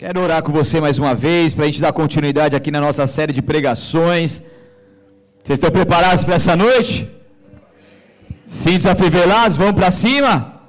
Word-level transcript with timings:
Quero 0.00 0.18
orar 0.18 0.42
com 0.42 0.50
você 0.50 0.80
mais 0.80 0.98
uma 0.98 1.14
vez, 1.14 1.52
para 1.52 1.64
a 1.64 1.66
gente 1.66 1.78
dar 1.78 1.92
continuidade 1.92 2.56
aqui 2.56 2.70
na 2.70 2.80
nossa 2.80 3.06
série 3.06 3.34
de 3.34 3.42
pregações. 3.42 4.42
Vocês 5.44 5.58
estão 5.58 5.70
preparados 5.70 6.24
para 6.24 6.36
essa 6.36 6.56
noite? 6.56 7.06
Cintos 8.46 8.86
afivelados, 8.86 9.58
vamos 9.58 9.74
para 9.74 9.90
cima? 9.90 10.62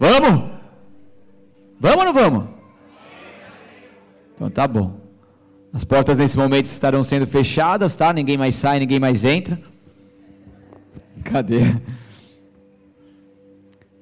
Vamos? 0.00 0.50
Vamos 1.78 1.98
ou 1.98 2.04
não 2.06 2.12
vamos? 2.12 2.44
Então 4.34 4.50
tá 4.50 4.66
bom. 4.66 4.98
As 5.72 5.84
portas 5.84 6.18
nesse 6.18 6.36
momento 6.36 6.64
estarão 6.64 7.04
sendo 7.04 7.28
fechadas, 7.28 7.94
tá? 7.94 8.12
Ninguém 8.12 8.36
mais 8.36 8.56
sai, 8.56 8.80
ninguém 8.80 8.98
mais 8.98 9.24
entra. 9.24 9.56
Cadê? 11.22 11.60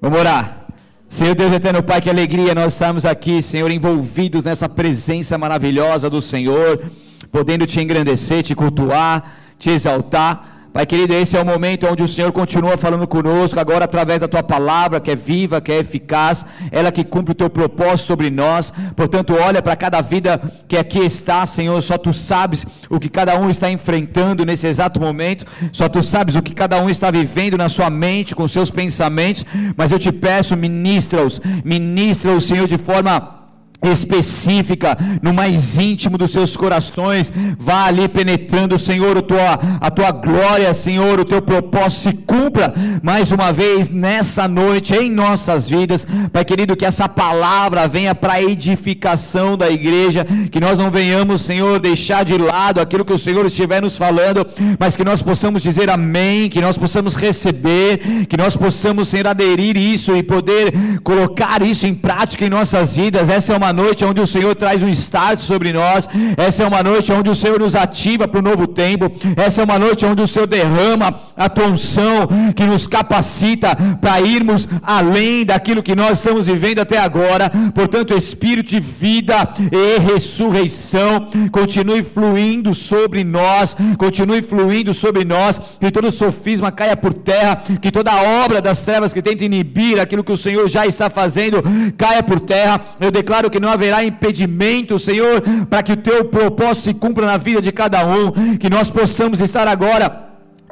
Vamos 0.01 0.19
orar. 0.19 0.66
Senhor 1.09 1.35
Deus 1.35 1.53
eterno 1.53 1.81
Pai, 1.81 2.01
que 2.01 2.09
alegria 2.09 2.53
nós 2.53 2.73
estamos 2.73 3.05
aqui, 3.05 3.41
Senhor, 3.41 3.71
envolvidos 3.71 4.43
nessa 4.43 4.67
presença 4.67 5.37
maravilhosa 5.37 6.09
do 6.09 6.21
Senhor, 6.21 6.83
podendo 7.31 7.65
te 7.65 7.79
engrandecer, 7.79 8.43
te 8.43 8.53
cultuar, 8.53 9.37
te 9.57 9.69
exaltar. 9.69 10.56
Pai 10.77 10.85
querido, 10.85 11.11
esse 11.15 11.35
é 11.35 11.41
o 11.41 11.43
momento 11.43 11.87
onde 11.87 12.03
o 12.03 12.07
Senhor 12.07 12.31
continua 12.31 12.77
falando 12.77 13.07
conosco, 13.07 13.59
agora 13.59 13.85
através 13.85 14.19
da 14.19 14.27
tua 14.27 14.43
palavra, 14.43 14.99
que 14.99 15.09
é 15.09 15.15
viva, 15.15 15.59
que 15.59 15.71
é 15.71 15.79
eficaz, 15.79 16.45
ela 16.71 16.91
que 16.91 17.03
cumpre 17.03 17.31
o 17.31 17.35
teu 17.35 17.49
propósito 17.49 18.05
sobre 18.05 18.29
nós. 18.29 18.71
Portanto, 18.95 19.33
olha 19.33 19.59
para 19.59 19.75
cada 19.75 20.01
vida 20.01 20.39
que 20.67 20.77
aqui 20.77 20.99
está, 20.99 21.43
Senhor, 21.47 21.81
só 21.81 21.97
tu 21.97 22.13
sabes 22.13 22.63
o 22.91 22.99
que 22.99 23.09
cada 23.09 23.35
um 23.39 23.49
está 23.49 23.71
enfrentando 23.71 24.45
nesse 24.45 24.67
exato 24.67 24.99
momento, 24.99 25.47
só 25.71 25.89
tu 25.89 26.03
sabes 26.03 26.35
o 26.35 26.43
que 26.43 26.53
cada 26.53 26.79
um 26.79 26.91
está 26.91 27.09
vivendo 27.09 27.57
na 27.57 27.69
sua 27.69 27.89
mente, 27.89 28.35
com 28.35 28.47
seus 28.47 28.69
pensamentos, 28.69 29.43
mas 29.75 29.91
eu 29.91 29.97
te 29.97 30.11
peço, 30.11 30.55
ministra-os, 30.55 31.41
ministra-os, 31.65 32.43
Senhor, 32.43 32.67
de 32.67 32.77
forma 32.77 33.36
específica, 33.83 34.97
no 35.21 35.33
mais 35.33 35.77
íntimo 35.77 36.17
dos 36.17 36.31
seus 36.31 36.57
corações, 36.57 37.31
vá 37.57 37.85
ali 37.85 38.07
penetrando, 38.07 38.77
Senhor, 38.77 39.17
a 39.17 39.21
tua, 39.21 39.59
a 39.79 39.91
tua 39.91 40.11
glória, 40.11 40.73
Senhor, 40.73 41.19
o 41.19 41.25
teu 41.25 41.41
propósito 41.41 42.01
se 42.01 42.13
cumpra 42.13 42.73
mais 43.03 43.31
uma 43.31 43.53
vez 43.53 43.89
nessa 43.89 44.47
noite 44.47 44.95
em 44.95 45.11
nossas 45.11 45.69
vidas, 45.69 46.07
Pai 46.31 46.43
querido, 46.43 46.75
que 46.75 46.85
essa 46.85 47.07
palavra 47.07 47.87
venha 47.87 48.15
para 48.15 48.41
edificação 48.41 49.57
da 49.57 49.69
igreja, 49.69 50.25
que 50.51 50.59
nós 50.59 50.77
não 50.77 50.89
venhamos, 50.89 51.43
Senhor, 51.43 51.79
deixar 51.79 52.25
de 52.25 52.37
lado 52.37 52.81
aquilo 52.81 53.05
que 53.05 53.13
o 53.13 53.17
Senhor 53.17 53.45
estiver 53.45 53.81
nos 53.81 53.95
falando, 53.95 54.45
mas 54.79 54.95
que 54.95 55.03
nós 55.03 55.21
possamos 55.21 55.61
dizer 55.61 55.89
amém, 55.89 56.49
que 56.49 56.61
nós 56.61 56.77
possamos 56.77 57.15
receber, 57.15 58.25
que 58.27 58.37
nós 58.37 58.55
possamos, 58.55 59.07
Senhor, 59.07 59.27
aderir 59.27 59.77
isso 59.77 60.15
e 60.15 60.23
poder 60.23 60.73
colocar 61.03 61.61
isso 61.61 61.85
em 61.85 61.93
prática 61.93 62.45
em 62.45 62.49
nossas 62.49 62.95
vidas, 62.95 63.29
essa 63.29 63.53
é 63.53 63.57
uma 63.57 63.66
uma 63.67 63.73
noite 63.73 64.05
onde 64.05 64.21
o 64.21 64.27
Senhor 64.27 64.55
traz 64.55 64.81
um 64.81 64.87
start 64.87 65.39
sobre 65.41 65.73
nós. 65.73 66.07
Essa 66.37 66.63
é 66.63 66.67
uma 66.67 66.81
noite 66.81 67.11
onde 67.11 67.29
o 67.29 67.35
Senhor 67.35 67.59
nos 67.59 67.75
ativa 67.75 68.25
para 68.25 68.39
o 68.39 68.41
novo 68.41 68.65
tempo. 68.65 69.11
Essa 69.35 69.59
é 69.61 69.63
uma 69.65 69.77
noite 69.77 70.05
onde 70.05 70.21
o 70.21 70.27
Senhor 70.27 70.47
derrama 70.47 71.19
a 71.35 71.49
tonção 71.49 72.27
que 72.55 72.63
nos 72.63 72.87
capacita 72.87 73.75
para 73.99 74.21
irmos 74.21 74.69
além 74.81 75.45
daquilo 75.45 75.83
que 75.83 75.95
nós 75.95 76.19
estamos 76.19 76.47
vivendo 76.47 76.79
até 76.79 76.97
agora. 76.97 77.51
Portanto, 77.75 78.15
Espírito 78.15 78.69
de 78.69 78.79
vida 78.79 79.49
e 79.69 79.99
ressurreição 79.99 81.27
continue 81.51 82.03
fluindo 82.03 82.73
sobre 82.73 83.25
nós, 83.25 83.75
continue 83.97 84.41
fluindo 84.41 84.93
sobre 84.93 85.25
nós, 85.25 85.59
que 85.79 85.91
todo 85.91 86.09
sofisma 86.09 86.71
caia 86.71 86.95
por 86.95 87.13
terra, 87.13 87.61
que 87.81 87.91
toda 87.91 88.15
obra 88.45 88.61
das 88.61 88.81
trevas 88.83 89.13
que 89.13 89.21
tenta 89.21 89.43
inibir 89.43 89.99
aquilo 89.99 90.23
que 90.23 90.31
o 90.31 90.37
Senhor 90.37 90.69
já 90.69 90.87
está 90.87 91.09
fazendo 91.09 91.61
caia 91.97 92.23
por 92.23 92.39
terra. 92.39 92.79
Eu 92.99 93.11
declaro 93.11 93.49
que 93.49 93.56
que 93.57 93.59
não 93.59 93.71
haverá 93.71 94.03
impedimento, 94.03 94.99
Senhor, 94.99 95.41
para 95.67 95.81
que 95.81 95.93
o 95.93 95.97
teu 95.97 96.25
propósito 96.25 96.83
se 96.83 96.93
cumpra 96.93 97.25
na 97.25 97.37
vida 97.37 97.59
de 97.59 97.71
cada 97.71 98.05
um, 98.05 98.55
que 98.55 98.69
nós 98.69 98.91
possamos 98.91 99.41
estar 99.41 99.67
agora 99.67 100.25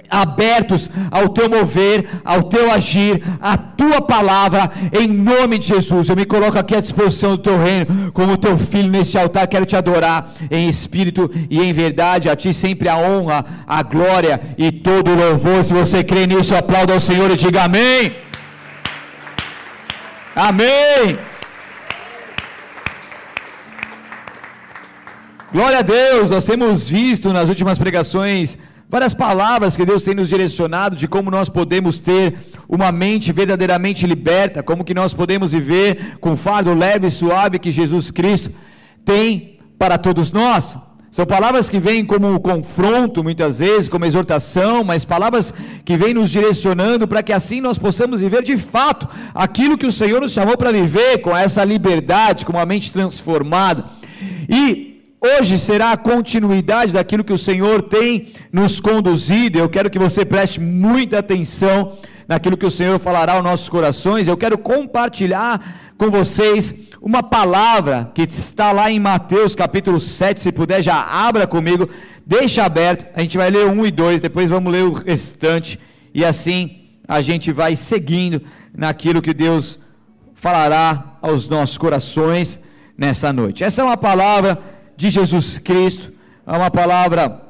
abertos 0.07 0.87
ao 1.09 1.29
teu 1.29 1.49
mover, 1.49 2.07
ao 2.23 2.43
teu 2.43 2.71
agir, 2.71 3.23
à 3.41 3.57
tua 3.57 4.03
palavra, 4.03 4.69
em 4.93 5.07
nome 5.07 5.57
de 5.57 5.69
Jesus. 5.69 6.07
Eu 6.07 6.15
me 6.15 6.25
coloco 6.25 6.59
aqui 6.59 6.75
à 6.75 6.79
disposição 6.79 7.31
do 7.31 7.39
teu 7.39 7.57
reino, 7.57 8.11
como 8.13 8.37
teu 8.37 8.55
filho 8.55 8.87
nesse 8.87 9.17
altar. 9.17 9.47
Quero 9.47 9.65
te 9.65 9.75
adorar 9.75 10.31
em 10.51 10.69
espírito 10.69 11.31
e 11.49 11.59
em 11.59 11.73
verdade. 11.73 12.29
A 12.29 12.35
ti 12.35 12.53
sempre 12.53 12.87
a 12.87 12.97
honra, 12.97 13.43
a 13.65 13.81
glória 13.81 14.39
e 14.59 14.71
todo 14.71 15.09
o 15.09 15.15
louvor. 15.15 15.63
Se 15.63 15.73
você 15.73 16.03
crê 16.03 16.27
nisso, 16.27 16.55
aplauda 16.55 16.93
ao 16.93 16.99
Senhor 16.99 17.31
e 17.31 17.35
diga 17.35 17.63
amém. 17.63 18.11
Amém. 20.35 21.34
Glória 25.55 25.79
a 25.79 25.81
Deus, 25.81 26.29
nós 26.31 26.43
temos 26.43 26.89
visto 26.89 27.31
nas 27.31 27.47
últimas 27.47 27.77
pregações 27.77 28.57
várias 28.89 29.13
palavras 29.13 29.73
que 29.73 29.85
Deus 29.85 30.03
tem 30.03 30.13
nos 30.13 30.27
direcionado 30.27 30.97
de 30.97 31.07
como 31.07 31.31
nós 31.31 31.47
podemos 31.47 31.97
ter 31.97 32.35
uma 32.67 32.91
mente 32.91 33.31
verdadeiramente 33.31 34.05
liberta, 34.05 34.61
como 34.61 34.83
que 34.83 34.93
nós 34.93 35.13
podemos 35.13 35.53
viver 35.53 36.17
com 36.19 36.33
o 36.33 36.35
fardo 36.35 36.73
leve 36.73 37.07
e 37.07 37.11
suave 37.11 37.57
que 37.57 37.71
Jesus 37.71 38.11
Cristo 38.11 38.51
tem 39.05 39.57
para 39.79 39.97
todos 39.97 40.29
nós. 40.29 40.77
São 41.09 41.25
palavras 41.25 41.69
que 41.69 41.79
vêm 41.79 42.03
como 42.03 42.37
confronto, 42.41 43.23
muitas 43.23 43.59
vezes, 43.59 43.87
como 43.87 44.03
exortação, 44.03 44.83
mas 44.83 45.05
palavras 45.05 45.53
que 45.85 45.95
vêm 45.95 46.13
nos 46.13 46.31
direcionando 46.31 47.07
para 47.07 47.23
que 47.23 47.31
assim 47.31 47.61
nós 47.61 47.77
possamos 47.77 48.19
viver 48.19 48.43
de 48.43 48.57
fato 48.57 49.07
aquilo 49.33 49.77
que 49.77 49.87
o 49.87 49.91
Senhor 49.93 50.19
nos 50.19 50.33
chamou 50.33 50.57
para 50.57 50.73
viver, 50.73 51.19
com 51.19 51.33
essa 51.33 51.63
liberdade, 51.63 52.43
com 52.43 52.51
uma 52.51 52.65
mente 52.65 52.91
transformada. 52.91 53.85
E 54.49 54.94
Hoje 55.25 55.57
será 55.57 55.91
a 55.91 55.97
continuidade 55.97 56.93
daquilo 56.93 57.23
que 57.23 57.33
o 57.33 57.37
Senhor 57.37 57.81
tem 57.81 58.27
nos 58.53 58.79
conduzido. 58.79 59.57
Eu 59.57 59.67
quero 59.67 59.89
que 59.89 59.97
você 59.97 60.23
preste 60.23 60.59
muita 60.59 61.17
atenção 61.17 61.97
naquilo 62.27 62.55
que 62.55 62.65
o 62.65 62.69
Senhor 62.69 62.99
falará 62.99 63.33
aos 63.33 63.43
nossos 63.43 63.67
corações. 63.67 64.27
Eu 64.27 64.37
quero 64.37 64.55
compartilhar 64.55 65.93
com 65.97 66.11
vocês 66.11 66.75
uma 67.01 67.23
palavra 67.23 68.11
que 68.13 68.21
está 68.21 68.71
lá 68.71 68.91
em 68.91 68.99
Mateus 68.99 69.55
capítulo 69.55 69.99
7. 69.99 70.39
Se 70.39 70.51
puder, 70.51 70.83
já 70.83 70.95
abra 70.95 71.47
comigo, 71.47 71.89
deixa 72.23 72.63
aberto. 72.63 73.07
A 73.15 73.21
gente 73.23 73.35
vai 73.35 73.49
ler 73.49 73.65
um 73.65 73.83
e 73.83 73.89
dois, 73.89 74.21
depois 74.21 74.47
vamos 74.47 74.71
ler 74.71 74.83
o 74.83 74.93
restante. 74.93 75.79
E 76.13 76.23
assim 76.23 76.81
a 77.07 77.19
gente 77.21 77.51
vai 77.51 77.75
seguindo 77.75 78.43
naquilo 78.77 79.23
que 79.23 79.33
Deus 79.33 79.79
falará 80.35 81.17
aos 81.19 81.47
nossos 81.47 81.79
corações 81.79 82.59
nessa 82.95 83.33
noite. 83.33 83.63
Essa 83.63 83.81
é 83.81 83.85
uma 83.85 83.97
palavra 83.97 84.74
de 84.95 85.09
Jesus 85.09 85.57
Cristo, 85.57 86.13
é 86.45 86.51
uma 86.51 86.71
palavra 86.71 87.41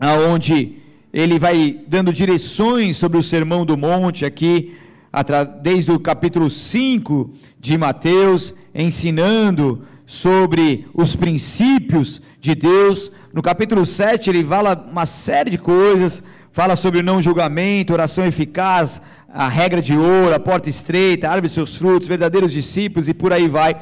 aonde 0.00 0.76
ele 1.12 1.38
vai 1.38 1.80
dando 1.86 2.12
direções 2.12 2.96
sobre 2.96 3.18
o 3.18 3.22
Sermão 3.22 3.64
do 3.64 3.76
Monte 3.76 4.24
aqui, 4.24 4.74
desde 5.62 5.90
o 5.90 5.98
capítulo 5.98 6.50
5 6.50 7.30
de 7.58 7.78
Mateus, 7.78 8.54
ensinando 8.74 9.82
sobre 10.06 10.86
os 10.94 11.16
princípios 11.16 12.22
de 12.40 12.54
Deus. 12.54 13.10
No 13.32 13.42
capítulo 13.42 13.84
7 13.84 14.30
ele 14.30 14.44
fala 14.44 14.86
uma 14.90 15.06
série 15.06 15.50
de 15.50 15.58
coisas, 15.58 16.22
fala 16.52 16.76
sobre 16.76 17.02
não 17.02 17.22
julgamento, 17.22 17.92
oração 17.92 18.26
eficaz, 18.26 19.00
a 19.32 19.48
regra 19.48 19.82
de 19.82 19.96
ouro, 19.96 20.34
a 20.34 20.40
porta 20.40 20.68
estreita, 20.68 21.26
a 21.26 21.32
árvore 21.32 21.48
de 21.48 21.54
seus 21.54 21.76
frutos, 21.76 22.08
verdadeiros 22.08 22.52
discípulos 22.52 23.08
e 23.08 23.14
por 23.14 23.32
aí 23.32 23.48
vai. 23.48 23.76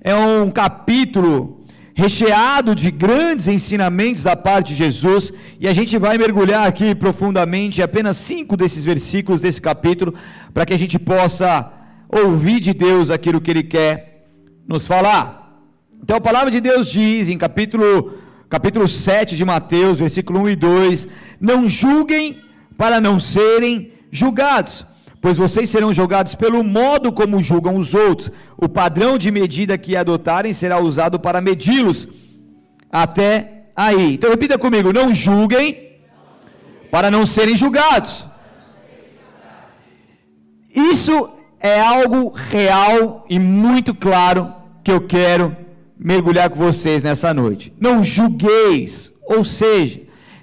É 0.00 0.14
um 0.14 0.50
capítulo 0.50 1.61
recheado 1.94 2.74
de 2.74 2.90
grandes 2.90 3.48
ensinamentos 3.48 4.22
da 4.22 4.34
parte 4.34 4.68
de 4.68 4.74
Jesus, 4.74 5.32
e 5.60 5.68
a 5.68 5.72
gente 5.72 5.98
vai 5.98 6.16
mergulhar 6.16 6.66
aqui 6.66 6.94
profundamente 6.94 7.82
apenas 7.82 8.16
cinco 8.16 8.56
desses 8.56 8.84
versículos 8.84 9.40
desse 9.40 9.60
capítulo, 9.60 10.14
para 10.52 10.64
que 10.64 10.72
a 10.72 10.78
gente 10.78 10.98
possa 10.98 11.70
ouvir 12.08 12.60
de 12.60 12.72
Deus 12.72 13.10
aquilo 13.10 13.40
que 13.40 13.50
Ele 13.50 13.62
quer 13.62 14.26
nos 14.66 14.86
falar. 14.86 15.60
Então 16.02 16.16
a 16.16 16.20
palavra 16.20 16.50
de 16.50 16.60
Deus 16.60 16.90
diz 16.90 17.28
em 17.28 17.38
capítulo, 17.38 18.14
capítulo 18.48 18.88
7 18.88 19.36
de 19.36 19.44
Mateus, 19.44 19.98
versículo 19.98 20.40
1 20.40 20.48
e 20.50 20.56
2: 20.56 21.08
Não 21.40 21.68
julguem 21.68 22.38
para 22.76 23.00
não 23.00 23.20
serem 23.20 23.92
julgados 24.10 24.84
pois 25.22 25.36
vocês 25.36 25.70
serão 25.70 25.92
julgados 25.92 26.34
pelo 26.34 26.64
modo 26.64 27.12
como 27.12 27.40
julgam 27.40 27.76
os 27.76 27.94
outros. 27.94 28.30
O 28.56 28.68
padrão 28.68 29.16
de 29.16 29.30
medida 29.30 29.78
que 29.78 29.96
adotarem 29.96 30.52
será 30.52 30.80
usado 30.80 31.18
para 31.18 31.40
medi-los. 31.40 32.08
Até 32.90 33.68
aí. 33.76 34.14
Então 34.14 34.28
repita 34.28 34.58
comigo: 34.58 34.92
não 34.92 35.14
julguem 35.14 35.92
para 36.90 37.08
não 37.08 37.24
serem 37.24 37.56
julgados. 37.56 38.26
Isso 40.74 41.30
é 41.60 41.80
algo 41.80 42.30
real 42.30 43.24
e 43.30 43.38
muito 43.38 43.94
claro 43.94 44.52
que 44.82 44.90
eu 44.90 45.06
quero 45.06 45.56
mergulhar 45.96 46.50
com 46.50 46.56
vocês 46.56 47.00
nessa 47.00 47.32
noite. 47.32 47.72
Não 47.78 48.02
julgueis, 48.02 49.12
ou 49.24 49.44
seja, 49.44 50.00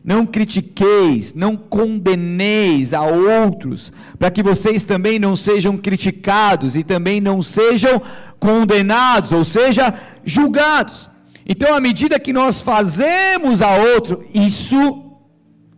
não 0.10 0.26
critiqueis, 0.26 1.36
não 1.36 1.56
condeneis 1.56 2.96
a 2.96 3.04
outros, 3.04 3.94
para 4.18 4.32
que 4.32 4.42
vocês 4.42 4.84
também 4.84 5.20
não 5.20 5.36
sejam 5.36 5.78
criticados 5.78 6.76
e 6.76 6.84
também 6.84 7.22
não 7.22 7.44
sejam 7.44 8.02
condenados, 8.40 9.32
ou 9.32 9.46
seja, 9.46 9.94
julgados. 10.26 11.08
Então, 11.48 11.76
à 11.76 11.80
medida 11.80 12.20
que 12.20 12.34
nós 12.34 12.60
fazemos 12.60 13.62
a 13.62 13.76
outro, 13.76 14.26
isso, 14.34 15.14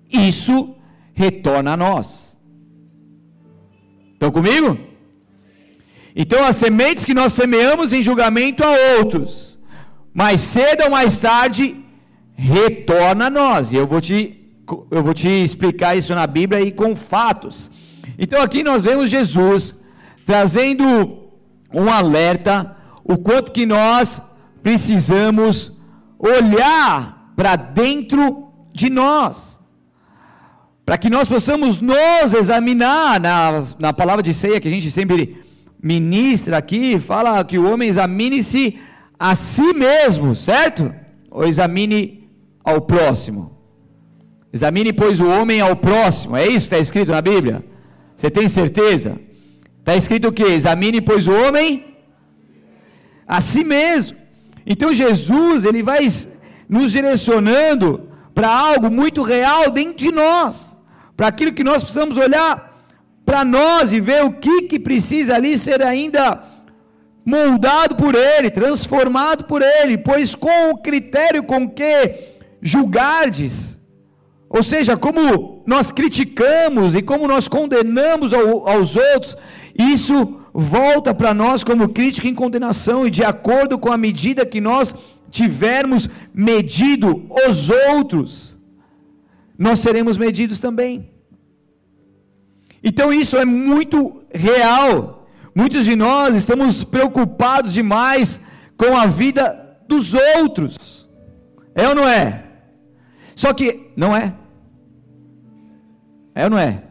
isso 0.09 0.75
retorna 1.13 1.73
a 1.73 1.77
nós. 1.77 2.37
Estão 4.13 4.31
comigo? 4.31 4.77
Então, 6.15 6.41
as 6.45 6.55
sementes 6.55 7.03
que 7.03 7.13
nós 7.13 7.33
semeamos 7.33 7.91
em 7.91 8.01
julgamento 8.01 8.63
a 8.63 8.71
outros, 8.97 9.59
mais 10.13 10.39
cedo 10.39 10.85
ou 10.85 10.91
mais 10.91 11.19
tarde, 11.19 11.80
retorna 12.35 13.27
a 13.27 13.29
nós. 13.29 13.71
E 13.71 13.75
eu 13.75 13.87
vou 13.87 14.01
te, 14.01 14.51
eu 14.89 15.03
vou 15.03 15.13
te 15.13 15.27
explicar 15.27 15.95
isso 15.95 16.13
na 16.15 16.25
Bíblia 16.25 16.61
e 16.61 16.71
com 16.71 16.95
fatos. 16.95 17.69
Então, 18.17 18.41
aqui 18.41 18.63
nós 18.63 18.83
vemos 18.83 19.09
Jesus 19.09 19.75
trazendo 20.25 20.83
um 21.73 21.89
alerta, 21.89 22.75
o 23.03 23.17
quanto 23.17 23.51
que 23.51 23.65
nós 23.65 24.21
precisamos 24.61 25.71
olhar 26.19 27.33
para 27.35 27.55
dentro 27.55 28.49
de 28.73 28.89
nós, 28.89 29.59
para 30.85 30.97
que 30.97 31.09
nós 31.09 31.27
possamos 31.27 31.79
nos 31.79 32.33
examinar 32.33 33.19
na, 33.19 33.63
na 33.79 33.93
palavra 33.93 34.21
de 34.21 34.33
ceia 34.33 34.59
que 34.59 34.67
a 34.67 34.71
gente 34.71 34.91
sempre 34.91 35.41
ministra 35.81 36.57
aqui, 36.57 36.99
fala 36.99 37.43
que 37.43 37.57
o 37.57 37.71
homem 37.71 37.89
examine-se 37.89 38.77
a 39.17 39.33
si 39.33 39.73
mesmo, 39.73 40.35
certo? 40.35 40.93
Ou 41.29 41.45
examine 41.45 42.20
ao 42.63 42.81
próximo. 42.81 43.57
Examine, 44.53 44.91
pois, 44.91 45.19
o 45.19 45.27
homem 45.27 45.61
ao 45.61 45.75
próximo. 45.75 46.35
É 46.35 46.43
isso 46.45 46.51
que 46.69 46.75
está 46.75 46.79
escrito 46.79 47.11
na 47.11 47.21
Bíblia? 47.21 47.63
Você 48.15 48.29
tem 48.29 48.47
certeza? 48.47 49.17
Está 49.79 49.95
escrito 49.95 50.27
o 50.27 50.31
que? 50.31 50.43
Examine, 50.43 51.01
pois, 51.01 51.27
o 51.27 51.31
homem 51.31 51.85
a 53.27 53.39
si 53.39 53.63
mesmo. 53.63 54.17
Então 54.65 54.93
Jesus, 54.93 55.65
ele 55.65 55.81
vai 55.81 56.07
nos 56.67 56.91
direcionando 56.91 58.09
para 58.35 58.47
algo 58.47 58.91
muito 58.91 59.21
real 59.21 59.71
dentro 59.71 59.95
de 59.95 60.11
nós, 60.11 60.75
para 61.15 61.27
aquilo 61.27 61.53
que 61.53 61.63
nós 61.63 61.81
precisamos 61.81 62.17
olhar 62.17 62.71
para 63.25 63.45
nós 63.45 63.93
e 63.93 63.99
ver 63.99 64.23
o 64.23 64.33
que, 64.33 64.63
que 64.63 64.79
precisa 64.79 65.35
ali 65.35 65.57
ser 65.57 65.81
ainda 65.81 66.43
moldado 67.25 67.95
por 67.95 68.15
Ele, 68.15 68.49
transformado 68.49 69.45
por 69.45 69.61
Ele, 69.61 69.97
pois 69.97 70.35
com 70.35 70.71
o 70.71 70.77
critério 70.77 71.43
com 71.43 71.69
que 71.69 72.30
julgardes, 72.61 73.77
ou 74.49 74.61
seja, 74.61 74.97
como 74.97 75.63
nós 75.65 75.91
criticamos 75.91 76.93
e 76.93 77.01
como 77.01 77.27
nós 77.27 77.47
condenamos 77.47 78.33
ao, 78.33 78.67
aos 78.67 78.95
outros, 78.95 79.37
isso 79.77 80.41
volta 80.53 81.13
para 81.13 81.33
nós 81.33 81.63
como 81.63 81.89
crítica 81.89 82.27
e 82.27 82.33
condenação, 82.33 83.07
e 83.07 83.09
de 83.09 83.23
acordo 83.23 83.79
com 83.79 83.91
a 83.91 83.97
medida 83.97 84.45
que 84.45 84.59
nós 84.59 84.93
tivermos 85.29 86.09
medido 86.33 87.25
os 87.47 87.69
outros, 87.69 88.57
nós 89.57 89.79
seremos 89.79 90.17
medidos 90.17 90.59
também. 90.59 91.09
Então 92.83 93.13
isso 93.13 93.37
é 93.37 93.45
muito 93.45 94.23
real. 94.33 95.29
Muitos 95.55 95.85
de 95.85 95.95
nós 95.95 96.35
estamos 96.35 96.83
preocupados 96.83 97.73
demais 97.73 98.39
com 98.75 98.97
a 98.97 99.05
vida 99.05 99.77
dos 99.87 100.13
outros. 100.13 101.09
É 101.75 101.87
ou 101.87 101.95
não 101.95 102.07
é? 102.07 102.50
Só 103.41 103.53
que 103.53 103.89
não 103.97 104.15
é. 104.15 104.35
É 106.35 106.43
ou 106.43 106.51
não 106.51 106.59
é? 106.59 106.83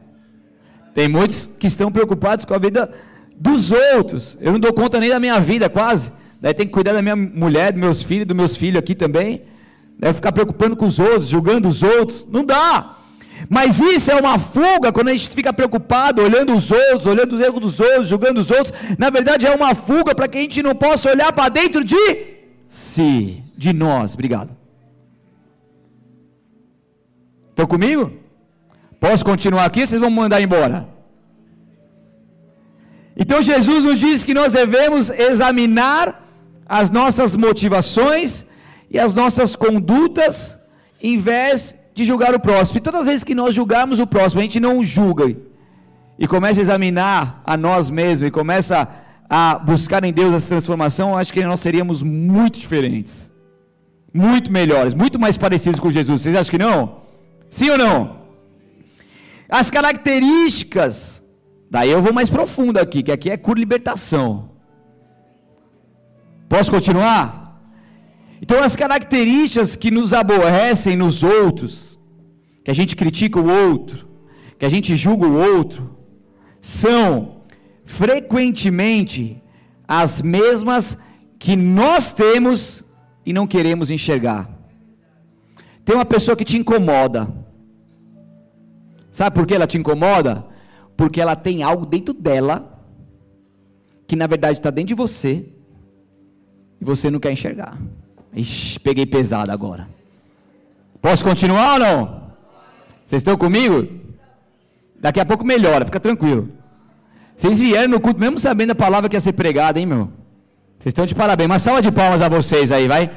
Tem 0.92 1.06
muitos 1.06 1.48
que 1.60 1.68
estão 1.68 1.92
preocupados 1.92 2.44
com 2.44 2.52
a 2.52 2.58
vida 2.58 2.92
dos 3.36 3.70
outros. 3.70 4.36
Eu 4.40 4.50
não 4.50 4.58
dou 4.58 4.72
conta 4.72 4.98
nem 4.98 5.10
da 5.10 5.20
minha 5.20 5.38
vida, 5.38 5.68
quase. 5.68 6.10
Daí 6.40 6.52
tem 6.52 6.66
que 6.66 6.72
cuidar 6.72 6.92
da 6.92 7.02
minha 7.02 7.14
mulher, 7.14 7.70
dos 7.70 7.80
meus 7.80 8.02
filhos, 8.02 8.26
dos 8.26 8.36
meus 8.36 8.56
filhos 8.56 8.80
aqui 8.80 8.96
também. 8.96 9.42
Deve 9.96 10.14
ficar 10.14 10.32
preocupando 10.32 10.74
com 10.74 10.88
os 10.88 10.98
outros, 10.98 11.28
julgando 11.28 11.68
os 11.68 11.84
outros. 11.84 12.26
Não 12.28 12.44
dá. 12.44 12.96
Mas 13.48 13.78
isso 13.78 14.10
é 14.10 14.16
uma 14.16 14.36
fuga 14.36 14.90
quando 14.90 15.06
a 15.06 15.12
gente 15.12 15.28
fica 15.28 15.52
preocupado, 15.52 16.20
olhando 16.20 16.52
os 16.56 16.68
outros, 16.72 17.06
olhando 17.06 17.34
os 17.34 17.40
erros 17.40 17.60
dos 17.60 17.78
outros, 17.78 18.08
julgando 18.08 18.40
os 18.40 18.50
outros. 18.50 18.72
Na 18.98 19.08
verdade, 19.08 19.46
é 19.46 19.54
uma 19.54 19.72
fuga 19.72 20.16
para 20.16 20.26
que 20.26 20.38
a 20.38 20.40
gente 20.40 20.64
não 20.64 20.74
possa 20.74 21.10
olhar 21.10 21.32
para 21.32 21.48
dentro 21.48 21.84
de 21.84 21.96
si, 22.66 23.40
de 23.56 23.72
nós. 23.72 24.14
Obrigado. 24.14 24.59
Estão 27.60 27.68
comigo? 27.68 28.10
Posso 28.98 29.22
continuar 29.22 29.66
aqui? 29.66 29.86
Vocês 29.86 30.00
vão 30.00 30.08
mandar 30.08 30.40
embora? 30.40 30.88
Então 33.14 33.42
Jesus 33.42 33.84
nos 33.84 34.00
diz 34.00 34.24
que 34.24 34.32
nós 34.32 34.50
devemos 34.50 35.10
examinar 35.10 36.26
as 36.64 36.88
nossas 36.88 37.36
motivações 37.36 38.46
e 38.90 38.98
as 38.98 39.12
nossas 39.12 39.54
condutas, 39.54 40.58
em 41.02 41.18
vez 41.18 41.74
de 41.94 42.02
julgar 42.02 42.34
o 42.34 42.40
próximo. 42.40 42.78
E 42.78 42.80
todas 42.80 43.02
as 43.02 43.06
vezes 43.08 43.24
que 43.24 43.34
nós 43.34 43.52
julgarmos 43.52 43.98
o 43.98 44.06
próximo, 44.06 44.40
a 44.40 44.44
gente 44.44 44.58
não 44.58 44.82
julga 44.82 45.36
e 46.18 46.26
começa 46.26 46.60
a 46.60 46.62
examinar 46.62 47.42
a 47.44 47.58
nós 47.58 47.90
mesmos 47.90 48.26
e 48.26 48.30
começa 48.30 48.88
a 49.28 49.58
buscar 49.58 50.02
em 50.02 50.14
Deus 50.14 50.32
essa 50.32 50.48
transformação, 50.48 51.14
acho 51.14 51.30
que 51.30 51.44
nós 51.44 51.60
seríamos 51.60 52.02
muito 52.02 52.58
diferentes, 52.58 53.30
muito 54.14 54.50
melhores, 54.50 54.94
muito 54.94 55.18
mais 55.18 55.36
parecidos 55.36 55.78
com 55.78 55.90
Jesus. 55.90 56.22
Vocês 56.22 56.34
acham 56.34 56.50
que 56.50 56.58
não? 56.58 57.09
Sim 57.50 57.70
ou 57.70 57.78
não? 57.78 58.20
As 59.48 59.70
características 59.70 61.20
Daí 61.70 61.88
eu 61.88 62.02
vou 62.02 62.12
mais 62.12 62.28
profundo 62.28 62.78
aqui, 62.78 63.00
que 63.00 63.12
aqui 63.12 63.30
é 63.30 63.36
cura 63.36 63.60
e 63.60 63.62
libertação. 63.62 64.50
Posso 66.48 66.68
continuar? 66.68 67.62
Então, 68.42 68.60
as 68.60 68.74
características 68.74 69.76
que 69.76 69.88
nos 69.88 70.12
aborrecem 70.12 70.96
nos 70.96 71.22
outros, 71.22 72.00
que 72.64 72.72
a 72.72 72.74
gente 72.74 72.96
critica 72.96 73.38
o 73.38 73.48
outro, 73.48 74.08
que 74.58 74.66
a 74.66 74.68
gente 74.68 74.96
julga 74.96 75.28
o 75.28 75.36
outro, 75.36 75.96
são 76.60 77.42
frequentemente 77.84 79.40
as 79.86 80.20
mesmas 80.20 80.98
que 81.38 81.54
nós 81.54 82.10
temos 82.10 82.82
e 83.24 83.32
não 83.32 83.46
queremos 83.46 83.92
enxergar. 83.92 84.50
Tem 85.90 85.96
uma 85.96 86.04
pessoa 86.04 86.36
que 86.36 86.44
te 86.44 86.56
incomoda. 86.56 87.28
Sabe 89.10 89.34
por 89.34 89.44
que 89.44 89.56
ela 89.56 89.66
te 89.66 89.76
incomoda? 89.76 90.46
Porque 90.96 91.20
ela 91.20 91.34
tem 91.34 91.64
algo 91.64 91.84
dentro 91.84 92.14
dela, 92.14 92.80
que 94.06 94.14
na 94.14 94.28
verdade 94.28 94.60
está 94.60 94.70
dentro 94.70 94.86
de 94.86 94.94
você, 94.94 95.46
e 96.80 96.84
você 96.84 97.10
não 97.10 97.18
quer 97.18 97.32
enxergar. 97.32 97.76
Ixi, 98.32 98.78
peguei 98.78 99.04
pesado 99.04 99.50
agora. 99.50 99.88
Posso 101.02 101.24
continuar 101.24 101.72
ou 101.72 101.78
não? 101.80 102.22
Vocês 103.04 103.18
estão 103.18 103.36
comigo? 103.36 103.88
Daqui 104.94 105.18
a 105.18 105.26
pouco 105.26 105.44
melhora, 105.44 105.84
fica 105.84 105.98
tranquilo. 105.98 106.50
Vocês 107.34 107.58
vieram 107.58 107.88
no 107.88 108.00
culto 108.00 108.20
mesmo 108.20 108.38
sabendo 108.38 108.70
a 108.70 108.76
palavra 108.76 109.08
que 109.08 109.16
ia 109.16 109.20
ser 109.20 109.32
pregada, 109.32 109.80
hein, 109.80 109.86
meu? 109.86 110.04
Vocês 110.78 110.92
estão 110.92 111.04
de 111.04 111.16
parabéns. 111.16 111.50
Uma 111.50 111.58
salva 111.58 111.82
de 111.82 111.90
palmas 111.90 112.22
a 112.22 112.28
vocês 112.28 112.70
aí, 112.70 112.86
vai. 112.86 113.10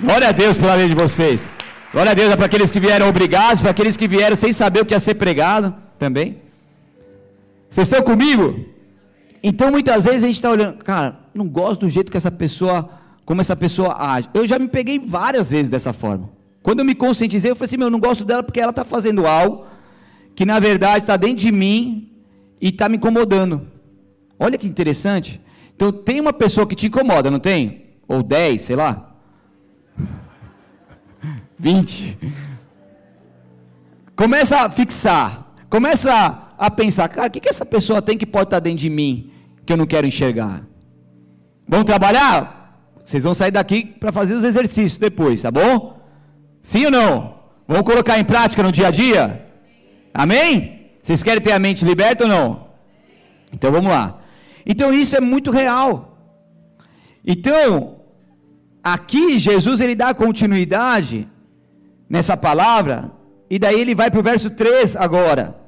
Glória 0.00 0.28
a 0.28 0.32
Deus 0.32 0.56
pela 0.56 0.76
vida 0.76 0.88
de 0.88 0.94
vocês. 0.94 1.50
Glória 1.92 2.12
a 2.12 2.14
Deus 2.14 2.30
é 2.30 2.36
para 2.36 2.46
aqueles 2.46 2.70
que 2.70 2.78
vieram 2.78 3.08
obrigados, 3.08 3.60
para 3.60 3.72
aqueles 3.72 3.96
que 3.96 4.06
vieram 4.06 4.36
sem 4.36 4.52
saber 4.52 4.80
o 4.80 4.86
que 4.86 4.94
ia 4.94 5.00
ser 5.00 5.14
pregado 5.14 5.74
também. 5.98 6.38
Vocês 7.68 7.88
estão 7.88 8.00
comigo? 8.00 8.64
Então 9.42 9.72
muitas 9.72 10.04
vezes 10.04 10.22
a 10.22 10.26
gente 10.26 10.36
está 10.36 10.50
olhando, 10.50 10.78
cara, 10.84 11.18
não 11.34 11.48
gosto 11.48 11.80
do 11.80 11.90
jeito 11.90 12.12
que 12.12 12.16
essa 12.16 12.30
pessoa, 12.30 12.88
como 13.24 13.40
essa 13.40 13.56
pessoa 13.56 13.96
age. 13.98 14.28
Eu 14.32 14.46
já 14.46 14.56
me 14.56 14.68
peguei 14.68 15.00
várias 15.00 15.50
vezes 15.50 15.68
dessa 15.68 15.92
forma. 15.92 16.30
Quando 16.62 16.78
eu 16.78 16.84
me 16.84 16.94
conscientizei, 16.94 17.50
eu 17.50 17.56
falei 17.56 17.66
assim, 17.66 17.76
meu, 17.76 17.88
eu 17.88 17.90
não 17.90 18.00
gosto 18.00 18.24
dela 18.24 18.44
porque 18.44 18.60
ela 18.60 18.70
está 18.70 18.84
fazendo 18.84 19.26
algo 19.26 19.66
que 20.36 20.46
na 20.46 20.60
verdade 20.60 21.04
está 21.04 21.16
dentro 21.16 21.38
de 21.38 21.50
mim 21.50 22.12
e 22.60 22.68
está 22.68 22.88
me 22.88 22.98
incomodando. 22.98 23.66
Olha 24.38 24.56
que 24.56 24.68
interessante. 24.68 25.40
Então 25.74 25.90
tem 25.90 26.20
uma 26.20 26.32
pessoa 26.32 26.68
que 26.68 26.76
te 26.76 26.86
incomoda, 26.86 27.32
não 27.32 27.40
tem? 27.40 27.86
Ou 28.06 28.22
10, 28.22 28.62
sei 28.62 28.76
lá. 28.76 29.07
20. 31.58 32.18
Começa 34.14 34.60
a 34.60 34.70
fixar. 34.70 35.48
Começa 35.68 36.54
a 36.56 36.70
pensar, 36.70 37.08
cara, 37.08 37.28
o 37.28 37.30
que, 37.30 37.40
que 37.40 37.48
essa 37.48 37.66
pessoa 37.66 38.00
tem 38.00 38.16
que 38.16 38.26
pode 38.26 38.44
estar 38.44 38.60
dentro 38.60 38.78
de 38.78 38.90
mim 38.90 39.30
que 39.66 39.72
eu 39.72 39.76
não 39.76 39.86
quero 39.86 40.06
enxergar? 40.06 40.64
Vamos 41.66 41.86
trabalhar? 41.86 42.58
Vocês 43.04 43.22
vão 43.22 43.34
sair 43.34 43.50
daqui 43.50 43.84
para 43.84 44.12
fazer 44.12 44.34
os 44.34 44.44
exercícios 44.44 44.96
depois, 44.98 45.42
tá 45.42 45.50
bom? 45.50 46.00
Sim 46.62 46.86
ou 46.86 46.90
não? 46.90 47.38
Vamos 47.66 47.84
colocar 47.84 48.18
em 48.18 48.24
prática 48.24 48.62
no 48.62 48.72
dia 48.72 48.88
a 48.88 48.90
dia? 48.90 49.46
Amém? 50.12 50.90
Vocês 51.02 51.22
querem 51.22 51.42
ter 51.42 51.52
a 51.52 51.58
mente 51.58 51.84
liberta 51.84 52.24
ou 52.24 52.30
não? 52.30 52.68
Então 53.52 53.70
vamos 53.70 53.90
lá. 53.90 54.20
Então 54.66 54.92
isso 54.92 55.16
é 55.16 55.20
muito 55.20 55.50
real. 55.50 56.18
Então, 57.26 58.00
aqui 58.82 59.38
Jesus 59.38 59.80
ele 59.80 59.94
dá 59.94 60.14
continuidade 60.14 61.28
nessa 62.08 62.36
palavra 62.36 63.10
e 63.50 63.58
daí 63.58 63.80
ele 63.80 63.94
vai 63.94 64.10
para 64.10 64.20
o 64.20 64.22
verso 64.22 64.50
3 64.50 64.96
agora, 64.96 65.58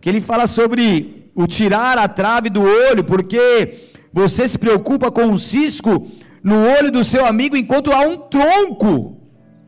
que 0.00 0.08
ele 0.08 0.20
fala 0.20 0.46
sobre 0.46 1.30
o 1.34 1.46
tirar 1.46 1.98
a 1.98 2.08
trave 2.08 2.50
do 2.50 2.62
olho, 2.62 3.04
porque 3.04 3.90
você 4.12 4.46
se 4.46 4.58
preocupa 4.58 5.10
com 5.10 5.22
um 5.22 5.38
cisco 5.38 6.08
no 6.42 6.66
olho 6.66 6.90
do 6.90 7.04
seu 7.04 7.24
amigo 7.24 7.56
enquanto 7.56 7.92
há 7.92 8.00
um 8.00 8.16
tronco 8.16 9.20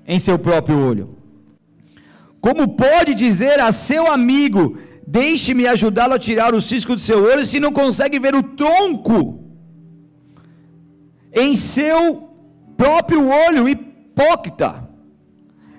em 0.06 0.18
seu 0.18 0.38
próprio 0.38 0.78
olho? 0.78 1.16
Como 2.40 2.68
pode 2.68 3.14
dizer 3.14 3.58
a 3.61 3.73
seu 3.73 4.11
amigo: 4.11 4.78
Deixe-me 5.06 5.66
ajudá-lo 5.66 6.14
a 6.14 6.18
tirar 6.18 6.54
o 6.54 6.61
cisco 6.61 6.94
do 6.94 7.00
seu 7.00 7.23
olho, 7.25 7.44
se 7.44 7.58
não 7.58 7.73
consegue 7.73 8.18
ver 8.18 8.35
o 8.35 8.42
tronco 8.42 9.40
em 11.32 11.54
seu 11.54 12.30
próprio 12.76 13.28
olho, 13.28 13.68
hipócrita? 13.68 14.86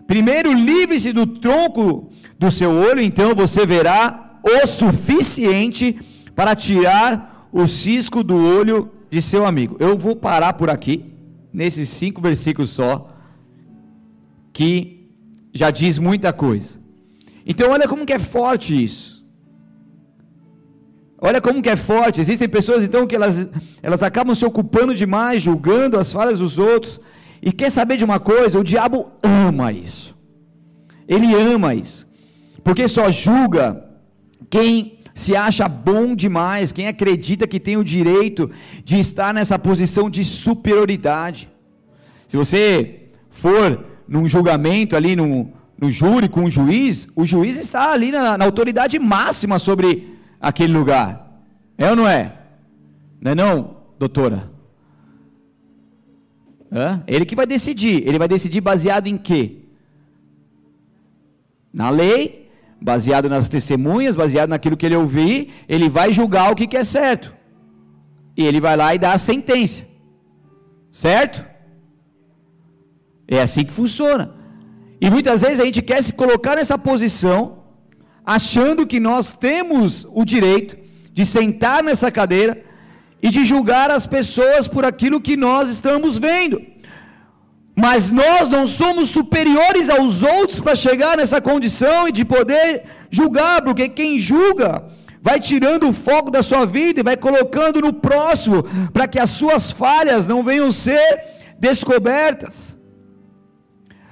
Primeiro, 0.08 0.54
livre-se 0.54 1.12
do 1.12 1.28
tronco 1.28 2.10
do 2.40 2.50
seu 2.50 2.72
olho, 2.72 3.02
então 3.02 3.36
você 3.36 3.66
verá 3.66 4.40
o 4.42 4.66
suficiente 4.66 6.00
para 6.34 6.56
tirar 6.56 7.50
o 7.52 7.68
cisco 7.68 8.24
do 8.24 8.38
olho 8.38 8.90
de 9.12 9.22
seu 9.22 9.46
amigo. 9.46 9.76
Eu 9.80 9.98
vou 9.98 10.16
parar 10.16 10.54
por 10.54 10.70
aqui, 10.70 11.14
nesses 11.52 11.90
cinco 11.90 12.22
versículos 12.22 12.70
só, 12.70 13.10
que 14.54 15.10
já 15.54 15.70
diz 15.70 16.00
muita 16.00 16.32
coisa. 16.32 16.80
Então, 17.46 17.72
olha 17.72 17.88
como 17.88 18.06
que 18.06 18.14
é 18.14 18.20
forte 18.20 18.82
isso. 18.82 19.18
Olha 21.20 21.42
como 21.42 21.62
que 21.62 21.70
é 21.70 21.76
forte. 21.76 22.22
Existem 22.22 22.48
pessoas 22.48 22.84
então 22.84 23.08
que 23.08 23.16
elas, 23.16 23.50
elas 23.82 24.04
acabam 24.04 24.36
se 24.36 24.46
ocupando 24.46 24.94
demais, 24.94 25.42
julgando 25.42 25.98
as 25.98 26.14
falhas 26.14 26.40
dos 26.40 26.60
outros. 26.60 27.00
E 27.42 27.52
quer 27.52 27.70
saber 27.70 27.98
de 27.98 28.04
uma 28.04 28.20
coisa? 28.20 28.60
O 28.60 28.64
diabo 28.64 29.12
ama 29.22 29.72
isso. 29.72 30.16
Ele 31.08 31.34
ama 31.34 31.74
isso. 31.74 32.08
Porque 32.64 32.88
só 32.88 33.10
julga 33.10 33.84
quem 34.50 35.00
se 35.14 35.36
acha 35.36 35.68
bom 35.68 36.16
demais, 36.16 36.72
quem 36.72 36.88
acredita 36.88 37.48
que 37.48 37.60
tem 37.60 37.76
o 37.76 37.84
direito 37.84 38.52
de 38.84 39.00
estar 39.00 39.34
nessa 39.34 39.58
posição 39.58 40.10
de 40.10 40.24
superioridade. 40.24 41.50
Se 42.28 42.38
você 42.38 43.10
for 43.30 43.84
num 44.08 44.28
julgamento 44.28 44.96
ali 44.96 45.16
no, 45.16 45.52
no 45.80 45.90
júri 45.90 46.30
com 46.30 46.44
o 46.44 46.50
juiz, 46.50 47.08
o 47.16 47.26
juiz 47.26 47.58
está 47.58 47.92
ali 47.92 48.12
na, 48.12 48.38
na 48.38 48.46
autoridade 48.46 49.00
máxima 49.00 49.58
sobre 49.58 50.18
aquele 50.40 50.74
lugar. 50.74 51.42
É 51.78 51.90
ou 51.90 51.96
não 51.96 52.08
é? 52.08 52.34
Não 53.20 53.32
é 53.32 53.36
não, 53.36 53.78
doutora? 53.98 54.52
Ele 57.08 57.26
que 57.26 57.36
vai 57.36 57.46
decidir. 57.46 58.08
Ele 58.08 58.20
vai 58.20 58.28
decidir 58.28 58.62
baseado 58.62 59.08
em 59.08 59.18
quê? 59.18 59.60
Na 61.74 61.90
lei 61.90 62.48
baseado 62.80 63.28
nas 63.28 63.48
testemunhas, 63.48 64.16
baseado 64.16 64.50
naquilo 64.50 64.78
que 64.78 64.86
ele 64.86 64.96
ouvir, 64.96 65.52
ele 65.68 65.90
vai 65.90 66.14
julgar 66.14 66.52
o 66.52 66.56
que, 66.56 66.68
que 66.68 66.78
é 66.78 66.84
certo. 66.84 67.34
E 68.36 68.46
ele 68.46 68.62
vai 68.62 68.78
lá 68.78 68.94
e 68.94 69.00
dá 69.00 69.14
a 69.14 69.18
sentença. 69.18 69.84
Certo? 70.92 71.44
É 73.28 73.42
assim 73.42 73.66
que 73.66 73.74
funciona. 73.74 74.36
E 75.02 75.10
muitas 75.10 75.42
vezes 75.42 75.60
a 75.60 75.66
gente 75.66 75.82
quer 75.82 76.02
se 76.04 76.14
colocar 76.14 76.56
nessa 76.56 76.78
posição, 76.78 77.64
achando 78.26 78.86
que 78.86 79.00
nós 79.00 79.34
temos 79.34 80.08
o 80.12 80.24
direito 80.24 80.78
de 81.14 81.26
sentar 81.26 81.84
nessa 81.84 82.12
cadeira 82.12 82.64
e 83.22 83.30
de 83.30 83.44
julgar 83.44 83.90
as 83.90 84.06
pessoas 84.06 84.68
por 84.68 84.86
aquilo 84.86 85.22
que 85.22 85.36
nós 85.36 85.70
estamos 85.70 86.18
vendo. 86.18 86.62
Mas 87.76 88.10
nós 88.10 88.50
não 88.50 88.66
somos 88.66 89.10
superiores 89.10 89.90
aos 89.90 90.24
outros 90.24 90.60
para 90.60 90.76
chegar 90.76 91.18
nessa 91.18 91.40
condição 91.40 92.08
e 92.08 92.12
de 92.12 92.26
poder 92.26 92.84
julgar, 93.12 93.62
porque 93.62 93.88
quem 93.88 94.18
julga 94.18 94.84
vai 95.22 95.40
tirando 95.40 95.88
o 95.88 95.94
foco 95.94 96.32
da 96.32 96.42
sua 96.42 96.66
vida 96.66 97.00
e 97.00 97.04
vai 97.04 97.18
colocando 97.18 97.82
no 97.82 97.94
próximo, 97.94 98.64
para 98.92 99.08
que 99.08 99.20
as 99.20 99.30
suas 99.30 99.70
falhas 99.70 100.26
não 100.26 100.44
venham 100.44 100.72
ser 100.72 101.24
descobertas. 101.60 102.76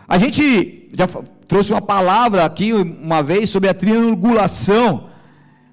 A 0.07 0.17
gente 0.17 0.91
já 0.93 1.07
trouxe 1.47 1.71
uma 1.71 1.81
palavra 1.81 2.45
aqui 2.45 2.71
uma 2.73 3.23
vez 3.23 3.49
sobre 3.49 3.69
a 3.69 3.73
triangulação, 3.73 5.09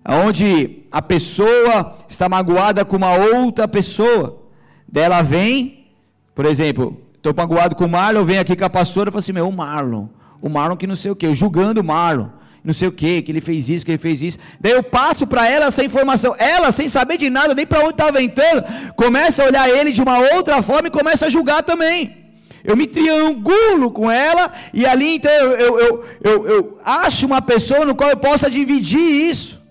onde 0.09 0.87
a 0.91 1.03
pessoa 1.03 1.99
está 2.15 2.29
magoada 2.29 2.85
com 2.85 2.97
uma 2.97 3.15
outra 3.15 3.67
pessoa. 3.67 4.43
Dela 4.87 5.23
vem, 5.23 5.87
por 6.35 6.45
exemplo, 6.45 7.03
Estou 7.23 7.33
magoado 7.33 7.77
com 7.77 7.85
o 7.85 7.89
Marlon, 7.89 8.25
vem 8.25 8.39
aqui 8.41 8.57
com 8.57 8.65
a 8.65 8.69
pastora 8.69 9.09
e 9.09 9.13
fala 9.13 9.21
assim: 9.21 9.31
meu, 9.31 9.49
o 9.49 9.53
Marlon, 9.53 10.09
o 10.41 10.49
Marlon 10.49 10.77
que 10.77 10.89
não 10.89 10.97
sei 10.97 11.13
o 11.13 11.15
que, 11.15 11.33
julgando 11.33 11.81
o 11.81 11.85
Marlon, 11.85 12.27
não 12.65 12.75
sei 12.75 12.89
o 12.89 12.93
que, 12.93 13.23
que 13.23 13.31
ele 13.31 13.41
fez 13.41 13.69
isso, 13.69 13.85
que 13.85 13.93
ele 13.93 13.99
fez 13.99 14.21
isso. 14.21 14.39
Daí 14.61 14.73
eu 14.73 14.83
passo 14.83 15.25
para 15.25 15.49
ela 15.49 15.67
essa 15.67 15.85
informação. 15.85 16.35
Ela, 16.37 16.73
sem 16.73 16.89
saber 16.89 17.19
de 17.19 17.31
nada, 17.31 17.55
nem 17.55 17.65
para 17.65 17.85
onde 17.85 17.93
está 17.93 18.11
ventando, 18.11 18.65
começa 18.97 19.41
a 19.41 19.47
olhar 19.47 19.71
ele 19.71 19.93
de 19.93 20.03
uma 20.03 20.19
outra 20.19 20.61
forma 20.63 20.89
e 20.89 20.91
começa 20.91 21.27
a 21.27 21.29
julgar 21.29 21.63
também. 21.63 22.17
Eu 22.65 22.77
me 22.77 22.89
triangulo 22.89 23.93
com 23.93 24.11
ela 24.11 24.53
e 24.75 24.85
ali 24.85 25.15
então 25.15 25.31
eu, 25.31 25.53
eu, 25.53 25.79
eu, 25.79 26.05
eu, 26.25 26.47
eu 26.49 26.79
acho 26.85 27.25
uma 27.25 27.41
pessoa 27.41 27.87
no 27.87 27.95
qual 27.95 28.11
eu 28.11 28.17
possa 28.17 28.51
dividir 28.51 28.99
isso. 28.99 29.62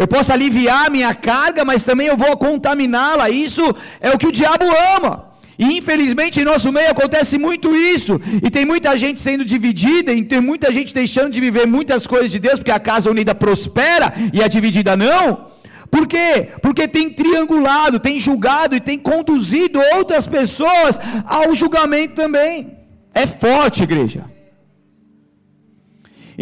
Eu 0.00 0.08
posso 0.08 0.32
aliviar 0.32 0.86
a 0.86 0.90
minha 0.90 1.14
carga, 1.14 1.62
mas 1.62 1.84
também 1.84 2.06
eu 2.06 2.16
vou 2.16 2.34
contaminá-la. 2.34 3.28
Isso 3.28 3.62
é 4.00 4.10
o 4.10 4.16
que 4.16 4.28
o 4.28 4.32
diabo 4.32 4.64
ama. 4.96 5.26
E 5.58 5.76
infelizmente 5.76 6.40
em 6.40 6.44
nosso 6.44 6.72
meio 6.72 6.90
acontece 6.90 7.36
muito 7.36 7.76
isso. 7.76 8.18
E 8.42 8.48
tem 8.50 8.64
muita 8.64 8.96
gente 8.96 9.20
sendo 9.20 9.44
dividida, 9.44 10.10
e 10.10 10.24
tem 10.24 10.40
muita 10.40 10.72
gente 10.72 10.94
deixando 10.94 11.28
de 11.28 11.38
viver 11.38 11.66
muitas 11.66 12.06
coisas 12.06 12.30
de 12.30 12.38
Deus, 12.38 12.60
porque 12.60 12.70
a 12.70 12.80
casa 12.80 13.10
unida 13.10 13.34
prospera 13.34 14.14
e 14.32 14.42
a 14.42 14.48
dividida 14.48 14.96
não. 14.96 15.50
Por 15.90 16.06
quê? 16.06 16.48
Porque 16.62 16.88
tem 16.88 17.10
triangulado, 17.10 18.00
tem 18.00 18.18
julgado 18.18 18.74
e 18.74 18.80
tem 18.80 18.98
conduzido 18.98 19.78
outras 19.96 20.26
pessoas 20.26 20.98
ao 21.26 21.54
julgamento 21.54 22.14
também. 22.14 22.78
É 23.12 23.26
forte, 23.26 23.82
igreja. 23.82 24.24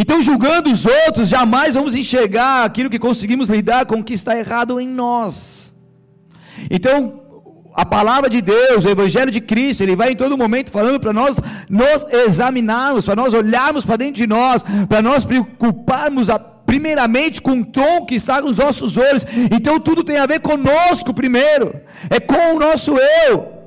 Então, 0.00 0.22
julgando 0.22 0.70
os 0.70 0.86
outros, 0.86 1.28
jamais 1.28 1.74
vamos 1.74 1.96
enxergar 1.96 2.64
aquilo 2.64 2.88
que 2.88 3.00
conseguimos 3.00 3.48
lidar 3.48 3.84
com 3.84 3.96
o 3.96 4.04
que 4.04 4.14
está 4.14 4.38
errado 4.38 4.80
em 4.80 4.86
nós. 4.86 5.74
Então, 6.70 7.20
a 7.74 7.84
palavra 7.84 8.30
de 8.30 8.40
Deus, 8.40 8.84
o 8.84 8.88
Evangelho 8.88 9.30
de 9.32 9.40
Cristo, 9.40 9.82
ele 9.82 9.96
vai 9.96 10.12
em 10.12 10.16
todo 10.16 10.38
momento 10.38 10.70
falando 10.70 11.00
para 11.00 11.12
nós 11.12 11.34
nos 11.68 12.06
examinarmos, 12.12 13.04
para 13.04 13.16
nós 13.16 13.34
olharmos 13.34 13.84
para 13.84 13.96
dentro 13.96 14.14
de 14.14 14.26
nós, 14.28 14.64
para 14.88 15.02
nós 15.02 15.24
preocuparmos 15.24 16.30
a, 16.30 16.38
primeiramente 16.38 17.42
com 17.42 17.60
o 17.60 17.64
tom 17.64 18.06
que 18.06 18.14
está 18.14 18.40
nos 18.40 18.56
nossos 18.56 18.96
olhos. 18.96 19.26
Então 19.50 19.80
tudo 19.80 20.04
tem 20.04 20.18
a 20.18 20.26
ver 20.26 20.38
conosco 20.38 21.12
primeiro, 21.12 21.74
é 22.08 22.20
com 22.20 22.54
o 22.54 22.58
nosso 22.60 22.96
eu. 23.26 23.57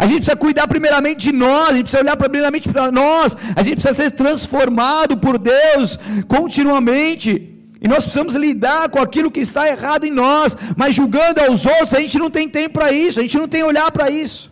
A 0.00 0.06
gente 0.06 0.16
precisa 0.16 0.34
cuidar 0.34 0.66
primeiramente 0.66 1.30
de 1.30 1.32
nós, 1.32 1.68
a 1.68 1.72
gente 1.74 1.82
precisa 1.82 2.02
olhar 2.02 2.16
primeiramente 2.16 2.66
para 2.70 2.90
nós, 2.90 3.36
a 3.54 3.62
gente 3.62 3.74
precisa 3.74 3.92
ser 3.92 4.10
transformado 4.12 5.18
por 5.18 5.36
Deus 5.36 5.98
continuamente. 6.26 7.54
E 7.82 7.86
nós 7.86 8.04
precisamos 8.04 8.34
lidar 8.34 8.88
com 8.88 8.98
aquilo 8.98 9.30
que 9.30 9.40
está 9.40 9.68
errado 9.68 10.06
em 10.06 10.10
nós, 10.10 10.56
mas 10.74 10.94
julgando 10.94 11.42
aos 11.42 11.66
outros, 11.66 11.92
a 11.92 12.00
gente 12.00 12.18
não 12.18 12.30
tem 12.30 12.48
tempo 12.48 12.78
para 12.78 12.90
isso, 12.90 13.18
a 13.18 13.22
gente 13.22 13.36
não 13.36 13.46
tem 13.46 13.62
olhar 13.62 13.92
para 13.92 14.08
isso. 14.08 14.50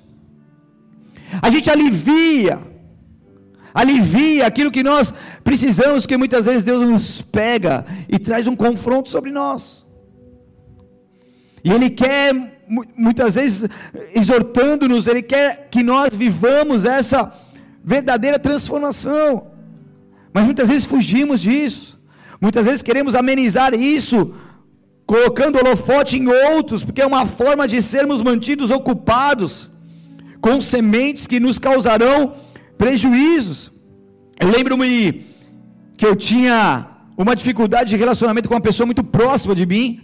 A 1.40 1.49
gente 1.49 1.71
alivia, 1.71 2.59
alivia 3.73 4.47
aquilo 4.47 4.71
que 4.71 4.83
nós 4.83 5.14
precisamos, 5.43 6.05
que 6.05 6.19
muitas 6.19 6.45
vezes 6.45 6.62
Deus 6.62 6.87
nos 6.87 7.23
pega 7.23 7.87
e 8.07 8.19
traz 8.19 8.47
um 8.47 8.55
confronto 8.55 9.09
sobre 9.09 9.31
nós. 9.31 9.83
E 11.64 11.73
Ele 11.73 11.88
quer, 11.88 12.57
muitas 12.96 13.34
vezes, 13.37 13.68
exortando-nos, 14.14 15.08
Ele 15.08 15.22
quer 15.22 15.68
que 15.70 15.82
nós 15.82 16.14
vivamos 16.14 16.84
essa 16.84 17.32
verdadeira 17.82 18.38
transformação, 18.38 19.48
mas 20.32 20.44
muitas 20.44 20.68
vezes 20.68 20.87
fugimos 20.87 21.40
disso. 21.40 21.98
Muitas 22.40 22.66
vezes 22.66 22.82
queremos 22.82 23.14
amenizar 23.14 23.75
isso, 23.75 24.34
colocando 25.06 25.58
holofote 25.58 26.18
em 26.18 26.28
outros, 26.28 26.84
porque 26.84 27.02
é 27.02 27.06
uma 27.06 27.26
forma 27.26 27.66
de 27.66 27.80
sermos 27.82 28.22
mantidos 28.22 28.70
ocupados 28.70 29.68
com 30.40 30.60
sementes 30.60 31.26
que 31.26 31.40
nos 31.40 31.58
causarão 31.58 32.34
prejuízos. 32.76 33.72
Eu 34.38 34.48
lembro-me 34.50 35.26
que 35.96 36.06
eu 36.06 36.14
tinha 36.14 36.87
uma 37.16 37.34
dificuldade 37.34 37.90
de 37.90 37.96
relacionamento 37.96 38.48
com 38.48 38.54
uma 38.54 38.60
pessoa 38.60 38.87
muito 38.87 39.02
próxima 39.02 39.54
de 39.54 39.66
mim, 39.66 40.00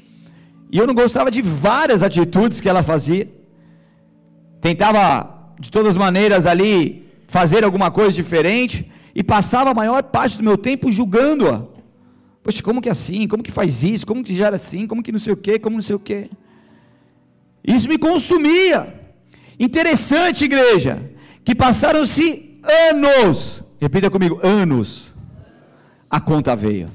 e 0.75 0.79
eu 0.79 0.89
não 0.89 0.95
gostava 0.95 1.31
de 1.31 1.41
várias 1.41 2.03
atitudes 2.03 2.61
que 2.61 2.69
ela 2.69 2.83
fazia. 2.83 3.33
Tentava 4.61 5.55
de 5.61 5.71
todas 5.71 5.91
as 5.91 5.97
maneiras 5.97 6.47
ali 6.49 7.07
fazer 7.29 7.63
alguma 7.63 7.93
coisa 7.93 8.11
diferente 8.11 8.91
e 9.15 9.23
passava 9.23 9.71
a 9.71 9.75
maior 9.75 10.03
parte 10.03 10.37
do 10.37 10.43
meu 10.43 10.59
tempo 10.59 10.91
julgando-a. 10.91 11.63
Poxa, 12.43 12.61
como 12.61 12.83
que 12.83 12.89
é 12.89 12.93
assim? 12.93 13.29
Como 13.29 13.41
que 13.41 13.53
faz 13.53 13.85
isso? 13.85 14.05
Como 14.05 14.25
que 14.25 14.35
gera 14.35 14.57
assim? 14.57 14.89
Como 14.89 15.01
que 15.01 15.13
não 15.13 15.19
sei 15.21 15.35
o 15.35 15.37
quê? 15.37 15.61
Como 15.61 15.77
não 15.77 15.81
sei 15.81 15.95
o 15.95 16.01
quê? 16.01 16.29
Isso 17.63 17.89
me 17.89 17.97
consumia. 17.97 19.01
Interessante, 19.61 20.45
igreja, 20.45 21.09
que 21.45 21.55
passaram-se 21.55 22.59
anos, 22.91 23.63
repita 23.81 24.11
comigo, 24.11 24.41
anos, 24.43 25.15
a 26.11 26.21
conta 26.21 26.57
veio. 26.57 26.89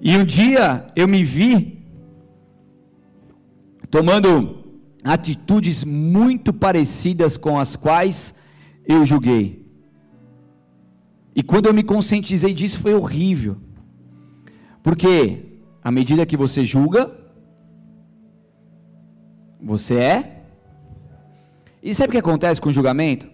E 0.00 0.16
um 0.16 0.24
dia 0.24 0.86
eu 0.94 1.08
me 1.08 1.24
vi 1.24 1.84
tomando 3.90 4.64
atitudes 5.02 5.84
muito 5.84 6.52
parecidas 6.52 7.36
com 7.36 7.58
as 7.58 7.74
quais 7.74 8.34
eu 8.86 9.04
julguei. 9.04 9.66
E 11.34 11.42
quando 11.42 11.66
eu 11.66 11.74
me 11.74 11.82
conscientizei 11.82 12.52
disso 12.52 12.80
foi 12.80 12.94
horrível. 12.94 13.56
Porque 14.82 15.60
à 15.82 15.90
medida 15.90 16.26
que 16.26 16.36
você 16.36 16.64
julga, 16.64 17.16
você 19.60 19.94
é. 19.94 20.44
E 21.82 21.94
sabe 21.94 22.08
o 22.08 22.12
que 22.12 22.18
acontece 22.18 22.60
com 22.60 22.68
o 22.68 22.72
julgamento? 22.72 23.28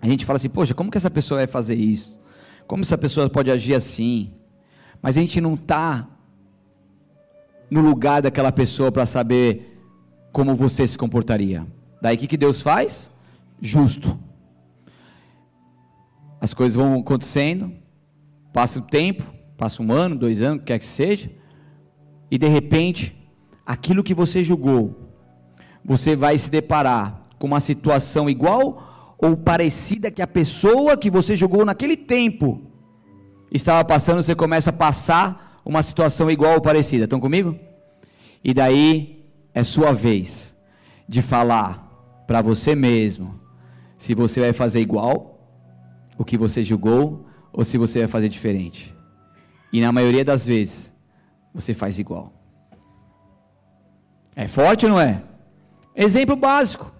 A 0.00 0.06
gente 0.06 0.24
fala 0.24 0.36
assim, 0.36 0.48
poxa, 0.48 0.74
como 0.74 0.90
que 0.90 0.98
essa 0.98 1.10
pessoa 1.10 1.38
vai 1.38 1.46
fazer 1.46 1.74
isso? 1.74 2.20
Como 2.66 2.82
essa 2.82 2.98
pessoa 2.98 3.30
pode 3.30 3.50
agir 3.50 3.74
assim? 3.74 4.32
Mas 5.02 5.16
a 5.16 5.20
gente 5.20 5.40
não 5.40 5.54
está 5.54 6.06
no 7.70 7.80
lugar 7.80 8.22
daquela 8.22 8.52
pessoa 8.52 8.92
para 8.92 9.06
saber 9.06 9.80
como 10.32 10.54
você 10.54 10.86
se 10.86 10.96
comportaria. 10.96 11.66
Daí 12.00 12.16
o 12.16 12.18
que, 12.18 12.26
que 12.26 12.36
Deus 12.36 12.60
faz? 12.60 13.10
Justo. 13.60 14.18
As 16.40 16.52
coisas 16.52 16.76
vão 16.76 17.00
acontecendo, 17.00 17.72
passa 18.52 18.78
o 18.78 18.82
tempo, 18.82 19.24
passa 19.56 19.82
um 19.82 19.92
ano, 19.92 20.14
dois 20.14 20.42
anos, 20.42 20.58
o 20.58 20.60
que 20.60 20.66
quer 20.66 20.78
que 20.78 20.84
seja, 20.84 21.30
e 22.30 22.36
de 22.36 22.46
repente, 22.46 23.16
aquilo 23.64 24.04
que 24.04 24.14
você 24.14 24.44
julgou, 24.44 25.10
você 25.84 26.14
vai 26.14 26.36
se 26.36 26.50
deparar 26.50 27.26
com 27.38 27.46
uma 27.46 27.60
situação 27.60 28.28
igual 28.28 29.14
ou 29.18 29.36
parecida 29.36 30.10
que 30.10 30.20
a 30.20 30.26
pessoa 30.26 30.96
que 30.96 31.10
você 31.10 31.34
julgou 31.34 31.64
naquele 31.64 31.96
tempo 31.96 32.65
estava 33.50 33.84
passando, 33.84 34.22
você 34.22 34.34
começa 34.34 34.70
a 34.70 34.72
passar 34.72 35.60
uma 35.64 35.82
situação 35.82 36.30
igual 36.30 36.54
ou 36.54 36.60
parecida. 36.60 37.04
Estão 37.04 37.20
comigo? 37.20 37.58
E 38.42 38.54
daí 38.54 39.24
é 39.52 39.64
sua 39.64 39.92
vez 39.92 40.56
de 41.08 41.22
falar 41.22 42.24
para 42.26 42.42
você 42.42 42.74
mesmo 42.74 43.40
se 43.96 44.14
você 44.14 44.40
vai 44.40 44.52
fazer 44.52 44.80
igual 44.80 45.36
o 46.18 46.24
que 46.24 46.36
você 46.36 46.62
julgou 46.62 47.26
ou 47.52 47.64
se 47.64 47.78
você 47.78 48.00
vai 48.00 48.08
fazer 48.08 48.28
diferente. 48.28 48.94
E 49.72 49.80
na 49.80 49.90
maioria 49.90 50.24
das 50.24 50.46
vezes, 50.46 50.92
você 51.52 51.72
faz 51.74 51.98
igual. 51.98 52.32
É 54.34 54.46
forte 54.46 54.84
ou 54.84 54.92
não 54.92 55.00
é? 55.00 55.22
Exemplo 55.94 56.36
básico. 56.36 56.92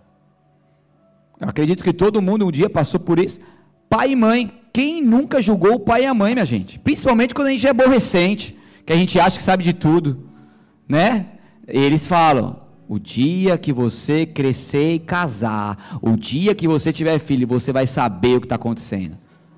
Eu 1.39 1.49
acredito 1.49 1.85
que 1.85 1.93
todo 1.93 2.23
mundo 2.23 2.47
um 2.47 2.51
dia 2.51 2.71
passou 2.71 2.99
por 2.99 3.19
isso. 3.19 3.39
Pai 3.89 4.13
e 4.13 4.17
mãe. 4.17 4.63
Quem 4.77 5.01
nunca 5.01 5.41
julgou 5.41 5.77
o 5.77 5.81
pai 5.81 6.03
e 6.03 6.07
a 6.07 6.13
mãe, 6.13 6.35
minha 6.35 6.45
gente? 6.45 6.79
Principalmente 6.79 7.35
quando 7.35 7.49
a 7.49 7.51
gente 7.51 7.67
é 7.67 7.71
aborrecente, 7.71 8.55
que 8.85 8.93
a 8.93 8.97
gente 8.97 9.19
acha 9.19 9.39
que 9.39 9.43
sabe 9.43 9.65
de 9.65 9.73
tudo, 9.73 10.29
né? 10.87 11.29
Eles 11.67 12.07
falam: 12.07 12.61
o 12.87 12.99
dia 12.99 13.57
que 13.57 13.73
você 13.73 14.27
crescer 14.27 14.97
e 14.97 14.99
casar, 14.99 15.99
o 16.03 16.15
dia 16.15 16.55
que 16.55 16.69
você 16.69 16.93
tiver 16.93 17.19
filho, 17.19 17.47
você 17.47 17.73
vai 17.73 17.87
saber 17.87 18.37
o 18.37 18.41
que 18.43 18.45
está 18.45 18.57
acontecendo. 18.57 19.17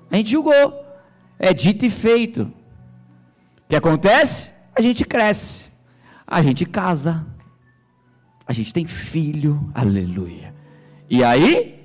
A 0.09 0.15
gente 0.15 0.31
julgou. 0.31 0.85
É 1.37 1.53
dito 1.53 1.85
e 1.85 1.89
feito. 1.89 2.43
O 2.43 3.67
que 3.67 3.75
acontece? 3.75 4.51
A 4.73 4.81
gente 4.81 5.03
cresce. 5.03 5.65
A 6.25 6.41
gente 6.41 6.65
casa. 6.65 7.27
A 8.47 8.53
gente 8.53 8.73
tem 8.73 8.85
filho. 8.85 9.69
Aleluia. 9.73 10.55
E 11.09 11.25
aí, 11.25 11.78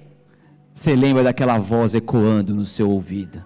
você 0.74 0.96
lembra 0.96 1.22
daquela 1.22 1.56
voz 1.56 1.94
ecoando 1.94 2.52
no 2.52 2.66
seu 2.66 2.90
ouvido. 2.90 3.42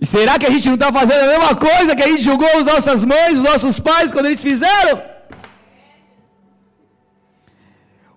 E 0.00 0.04
será 0.04 0.36
que 0.38 0.46
a 0.46 0.50
gente 0.50 0.66
não 0.66 0.74
está 0.74 0.92
fazendo 0.92 1.24
a 1.24 1.38
mesma 1.38 1.54
coisa 1.54 1.94
que 1.94 2.02
a 2.02 2.08
gente 2.08 2.22
julgou 2.22 2.48
as 2.58 2.66
nossas 2.66 3.04
mães, 3.04 3.38
os 3.38 3.44
nossos 3.44 3.78
pais, 3.78 4.10
quando 4.10 4.26
eles 4.26 4.42
fizeram? 4.42 5.00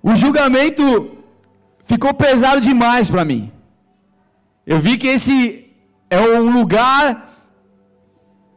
O 0.02 0.16
julgamento 0.16 1.18
ficou 1.86 2.14
pesado 2.14 2.60
demais 2.60 3.08
para 3.08 3.24
mim. 3.24 3.52
Eu 4.66 4.80
vi 4.80 4.98
que 4.98 5.08
esse 5.08 5.72
é 6.10 6.20
um 6.20 6.52
lugar 6.52 7.30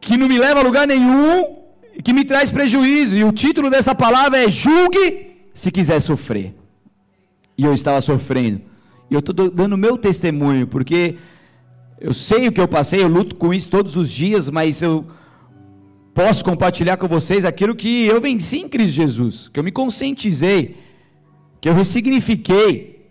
que 0.00 0.16
não 0.16 0.28
me 0.28 0.38
leva 0.38 0.60
a 0.60 0.62
lugar 0.62 0.86
nenhum 0.86 1.64
que 2.02 2.12
me 2.14 2.24
traz 2.24 2.50
prejuízo. 2.50 3.16
E 3.16 3.24
o 3.24 3.32
título 3.32 3.68
dessa 3.70 3.94
palavra 3.94 4.42
é 4.42 4.48
Julgue 4.48 5.48
se 5.52 5.70
quiser 5.70 6.00
sofrer. 6.00 6.63
E 7.56 7.64
eu 7.64 7.72
estava 7.72 8.00
sofrendo. 8.00 8.60
E 9.10 9.14
eu 9.14 9.20
estou 9.20 9.34
dando 9.50 9.76
meu 9.76 9.96
testemunho, 9.96 10.66
porque 10.66 11.16
eu 12.00 12.12
sei 12.12 12.48
o 12.48 12.52
que 12.52 12.60
eu 12.60 12.68
passei, 12.68 13.02
eu 13.02 13.08
luto 13.08 13.36
com 13.36 13.52
isso 13.52 13.68
todos 13.68 13.96
os 13.96 14.10
dias, 14.10 14.50
mas 14.50 14.82
eu 14.82 15.04
posso 16.12 16.44
compartilhar 16.44 16.96
com 16.96 17.08
vocês 17.08 17.44
aquilo 17.44 17.74
que 17.74 18.06
eu 18.06 18.20
venci 18.20 18.58
em 18.58 18.68
Cristo 18.68 18.94
Jesus, 18.94 19.48
que 19.48 19.58
eu 19.58 19.64
me 19.64 19.72
conscientizei 19.72 20.84
que 21.64 21.68
eu 21.70 21.74
ressignifiquei. 21.74 23.08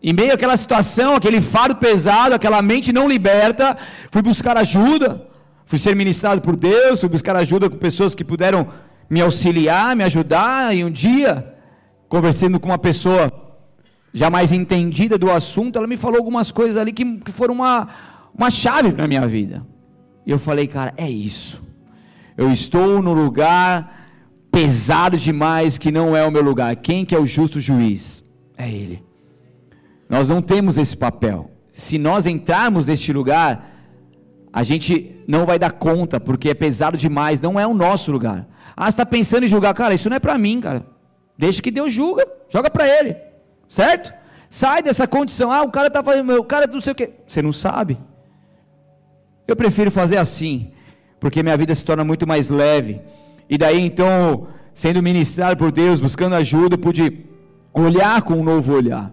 Em 0.00 0.12
meio 0.12 0.32
àquela 0.32 0.56
situação, 0.56 1.16
aquele 1.16 1.40
fardo 1.40 1.74
pesado, 1.74 2.36
aquela 2.36 2.62
mente 2.62 2.92
não 2.92 3.08
liberta, 3.08 3.76
fui 4.12 4.22
buscar 4.22 4.56
ajuda, 4.56 5.26
fui 5.66 5.76
ser 5.76 5.96
ministrado 5.96 6.40
por 6.40 6.54
Deus, 6.54 7.00
fui 7.00 7.08
buscar 7.08 7.34
ajuda 7.34 7.68
com 7.68 7.76
pessoas 7.76 8.14
que 8.14 8.24
puderam 8.24 8.68
me 9.10 9.20
auxiliar, 9.20 9.96
me 9.96 10.04
ajudar, 10.04 10.72
e 10.72 10.84
um 10.84 10.90
dia, 10.90 11.51
conversando 12.12 12.60
com 12.60 12.68
uma 12.68 12.76
pessoa 12.76 13.32
já 14.12 14.28
mais 14.28 14.52
entendida 14.52 15.16
do 15.16 15.30
assunto, 15.30 15.78
ela 15.78 15.86
me 15.86 15.96
falou 15.96 16.18
algumas 16.18 16.52
coisas 16.52 16.76
ali 16.76 16.92
que, 16.92 17.06
que 17.20 17.32
foram 17.32 17.54
uma, 17.54 17.88
uma 18.36 18.50
chave 18.50 18.92
para 18.92 19.06
a 19.06 19.08
minha 19.08 19.26
vida. 19.26 19.66
E 20.26 20.30
eu 20.30 20.38
falei, 20.38 20.66
cara, 20.66 20.92
é 20.98 21.08
isso. 21.08 21.62
Eu 22.36 22.52
estou 22.52 23.00
no 23.00 23.14
lugar 23.14 24.10
pesado 24.50 25.16
demais 25.16 25.78
que 25.78 25.90
não 25.90 26.14
é 26.14 26.22
o 26.22 26.30
meu 26.30 26.42
lugar. 26.42 26.76
Quem 26.76 27.02
que 27.06 27.14
é 27.14 27.18
o 27.18 27.24
justo 27.24 27.58
juiz? 27.58 28.22
É 28.58 28.70
ele. 28.70 29.02
Nós 30.06 30.28
não 30.28 30.42
temos 30.42 30.76
esse 30.76 30.94
papel. 30.94 31.50
Se 31.72 31.96
nós 31.96 32.26
entrarmos 32.26 32.88
neste 32.88 33.10
lugar, 33.10 33.70
a 34.52 34.62
gente 34.62 35.16
não 35.26 35.46
vai 35.46 35.58
dar 35.58 35.72
conta, 35.72 36.20
porque 36.20 36.50
é 36.50 36.54
pesado 36.54 36.98
demais, 36.98 37.40
não 37.40 37.58
é 37.58 37.66
o 37.66 37.72
nosso 37.72 38.12
lugar. 38.12 38.46
Ah, 38.76 38.90
está 38.90 39.06
pensando 39.06 39.46
em 39.46 39.48
julgar, 39.48 39.72
cara, 39.72 39.94
isso 39.94 40.10
não 40.10 40.16
é 40.18 40.20
para 40.20 40.36
mim, 40.36 40.60
cara. 40.60 40.91
Deixa 41.36 41.62
que 41.62 41.70
Deus 41.70 41.92
julga, 41.92 42.26
joga 42.48 42.70
para 42.70 42.86
ele, 42.86 43.16
certo? 43.68 44.12
Sai 44.48 44.82
dessa 44.82 45.06
condição, 45.06 45.50
ah, 45.50 45.62
o 45.62 45.70
cara 45.70 45.86
está 45.86 46.02
fazendo, 46.02 46.38
o 46.38 46.44
cara 46.44 46.66
não 46.66 46.80
sei 46.80 46.92
o 46.92 46.96
quê. 46.96 47.10
Você 47.26 47.40
não 47.40 47.52
sabe. 47.52 47.98
Eu 49.48 49.56
prefiro 49.56 49.90
fazer 49.90 50.18
assim, 50.18 50.72
porque 51.18 51.42
minha 51.42 51.56
vida 51.56 51.74
se 51.74 51.84
torna 51.84 52.04
muito 52.04 52.26
mais 52.26 52.50
leve. 52.50 53.00
E 53.48 53.56
daí 53.56 53.80
então, 53.80 54.48
sendo 54.74 55.02
ministrado 55.02 55.56
por 55.56 55.72
Deus, 55.72 56.00
buscando 56.00 56.34
ajuda, 56.34 56.76
pude 56.76 57.24
olhar 57.72 58.20
com 58.22 58.34
um 58.34 58.44
novo 58.44 58.72
olhar 58.74 59.12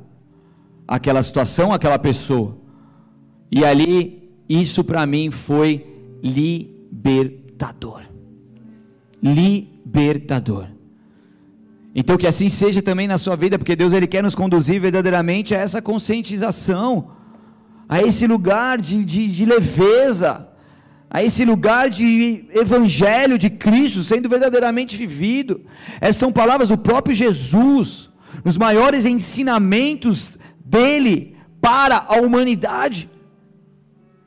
aquela 0.89 1.21
situação, 1.21 1.71
aquela 1.71 1.99
pessoa. 1.99 2.57
E 3.51 3.63
ali, 3.63 4.31
isso 4.49 4.83
para 4.83 5.05
mim 5.05 5.29
foi 5.29 5.85
libertador. 6.23 8.01
Libertador. 9.21 10.67
Então 11.93 12.17
que 12.17 12.27
assim 12.27 12.49
seja 12.49 12.81
também 12.81 13.07
na 13.07 13.17
sua 13.17 13.35
vida, 13.35 13.57
porque 13.57 13.75
Deus 13.75 13.93
ele 13.93 14.07
quer 14.07 14.21
nos 14.21 14.35
conduzir 14.35 14.79
verdadeiramente 14.79 15.55
a 15.55 15.59
essa 15.59 15.81
conscientização, 15.81 17.11
a 17.87 18.01
esse 18.01 18.27
lugar 18.27 18.79
de, 18.79 19.03
de, 19.03 19.27
de 19.27 19.45
leveza, 19.45 20.47
a 21.09 21.23
esse 21.23 21.43
lugar 21.43 21.89
de 21.89 22.45
evangelho 22.51 23.37
de 23.37 23.49
Cristo 23.49 24.03
sendo 24.03 24.29
verdadeiramente 24.29 24.95
vivido. 24.95 25.61
Essas 25.99 26.17
são 26.17 26.31
palavras 26.31 26.69
do 26.69 26.77
próprio 26.77 27.15
Jesus, 27.15 28.11
nos 28.45 28.57
maiores 28.57 29.05
ensinamentos 29.05 30.31
dele 30.63 31.35
para 31.59 32.05
a 32.07 32.21
humanidade. 32.21 33.09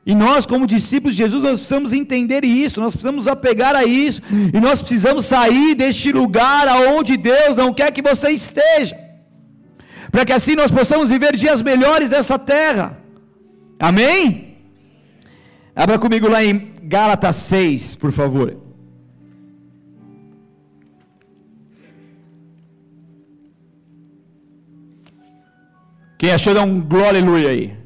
E 0.04 0.14
nós, 0.14 0.46
como 0.46 0.66
discípulos 0.66 1.14
de 1.14 1.22
Jesus, 1.22 1.42
nós 1.42 1.60
precisamos 1.60 1.92
entender 1.92 2.44
isso, 2.44 2.80
nós 2.80 2.92
precisamos 2.92 3.28
apegar 3.28 3.76
a 3.76 3.84
isso, 3.84 4.20
e 4.52 4.60
nós 4.60 4.80
precisamos 4.80 5.26
sair 5.26 5.76
deste 5.76 6.10
lugar 6.10 6.66
aonde 6.66 7.16
Deus 7.16 7.56
não 7.56 7.72
quer 7.72 7.92
que 7.92 8.02
você 8.02 8.30
esteja, 8.30 8.98
para 10.10 10.24
que 10.24 10.32
assim 10.32 10.56
nós 10.56 10.72
possamos 10.72 11.08
viver 11.08 11.36
dias 11.36 11.62
melhores 11.62 12.08
dessa 12.08 12.36
terra. 12.36 12.98
Amém? 13.78 14.56
Abra 15.74 15.98
comigo 15.98 16.28
lá 16.28 16.44
em 16.44 16.72
Gálatas 16.82 17.36
6, 17.36 17.94
por 17.94 18.10
favor. 18.10 18.56
Quem 26.18 26.30
achou, 26.30 26.54
dá 26.54 26.62
um 26.62 26.80
glória 26.80 27.20
aleluia 27.20 27.50
aí. 27.50 27.81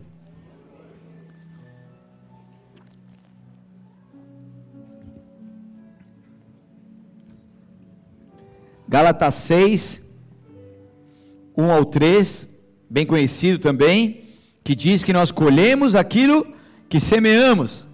Gálatas 8.89 9.35
6, 9.35 10.01
1 11.57 11.71
ao 11.71 11.85
3, 11.85 12.49
bem 12.89 13.05
conhecido 13.05 13.59
também, 13.59 14.23
que 14.63 14.75
diz 14.75 15.03
que 15.03 15.13
nós 15.13 15.31
colhemos 15.31 15.95
aquilo 15.95 16.47
que 16.89 17.01
semeamos. 17.01 17.87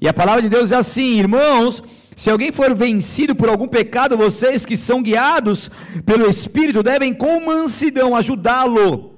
E 0.00 0.08
a 0.08 0.12
palavra 0.12 0.42
de 0.42 0.48
Deus 0.48 0.72
é 0.72 0.76
assim, 0.76 1.18
irmãos, 1.18 1.82
Se 2.16 2.30
alguém 2.30 2.52
for 2.52 2.74
vencido 2.74 3.34
por 3.34 3.48
algum 3.48 3.66
pecado, 3.66 4.16
vocês 4.16 4.64
que 4.64 4.76
são 4.76 5.02
guiados 5.02 5.70
pelo 6.06 6.28
Espírito 6.28 6.82
devem 6.82 7.12
com 7.12 7.44
mansidão 7.44 8.14
ajudá-lo 8.14 9.12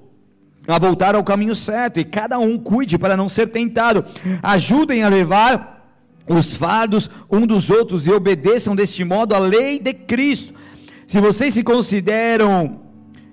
a 0.66 0.78
voltar 0.78 1.14
ao 1.14 1.22
caminho 1.22 1.54
certo, 1.54 2.00
e 2.00 2.04
cada 2.04 2.38
um 2.38 2.58
cuide 2.58 2.98
para 2.98 3.16
não 3.16 3.28
ser 3.28 3.48
tentado. 3.48 4.04
Ajudem 4.42 5.04
a 5.04 5.08
levar 5.08 5.76
os 6.26 6.56
fardos 6.56 7.08
um 7.30 7.46
dos 7.46 7.70
outros 7.70 8.06
e 8.06 8.10
obedeçam 8.10 8.74
deste 8.74 9.04
modo 9.04 9.34
a 9.34 9.38
lei 9.38 9.78
de 9.78 9.94
Cristo. 9.94 10.54
Se 11.06 11.20
vocês 11.20 11.54
se 11.54 11.62
consideram 11.62 12.80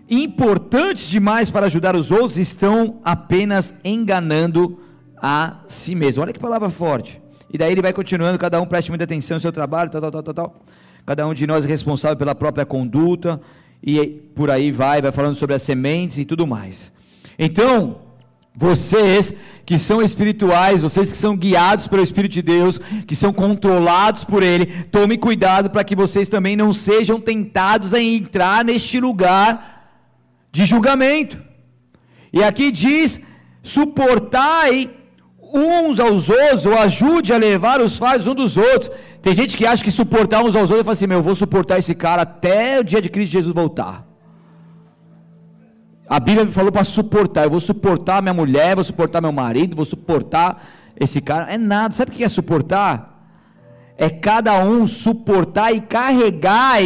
importantes 0.08 1.08
demais 1.08 1.50
para 1.50 1.66
ajudar 1.66 1.96
os 1.96 2.12
outros, 2.12 2.38
estão 2.38 3.00
apenas 3.04 3.74
enganando 3.84 4.80
a 5.18 5.62
si 5.66 5.96
mesmos. 5.96 6.22
Olha 6.22 6.34
que 6.34 6.40
palavra 6.40 6.70
forte. 6.70 7.20
E 7.52 7.58
daí 7.58 7.72
ele 7.72 7.82
vai 7.82 7.92
continuando, 7.92 8.38
cada 8.38 8.62
um 8.62 8.66
preste 8.66 8.90
muita 8.90 9.06
atenção 9.06 9.38
no 9.38 9.42
seu 9.42 9.52
trabalho, 9.52 9.90
tal, 9.90 10.02
tal, 10.02 10.12
tal, 10.12 10.24
tal, 10.24 10.34
tal. 10.34 10.56
Cada 11.04 11.28
um 11.28 11.34
de 11.34 11.48
nós 11.48 11.66
é 11.66 11.68
responsável 11.68 12.16
pela 12.16 12.36
própria 12.36 12.66
conduta, 12.66 13.42
e 13.82 14.06
por 14.36 14.52
aí 14.52 14.72
vai, 14.72 15.02
vai 15.02 15.12
falando 15.12 15.36
sobre 15.36 15.56
as 15.56 15.64
sementes 15.64 16.20
e 16.20 16.26
tudo 16.26 16.46
mais. 16.46 16.94
Então, 17.40 17.98
vocês 18.56 19.34
que 19.66 19.80
são 19.80 20.02
espirituais, 20.02 20.82
vocês 20.82 21.12
que 21.12 21.18
são 21.18 21.36
guiados 21.36 21.88
pelo 21.88 22.04
Espírito 22.04 22.34
de 22.34 22.42
Deus, 22.42 22.80
que 23.08 23.16
são 23.16 23.34
controlados 23.34 24.24
por 24.24 24.44
Ele, 24.44 24.66
tome 24.92 25.18
cuidado 25.18 25.70
para 25.70 25.84
que 25.84 25.96
vocês 25.96 26.28
também 26.28 26.56
não 26.56 26.72
sejam 26.72 27.20
tentados 27.20 27.94
a 27.94 28.02
entrar 28.02 28.64
neste 28.64 29.00
lugar 29.00 29.90
de 30.52 30.66
julgamento. 30.66 31.42
E 32.32 32.44
aqui 32.44 32.72
diz: 32.72 33.20
suportai 33.62 34.90
uns 35.54 36.00
aos 36.00 36.30
outros, 36.30 36.66
ou 36.66 36.78
ajude 36.78 37.34
a 37.34 37.38
levar 37.38 37.82
os 37.82 37.98
fardos 37.98 38.28
uns 38.28 38.36
dos 38.36 38.58
outros. 38.58 38.92
Tem 39.22 39.34
gente 39.34 39.56
que 39.56 39.66
acha 39.66 39.84
que 39.84 39.92
suportar 39.92 40.44
uns 40.44 40.56
aos 40.56 40.70
outros 40.70 40.82
e 40.82 40.84
fala 40.84 40.94
assim: 40.94 41.08
meu, 41.08 41.20
eu 41.20 41.24
vou 41.24 41.36
suportar 41.36 41.80
esse 41.80 41.96
cara 41.96 42.22
até 42.24 42.80
o 42.80 42.84
dia 42.84 43.02
de 43.02 43.10
Cristo 43.10 43.32
Jesus 43.32 43.54
voltar. 43.54 44.13
A 46.14 46.20
Bíblia 46.20 46.46
me 46.46 46.52
falou 46.52 46.72
para 46.72 46.84
suportar. 46.84 47.46
Eu 47.46 47.50
vou 47.50 47.60
suportar 47.60 48.22
minha 48.22 48.36
mulher, 48.36 48.76
vou 48.76 48.84
suportar 48.84 49.20
meu 49.20 49.32
marido, 49.32 49.76
vou 49.76 49.84
suportar 49.84 50.64
esse 50.96 51.20
cara. 51.20 51.52
É 51.52 51.58
nada. 51.58 51.96
Sabe 51.96 52.12
o 52.12 52.14
que 52.14 52.24
é 52.24 52.30
suportar? 52.30 53.28
É 53.98 54.12
cada 54.12 54.64
um 54.64 54.86
suportar 54.86 55.74
e 55.74 55.82
carregar 55.82 56.78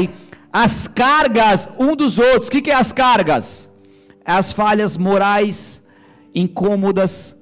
as 0.50 0.88
cargas 0.88 1.68
um 1.78 1.94
dos 1.94 2.18
outros. 2.18 2.48
O 2.48 2.52
que, 2.52 2.72
é 2.72 2.74
as 2.74 2.94
cargas? 2.94 3.70
É 4.26 4.32
as 4.32 4.54
falhas 4.54 4.96
morais, 4.96 5.82
incômodas, 6.34 7.36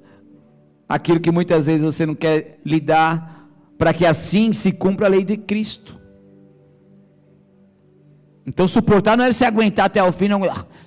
aquilo 0.90 1.20
que 1.20 1.30
muitas 1.30 1.68
vezes 1.68 1.84
você 1.84 2.04
não 2.04 2.16
quer 2.16 2.60
lidar, 2.66 3.48
para 3.78 3.94
que 3.94 4.08
assim 4.08 4.52
se 4.54 4.72
cumpra 4.72 5.06
a 5.06 5.10
lei 5.10 5.24
de 5.24 5.38
Cristo. 5.38 5.96
Então 8.44 8.68
suportar 8.68 9.16
não 9.16 9.26
é 9.26 9.32
você 9.32 9.46
aguentar 9.46 9.86
até 9.86 10.04
o 10.04 10.12
fim, 10.12 10.28
não. 10.28 10.42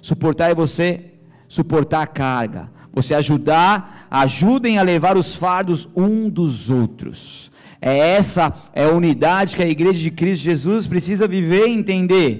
Suportar 0.08 0.50
é 0.50 0.54
você 0.54 1.00
suportar 1.46 2.00
a 2.00 2.06
carga. 2.06 2.70
Você 2.94 3.12
ajudar, 3.12 4.06
ajudem 4.10 4.78
a 4.78 4.82
levar 4.82 5.18
os 5.18 5.34
fardos 5.34 5.86
um 5.94 6.30
dos 6.30 6.70
outros. 6.70 7.52
É 7.78 7.94
essa 8.16 8.54
é 8.72 8.84
a 8.86 8.90
unidade 8.90 9.54
que 9.54 9.62
a 9.62 9.68
igreja 9.68 10.00
de 10.00 10.10
Cristo 10.10 10.44
Jesus 10.44 10.86
precisa 10.86 11.28
viver 11.28 11.68
e 11.68 11.74
entender. 11.74 12.32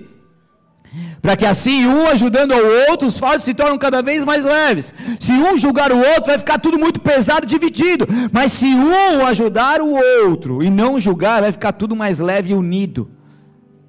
Para 1.20 1.36
que 1.36 1.44
assim, 1.44 1.84
um 1.86 2.06
ajudando 2.06 2.52
ao 2.52 2.64
outro, 2.90 3.06
os 3.06 3.18
fardos 3.18 3.44
se 3.44 3.52
tornam 3.52 3.76
cada 3.76 4.00
vez 4.00 4.24
mais 4.24 4.42
leves. 4.42 4.94
Se 5.20 5.32
um 5.32 5.58
julgar 5.58 5.92
o 5.92 5.98
outro, 5.98 6.24
vai 6.24 6.38
ficar 6.38 6.58
tudo 6.58 6.78
muito 6.78 7.00
pesado, 7.00 7.44
dividido. 7.44 8.06
Mas 8.32 8.52
se 8.52 8.64
um 8.64 9.26
ajudar 9.26 9.82
o 9.82 9.92
outro 10.24 10.62
e 10.62 10.70
não 10.70 10.98
julgar, 10.98 11.42
vai 11.42 11.52
ficar 11.52 11.72
tudo 11.72 11.94
mais 11.94 12.18
leve 12.18 12.52
e 12.52 12.54
unido. 12.54 13.10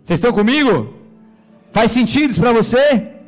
Vocês 0.04 0.18
estão 0.18 0.34
comigo? 0.34 0.96
Faz 1.72 1.94
sentido 1.94 2.32
isso 2.32 2.42
para 2.42 2.52
você? 2.52 3.19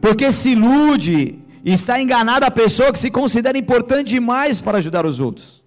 Porque 0.00 0.32
se 0.32 0.50
ilude 0.50 1.38
e 1.64 1.72
está 1.72 2.00
enganada 2.00 2.46
a 2.46 2.50
pessoa 2.50 2.92
que 2.92 2.98
se 2.98 3.10
considera 3.10 3.58
importante 3.58 4.10
demais 4.10 4.60
para 4.60 4.78
ajudar 4.78 5.04
os 5.04 5.20
outros. 5.20 5.64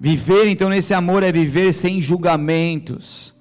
Viver 0.00 0.48
então 0.48 0.68
nesse 0.68 0.92
amor 0.92 1.22
é 1.22 1.30
viver 1.30 1.72
sem 1.72 2.00
julgamentos, 2.00 3.34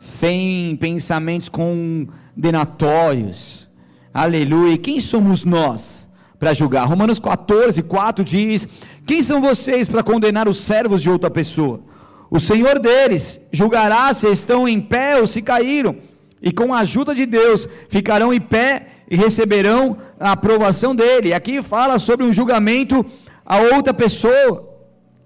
sem 0.00 0.76
pensamentos 0.76 1.48
condenatórios. 1.48 3.68
Aleluia. 4.14 4.74
E 4.74 4.78
quem 4.78 5.00
somos 5.00 5.44
nós 5.44 6.08
para 6.38 6.54
julgar? 6.54 6.86
Romanos 6.86 7.18
14, 7.18 7.82
4 7.82 8.24
diz: 8.24 8.68
Quem 9.06 9.22
são 9.22 9.40
vocês 9.40 9.88
para 9.88 10.02
condenar 10.02 10.48
os 10.48 10.58
servos 10.58 11.02
de 11.02 11.10
outra 11.10 11.30
pessoa? 11.30 11.80
O 12.30 12.40
Senhor 12.40 12.78
deles 12.78 13.40
julgará 13.52 14.12
se 14.14 14.28
estão 14.28 14.68
em 14.68 14.80
pé 14.80 15.20
ou 15.20 15.26
se 15.26 15.42
caíram 15.42 15.96
e 16.42 16.52
com 16.52 16.72
a 16.72 16.80
ajuda 16.80 17.14
de 17.14 17.26
Deus 17.26 17.68
ficarão 17.88 18.32
em 18.32 18.40
pé 18.40 18.86
e 19.10 19.16
receberão 19.16 19.96
a 20.18 20.32
aprovação 20.32 20.94
dele. 20.94 21.32
Aqui 21.32 21.62
fala 21.62 21.98
sobre 21.98 22.24
um 22.26 22.32
julgamento 22.32 23.04
a 23.44 23.58
outra 23.58 23.94
pessoa. 23.94 24.68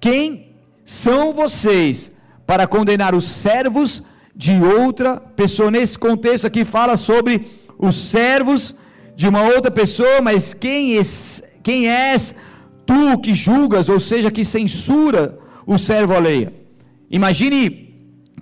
Quem 0.01 0.55
são 0.85 1.33
vocês 1.33 2.11
para 2.47 2.67
condenar 2.67 3.15
os 3.15 3.25
servos 3.25 4.03
de 4.35 4.55
outra 4.63 5.17
pessoa? 5.21 5.71
Nesse 5.71 5.99
contexto 5.99 6.47
aqui 6.47 6.65
fala 6.65 6.97
sobre 6.97 7.47
os 7.79 7.97
servos 7.97 8.75
de 9.17 9.29
uma 9.29 9.43
outra 9.43 9.71
pessoa, 9.71 10.21
mas 10.21 10.55
quem 10.55 10.97
és, 10.97 11.43
quem 11.63 11.89
és 11.89 12.35
tu 12.87 13.19
que 13.19 13.35
julgas, 13.35 13.89
ou 13.89 14.01
seja, 14.01 14.31
que 14.31 14.45
censura 14.45 15.39
o 15.67 15.77
servo 15.79 16.15
alheio? 16.15 16.53
Imagine 17.11 17.82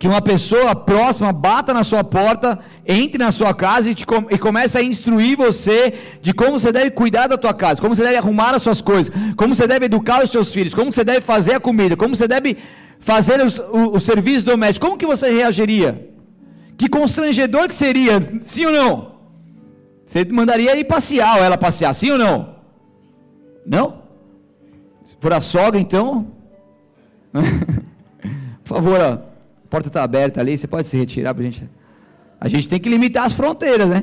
que 0.01 0.09
uma 0.09 0.23
pessoa 0.23 0.75
próxima 0.75 1.31
bata 1.31 1.75
na 1.75 1.85
sua 1.85 2.03
porta, 2.03 2.59
entre 2.87 3.23
na 3.23 3.31
sua 3.31 3.53
casa 3.53 3.91
e, 3.91 3.95
te, 3.95 4.07
e 4.31 4.39
comece 4.39 4.79
a 4.79 4.83
instruir 4.83 5.37
você 5.37 5.93
de 6.23 6.33
como 6.33 6.59
você 6.59 6.73
deve 6.73 6.91
cuidar 6.91 7.27
da 7.27 7.37
tua 7.37 7.53
casa, 7.53 7.83
como 7.83 7.95
você 7.95 8.03
deve 8.03 8.17
arrumar 8.17 8.55
as 8.55 8.63
suas 8.63 8.81
coisas, 8.81 9.13
como 9.37 9.55
você 9.55 9.67
deve 9.67 9.85
educar 9.85 10.25
os 10.25 10.31
seus 10.31 10.55
filhos, 10.55 10.73
como 10.73 10.91
você 10.91 11.05
deve 11.05 11.21
fazer 11.21 11.53
a 11.53 11.61
comida, 11.61 11.99
como 11.99 12.17
você 12.17 12.27
deve 12.27 12.57
fazer 12.99 13.45
os, 13.45 13.59
o, 13.59 13.97
o 13.97 14.01
serviço 14.01 14.47
doméstico, 14.47 14.87
como 14.87 14.97
que 14.97 15.05
você 15.05 15.31
reagiria? 15.31 16.09
Que 16.79 16.89
constrangedor 16.89 17.69
que 17.69 17.75
seria, 17.75 18.23
sim 18.41 18.65
ou 18.65 18.73
não? 18.73 19.17
Você 20.07 20.25
mandaria 20.25 20.79
ir 20.79 20.85
passear 20.85 21.37
ou 21.37 21.45
ela 21.45 21.59
passear, 21.59 21.93
sim 21.93 22.11
ou 22.11 22.17
não? 22.17 22.57
Não? 23.67 24.03
Se 25.05 25.15
for 25.21 25.35
a 25.35 25.43
sogra, 25.43 25.79
então. 25.79 26.29
Por 28.65 28.77
favor, 28.77 28.99
ó 28.99 29.30
porta 29.71 29.89
está 29.89 30.03
aberta 30.03 30.41
ali, 30.41 30.59
você 30.59 30.67
pode 30.67 30.89
se 30.89 30.97
retirar 30.97 31.33
para 31.33 31.43
a 31.43 31.47
gente. 31.47 31.71
A 32.41 32.49
gente 32.49 32.69
tem 32.69 32.81
que 32.81 32.89
limitar 32.89 33.25
as 33.25 33.33
fronteiras, 33.33 33.89
né? 33.89 34.03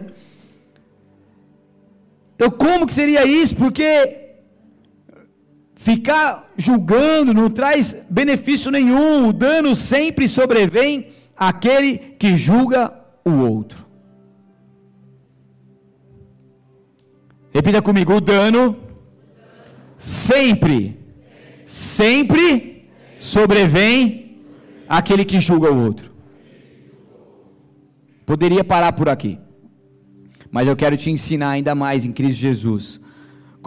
Então, 2.36 2.50
como 2.50 2.88
que 2.88 2.94
seria 2.94 3.26
isso? 3.26 3.56
Porque 3.56 4.28
ficar 5.76 6.52
julgando 6.56 7.34
não 7.34 7.50
traz 7.50 8.06
benefício 8.10 8.72
nenhum, 8.72 9.28
o 9.28 9.34
dano 9.34 9.76
sempre 9.76 10.30
sobrevém 10.30 11.10
àquele 11.36 11.98
que 12.18 12.38
julga 12.38 12.94
o 13.26 13.32
outro. 13.32 13.86
Repita 17.52 17.82
comigo: 17.82 18.14
o 18.14 18.22
dano 18.22 18.78
sempre, 19.98 21.00
sempre 21.66 22.88
sobrevém 23.18 24.27
aquele 24.88 25.26
que 25.26 25.39
julga 25.39 25.71
o 25.71 25.86
outro. 25.86 26.12
Poderia 28.26 28.63
parar 28.63 28.91
por 28.93 29.08
aqui, 29.10 29.39
mas 30.52 30.67
eu 30.67 30.76
quero 30.76 30.97
te 30.97 31.10
ensinar 31.10 31.52
ainda 31.52 31.73
mais 31.73 32.06
em 32.06 32.12
Cristo 32.12 32.39
Jesus 32.39 33.02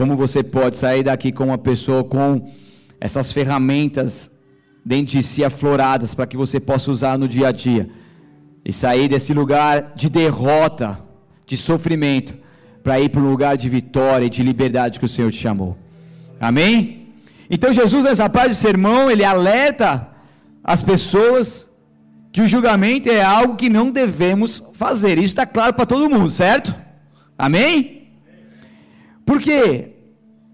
como 0.01 0.17
você 0.17 0.43
pode 0.43 0.79
sair 0.79 1.03
daqui 1.03 1.31
com 1.31 1.45
uma 1.45 1.59
pessoa 1.59 2.03
com 2.03 2.51
essas 2.99 3.33
ferramentas 3.33 4.31
dentro 4.83 5.13
de 5.13 5.23
si 5.23 5.45
afloradas 5.45 6.15
para 6.15 6.27
que 6.27 6.39
você 6.39 6.59
possa 6.59 6.91
usar 6.91 7.19
no 7.19 7.29
dia 7.29 7.49
a 7.49 7.53
dia 7.53 7.91
e 8.65 8.73
sair 8.73 9.09
desse 9.09 9.35
lugar 9.35 9.93
de 9.95 10.09
derrota, 10.09 10.99
de 11.47 11.55
sofrimento, 11.55 12.35
para 12.83 12.99
ir 12.99 13.11
para 13.11 13.21
um 13.21 13.31
lugar 13.31 13.59
de 13.59 13.69
vitória 13.69 14.25
e 14.25 14.31
de 14.31 14.43
liberdade 14.43 14.99
que 14.99 15.05
o 15.05 15.09
Senhor 15.09 15.31
te 15.31 15.39
chamou. 15.39 15.77
Amém? 16.41 17.09
Então 17.51 17.71
Jesus 17.71 18.05
nessa 18.05 18.29
parte 18.29 18.51
do 18.51 18.55
sermão, 18.55 19.11
ele 19.11 19.23
alerta 19.25 20.09
as 20.63 20.83
pessoas 20.83 21.69
que 22.33 22.41
o 22.41 22.49
julgamento 22.49 23.09
é 23.09 23.23
algo 23.23 23.57
que 23.57 23.69
não 23.69 23.91
devemos 23.91 24.63
fazer. 24.73 25.19
Isso 25.19 25.27
está 25.27 25.47
claro 25.47 25.75
para 25.75 25.87
todo 25.87 26.09
mundo, 26.09 26.31
certo? 26.31 26.75
Amém? 27.37 28.13
Por 29.25 29.41
quê? 29.41 29.93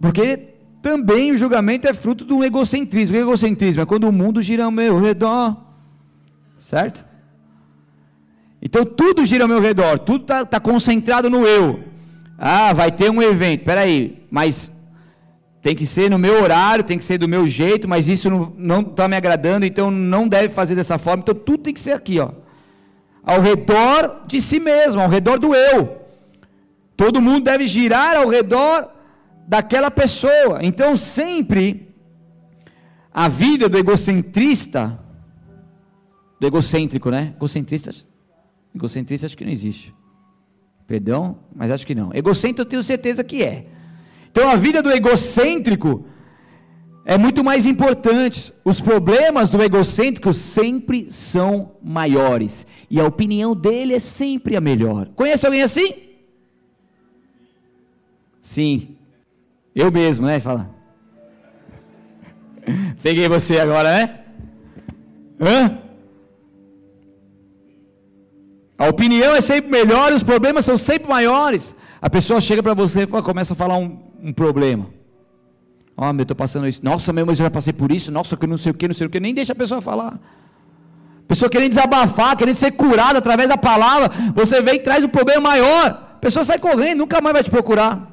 Porque 0.00 0.54
também 0.80 1.32
o 1.32 1.36
julgamento 1.38 1.88
é 1.88 1.92
fruto 1.92 2.32
um 2.34 2.44
egocentrismo. 2.44 3.16
O 3.16 3.20
egocentrismo 3.20 3.82
é 3.82 3.86
quando 3.86 4.04
o 4.04 4.12
mundo 4.12 4.42
gira 4.42 4.64
ao 4.64 4.70
meu 4.70 5.00
redor, 5.00 5.56
certo? 6.58 7.04
Então 8.62 8.84
tudo 8.84 9.26
gira 9.26 9.44
ao 9.44 9.48
meu 9.48 9.60
redor, 9.60 9.98
tudo 9.98 10.22
está 10.22 10.44
tá 10.44 10.60
concentrado 10.60 11.28
no 11.28 11.46
eu. 11.46 11.84
Ah, 12.38 12.72
vai 12.72 12.90
ter 12.92 13.10
um 13.10 13.22
evento, 13.22 13.64
peraí, 13.64 14.26
mas 14.30 14.70
tem 15.66 15.74
que 15.74 15.84
ser 15.84 16.08
no 16.08 16.16
meu 16.16 16.44
horário, 16.44 16.84
tem 16.84 16.96
que 16.96 17.02
ser 17.02 17.18
do 17.18 17.28
meu 17.28 17.48
jeito, 17.48 17.88
mas 17.88 18.06
isso 18.06 18.30
não 18.56 18.82
está 18.82 19.08
me 19.08 19.16
agradando, 19.16 19.66
então 19.66 19.90
não 19.90 20.28
deve 20.28 20.48
fazer 20.48 20.76
dessa 20.76 20.96
forma. 20.96 21.24
Então 21.24 21.34
tudo 21.34 21.64
tem 21.64 21.74
que 21.74 21.80
ser 21.80 21.90
aqui, 21.90 22.20
ó, 22.20 22.30
ao 23.24 23.40
redor 23.40 24.26
de 24.28 24.40
si 24.40 24.60
mesmo, 24.60 25.00
ao 25.00 25.08
redor 25.08 25.40
do 25.40 25.56
eu. 25.56 26.02
Todo 26.96 27.20
mundo 27.20 27.42
deve 27.46 27.66
girar 27.66 28.16
ao 28.16 28.28
redor 28.28 28.92
daquela 29.48 29.90
pessoa. 29.90 30.60
Então 30.62 30.96
sempre 30.96 31.92
a 33.12 33.26
vida 33.26 33.68
do 33.68 33.76
egocentrista, 33.76 34.96
do 36.40 36.46
egocêntrico, 36.46 37.10
né? 37.10 37.32
Egocentrista, 37.34 37.90
egocentrista 38.72 39.26
acho 39.26 39.36
que 39.36 39.44
não 39.44 39.50
existe. 39.50 39.92
Perdão, 40.86 41.40
mas 41.52 41.72
acho 41.72 41.84
que 41.84 41.92
não. 41.92 42.14
Egocêntrico 42.14 42.60
eu 42.60 42.66
tenho 42.66 42.84
certeza 42.84 43.24
que 43.24 43.42
é. 43.42 43.66
Então 44.36 44.50
a 44.50 44.56
vida 44.56 44.82
do 44.82 44.92
egocêntrico 44.92 46.04
é 47.06 47.16
muito 47.16 47.42
mais 47.42 47.64
importante. 47.64 48.52
Os 48.62 48.82
problemas 48.82 49.48
do 49.48 49.62
egocêntrico 49.62 50.34
sempre 50.34 51.10
são 51.10 51.76
maiores. 51.82 52.66
E 52.90 53.00
a 53.00 53.06
opinião 53.06 53.56
dele 53.56 53.94
é 53.94 53.98
sempre 53.98 54.54
a 54.54 54.60
melhor. 54.60 55.08
Conhece 55.16 55.46
alguém 55.46 55.62
assim? 55.62 55.94
Sim. 58.42 58.98
Eu 59.74 59.90
mesmo, 59.90 60.26
né? 60.26 60.38
Fala. 60.38 60.68
Peguei 63.02 63.30
você 63.30 63.58
agora, 63.58 63.90
né? 63.90 64.20
Hã? 65.40 65.78
A 68.76 68.86
opinião 68.86 69.34
é 69.34 69.40
sempre 69.40 69.70
melhor, 69.70 70.12
os 70.12 70.22
problemas 70.22 70.66
são 70.66 70.76
sempre 70.76 71.08
maiores. 71.08 71.74
A 72.02 72.10
pessoa 72.10 72.38
chega 72.38 72.62
para 72.62 72.74
você 72.74 73.04
e 73.04 73.06
começa 73.06 73.54
a 73.54 73.56
falar 73.56 73.78
um, 73.78 74.05
um 74.26 74.32
problema. 74.32 74.86
Ó, 75.96 76.10
oh, 76.10 76.12
meu, 76.12 76.22
estou 76.22 76.36
passando 76.36 76.66
isso. 76.66 76.80
Nossa, 76.82 77.12
meu, 77.12 77.24
mas 77.24 77.38
eu 77.38 77.44
já 77.44 77.50
passei 77.50 77.72
por 77.72 77.92
isso. 77.92 78.10
Nossa, 78.10 78.36
que 78.36 78.46
não 78.46 78.58
sei 78.58 78.72
o 78.72 78.74
que, 78.74 78.88
não 78.88 78.94
sei 78.94 79.06
o 79.06 79.10
que. 79.10 79.20
Nem 79.20 79.32
deixa 79.32 79.52
a 79.52 79.56
pessoa 79.56 79.80
falar. 79.80 80.20
Pessoa 81.28 81.48
querendo 81.48 81.70
desabafar, 81.70 82.36
querendo 82.36 82.56
ser 82.56 82.72
curada 82.72 83.20
através 83.20 83.48
da 83.48 83.56
palavra. 83.56 84.10
Você 84.34 84.60
vem 84.60 84.74
e 84.74 84.78
traz 84.80 85.04
um 85.04 85.08
problema 85.08 85.40
maior. 85.40 86.18
Pessoa 86.20 86.44
sai 86.44 86.58
correndo, 86.58 86.98
nunca 86.98 87.20
mais 87.20 87.34
vai 87.34 87.44
te 87.44 87.50
procurar. 87.50 88.12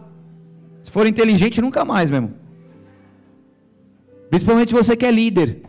Se 0.84 0.91
for 0.91 1.08
inteligente, 1.08 1.62
nunca 1.62 1.84
mais 1.84 2.10
mesmo. 2.10 2.36
Principalmente 4.30 4.73
você 4.73 4.95
que 4.95 5.06
é 5.06 5.12
líder. 5.12 5.63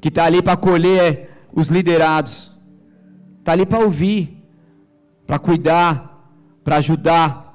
Que 0.00 0.08
está 0.08 0.24
ali 0.24 0.40
para 0.42 0.54
acolher 0.54 1.30
os 1.52 1.68
liderados. 1.68 2.52
Está 3.38 3.52
ali 3.52 3.66
para 3.66 3.80
ouvir. 3.80 4.42
Para 5.26 5.38
cuidar. 5.38 6.26
Para 6.64 6.76
ajudar 6.76 7.51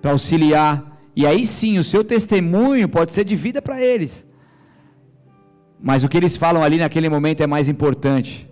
para 0.00 0.12
auxiliar. 0.12 1.00
E 1.14 1.26
aí 1.26 1.44
sim, 1.44 1.78
o 1.78 1.84
seu 1.84 2.02
testemunho 2.02 2.88
pode 2.88 3.12
ser 3.12 3.24
de 3.24 3.36
vida 3.36 3.60
para 3.60 3.80
eles. 3.82 4.26
Mas 5.82 6.04
o 6.04 6.08
que 6.08 6.16
eles 6.16 6.36
falam 6.36 6.62
ali 6.62 6.78
naquele 6.78 7.08
momento 7.08 7.42
é 7.42 7.46
mais 7.46 7.68
importante. 7.68 8.48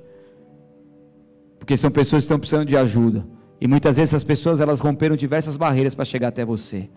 Porque 1.58 1.76
são 1.76 1.90
pessoas 1.90 2.22
que 2.22 2.24
estão 2.24 2.38
precisando 2.38 2.66
de 2.66 2.76
ajuda. 2.76 3.26
E 3.60 3.68
muitas 3.68 3.96
vezes 3.96 4.14
essas 4.14 4.24
pessoas 4.24 4.60
elas 4.60 4.80
romperam 4.80 5.16
diversas 5.16 5.56
barreiras 5.56 5.94
para 5.94 6.04
chegar 6.04 6.28
até 6.28 6.44
você. 6.44 6.88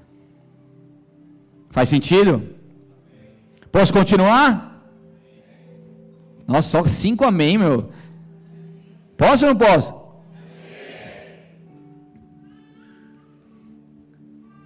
Faz 1.70 1.90
sentido? 1.90 2.44
Posso 3.72 3.92
continuar? 3.92 4.86
Nossa, 6.48 6.70
só 6.70 6.84
cinco 6.86 7.24
amém, 7.26 7.58
meu. 7.58 7.90
Posso 9.18 9.46
ou 9.46 9.54
não 9.54 9.58
posso? 9.58 10.01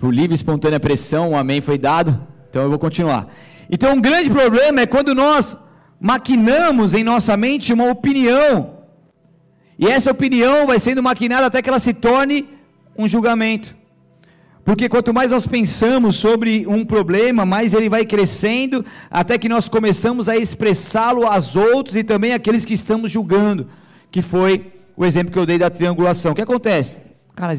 Por 0.05 0.13
livre 0.13 0.33
e 0.33 0.35
espontânea 0.35 0.79
pressão, 0.79 1.31
o 1.31 1.35
amém 1.35 1.61
foi 1.61 1.79
dado. 1.79 2.27
Então 2.47 2.61
eu 2.61 2.69
vou 2.69 2.77
continuar. 2.77 3.27
Então 3.67 3.95
um 3.95 3.99
grande 3.99 4.29
problema 4.29 4.81
é 4.81 4.85
quando 4.85 5.15
nós 5.15 5.57
maquinamos 5.99 6.93
em 6.93 7.03
nossa 7.03 7.35
mente 7.35 7.73
uma 7.73 7.89
opinião. 7.89 8.81
E 9.79 9.87
essa 9.87 10.11
opinião 10.11 10.67
vai 10.67 10.77
sendo 10.77 11.01
maquinada 11.01 11.47
até 11.47 11.59
que 11.59 11.67
ela 11.67 11.79
se 11.79 11.91
torne 11.91 12.47
um 12.95 13.07
julgamento. 13.07 13.75
Porque 14.63 14.87
quanto 14.87 15.11
mais 15.11 15.31
nós 15.31 15.47
pensamos 15.47 16.17
sobre 16.17 16.67
um 16.67 16.85
problema, 16.85 17.43
mais 17.43 17.73
ele 17.73 17.89
vai 17.89 18.05
crescendo, 18.05 18.85
até 19.09 19.39
que 19.39 19.49
nós 19.49 19.67
começamos 19.67 20.29
a 20.29 20.37
expressá-lo 20.37 21.25
aos 21.25 21.55
outros 21.55 21.95
e 21.95 22.03
também 22.03 22.31
àqueles 22.31 22.63
que 22.63 22.75
estamos 22.75 23.09
julgando, 23.09 23.67
que 24.11 24.21
foi 24.21 24.71
o 24.95 25.03
exemplo 25.03 25.33
que 25.33 25.39
eu 25.39 25.47
dei 25.47 25.57
da 25.57 25.71
triangulação. 25.71 26.33
O 26.33 26.35
que 26.35 26.43
acontece? 26.43 26.95
Cara, 27.35 27.55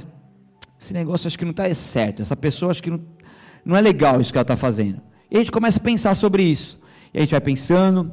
esse 0.78 0.92
negócio 0.92 1.26
acho 1.26 1.38
que 1.38 1.44
não 1.44 1.52
está 1.52 1.72
certo, 1.74 2.22
essa 2.22 2.36
pessoa 2.36 2.70
acho 2.70 2.82
que 2.82 2.90
não, 2.90 3.00
não 3.64 3.76
é 3.76 3.80
legal 3.80 4.20
isso 4.20 4.32
que 4.32 4.38
ela 4.38 4.42
está 4.42 4.56
fazendo. 4.56 5.00
E 5.30 5.36
a 5.36 5.38
gente 5.38 5.50
começa 5.50 5.78
a 5.78 5.82
pensar 5.82 6.14
sobre 6.14 6.42
isso. 6.42 6.78
E 7.12 7.18
a 7.18 7.20
gente 7.20 7.30
vai 7.30 7.40
pensando, 7.40 8.12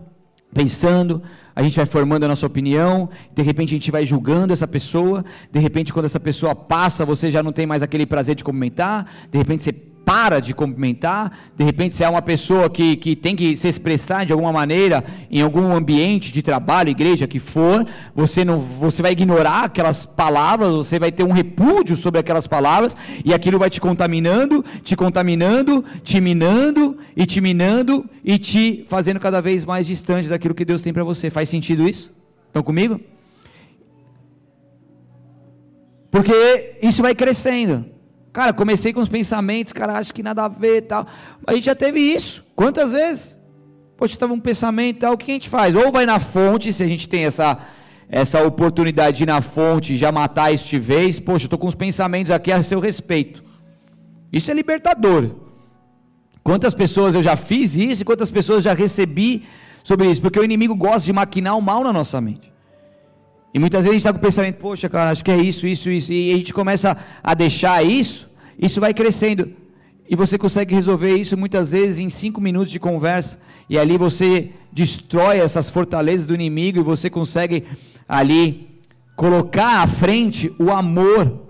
pensando, 0.54 1.22
a 1.56 1.62
gente 1.62 1.76
vai 1.76 1.86
formando 1.86 2.24
a 2.24 2.28
nossa 2.28 2.46
opinião, 2.46 3.10
de 3.34 3.42
repente 3.42 3.70
a 3.70 3.78
gente 3.78 3.92
vai 3.92 4.06
julgando 4.06 4.54
essa 4.54 4.68
pessoa, 4.68 5.24
de 5.52 5.60
repente 5.60 5.92
quando 5.92 6.06
essa 6.06 6.20
pessoa 6.20 6.56
passa, 6.56 7.06
você 7.06 7.30
já 7.30 7.44
não 7.44 7.52
tem 7.52 7.66
mais 7.66 7.84
aquele 7.84 8.06
prazer 8.06 8.36
de 8.36 8.44
comentar, 8.44 9.12
de 9.30 9.38
repente 9.38 9.64
você 9.64 9.74
para 10.06 10.40
de 10.40 10.54
cumprimentar, 10.54 11.32
de 11.56 11.64
repente 11.64 11.96
se 11.96 12.04
é 12.04 12.10
uma 12.10 12.22
pessoa 12.22 12.70
que, 12.70 12.96
que 12.98 13.16
tem 13.16 13.36
que 13.36 13.56
se 13.56 13.68
expressar 13.68 14.26
de 14.26 14.34
alguma 14.34 14.52
maneira 14.52 15.04
em 15.32 15.42
algum 15.42 15.74
ambiente 15.74 16.32
de 16.32 16.42
trabalho, 16.42 16.90
igreja 16.90 17.28
que 17.28 17.40
for, 17.40 17.86
você 18.14 18.44
não 18.44 18.60
você 18.60 19.02
vai 19.02 19.14
ignorar 19.14 19.66
aquelas 19.66 20.06
palavras, 20.06 20.74
você 20.74 21.00
vai 21.00 21.12
ter 21.12 21.24
um 21.24 21.32
repúdio 21.32 21.96
sobre 21.96 22.20
aquelas 22.20 22.48
palavras 22.48 22.96
e 23.24 23.34
aquilo 23.34 23.58
vai 23.58 23.70
te 23.70 23.80
contaminando, 23.80 24.64
te 24.84 24.96
contaminando, 24.96 25.84
te 26.04 26.20
minando 26.20 26.98
e 27.16 27.26
te 27.26 27.40
minando 27.40 28.06
e 28.24 28.38
te 28.38 28.86
fazendo 28.90 29.20
cada 29.20 29.42
vez 29.42 29.64
mais 29.66 29.88
distante 29.88 30.28
daquilo 30.28 30.54
que 30.56 30.66
Deus 30.66 30.82
tem 30.82 30.92
para 30.92 31.04
você. 31.04 31.30
Faz 31.30 31.50
sentido 31.50 31.88
isso? 31.88 32.14
Estão 32.48 32.62
comigo? 32.62 33.00
Porque 36.12 36.78
isso 36.82 37.02
vai 37.02 37.16
crescendo. 37.16 37.93
Cara, 38.34 38.52
comecei 38.52 38.92
com 38.92 39.00
os 39.00 39.08
pensamentos, 39.08 39.72
cara, 39.72 40.00
acho 40.00 40.12
que 40.12 40.24
nada 40.24 40.46
a 40.46 40.48
ver 40.48 40.78
e 40.78 40.82
tal. 40.82 41.06
A 41.46 41.54
gente 41.54 41.66
já 41.66 41.76
teve 41.76 42.00
isso. 42.00 42.44
Quantas 42.56 42.92
vezes? 42.92 43.38
Poxa, 43.96 44.16
estava 44.16 44.34
um 44.34 44.40
pensamento 44.40 44.98
e 44.98 45.00
tal, 45.02 45.14
o 45.14 45.18
que 45.18 45.30
a 45.30 45.36
gente 45.36 45.48
faz? 45.48 45.76
Ou 45.76 45.92
vai 45.92 46.08
na 46.08 46.20
fonte, 46.20 46.74
se 46.74 46.82
a 46.82 46.88
gente 46.88 47.08
tem 47.08 47.26
essa, 47.26 47.60
essa 48.10 48.44
oportunidade 48.44 49.18
de 49.18 49.24
ir 49.24 49.28
na 49.28 49.40
fonte 49.40 49.96
já 49.96 50.12
matar 50.12 50.52
isso 50.52 50.68
de 50.68 50.80
vez. 50.80 51.20
Poxa, 51.20 51.46
estou 51.46 51.60
com 51.60 51.68
os 51.68 51.76
pensamentos 51.76 52.32
aqui 52.32 52.52
a 52.52 52.64
seu 52.64 52.80
respeito. 52.80 53.44
Isso 54.32 54.50
é 54.50 54.54
libertador. 54.56 55.36
Quantas 56.44 56.74
pessoas 56.74 57.14
eu 57.14 57.22
já 57.22 57.36
fiz 57.36 57.76
isso 57.76 58.02
e 58.02 58.06
quantas 58.06 58.32
pessoas 58.32 58.64
já 58.64 58.74
recebi 58.74 59.44
sobre 59.84 60.10
isso? 60.10 60.22
Porque 60.22 60.40
o 60.40 60.44
inimigo 60.44 60.76
gosta 60.76 61.06
de 61.06 61.14
maquinar 61.14 61.56
o 61.56 61.62
mal 61.62 61.84
na 61.84 61.94
nossa 61.94 62.20
mente. 62.20 62.53
E 63.54 63.60
muitas 63.60 63.84
vezes 63.84 63.90
a 63.90 63.94
gente 63.94 64.02
está 64.02 64.12
com 64.12 64.18
o 64.18 64.22
pensamento, 64.22 64.56
poxa, 64.56 64.90
cara, 64.90 65.12
acho 65.12 65.24
que 65.24 65.30
é 65.30 65.38
isso, 65.38 65.68
isso, 65.68 65.90
isso. 65.90 66.12
E 66.12 66.34
a 66.34 66.38
gente 66.38 66.54
começa 66.54 66.98
a 67.24 67.34
deixar 67.36 67.86
isso, 67.86 68.28
isso 68.58 68.82
vai 68.82 68.94
crescendo. 68.94 69.52
E 70.10 70.16
você 70.16 70.38
consegue 70.38 70.74
resolver 70.74 71.16
isso 71.16 71.38
muitas 71.38 71.72
vezes 71.72 72.00
em 72.00 72.10
cinco 72.10 72.42
minutos 72.42 72.72
de 72.72 72.80
conversa. 72.80 73.38
E 73.70 73.78
ali 73.78 73.96
você 73.96 74.50
destrói 74.72 75.38
essas 75.38 75.70
fortalezas 75.70 76.26
do 76.26 76.34
inimigo 76.34 76.80
e 76.80 76.84
você 76.84 77.10
consegue 77.10 77.64
ali 78.10 78.82
colocar 79.16 79.84
à 79.84 79.88
frente 79.88 80.52
o 80.58 80.72
amor, 80.72 81.42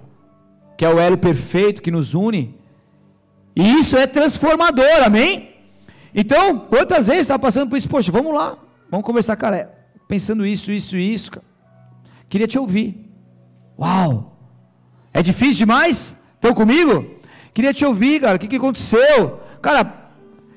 que 0.77 0.83
é 0.83 0.89
o 0.89 0.99
elo 0.99 1.17
perfeito 1.17 1.81
que 1.81 1.89
nos 1.89 2.13
une. 2.13 2.53
E 3.55 3.79
isso 3.79 3.95
é 3.95 4.05
transformador, 4.05 5.03
amém? 5.05 5.51
Então, 6.13 6.59
quantas 6.59 7.07
vezes 7.07 7.21
está 7.21 7.39
passando 7.39 7.69
por 7.69 7.77
isso? 7.77 7.87
Poxa, 7.87 8.11
vamos 8.11 8.33
lá, 8.33 8.57
vamos 8.91 9.05
conversar, 9.05 9.37
cara. 9.37 9.73
Pensando 10.07 10.45
isso, 10.45 10.71
isso, 10.71 10.97
isso, 10.97 11.31
cara. 11.31 11.52
Queria 12.33 12.47
te 12.47 12.57
ouvir. 12.57 12.95
Uau! 13.79 14.35
É 15.13 15.21
difícil 15.21 15.57
demais? 15.57 16.15
Estão 16.33 16.51
comigo? 16.51 17.05
Queria 17.53 17.71
te 17.71 17.85
ouvir, 17.85 18.21
cara. 18.21 18.37
O 18.37 18.39
que, 18.39 18.47
que 18.47 18.55
aconteceu? 18.55 19.39
Cara, 19.61 20.09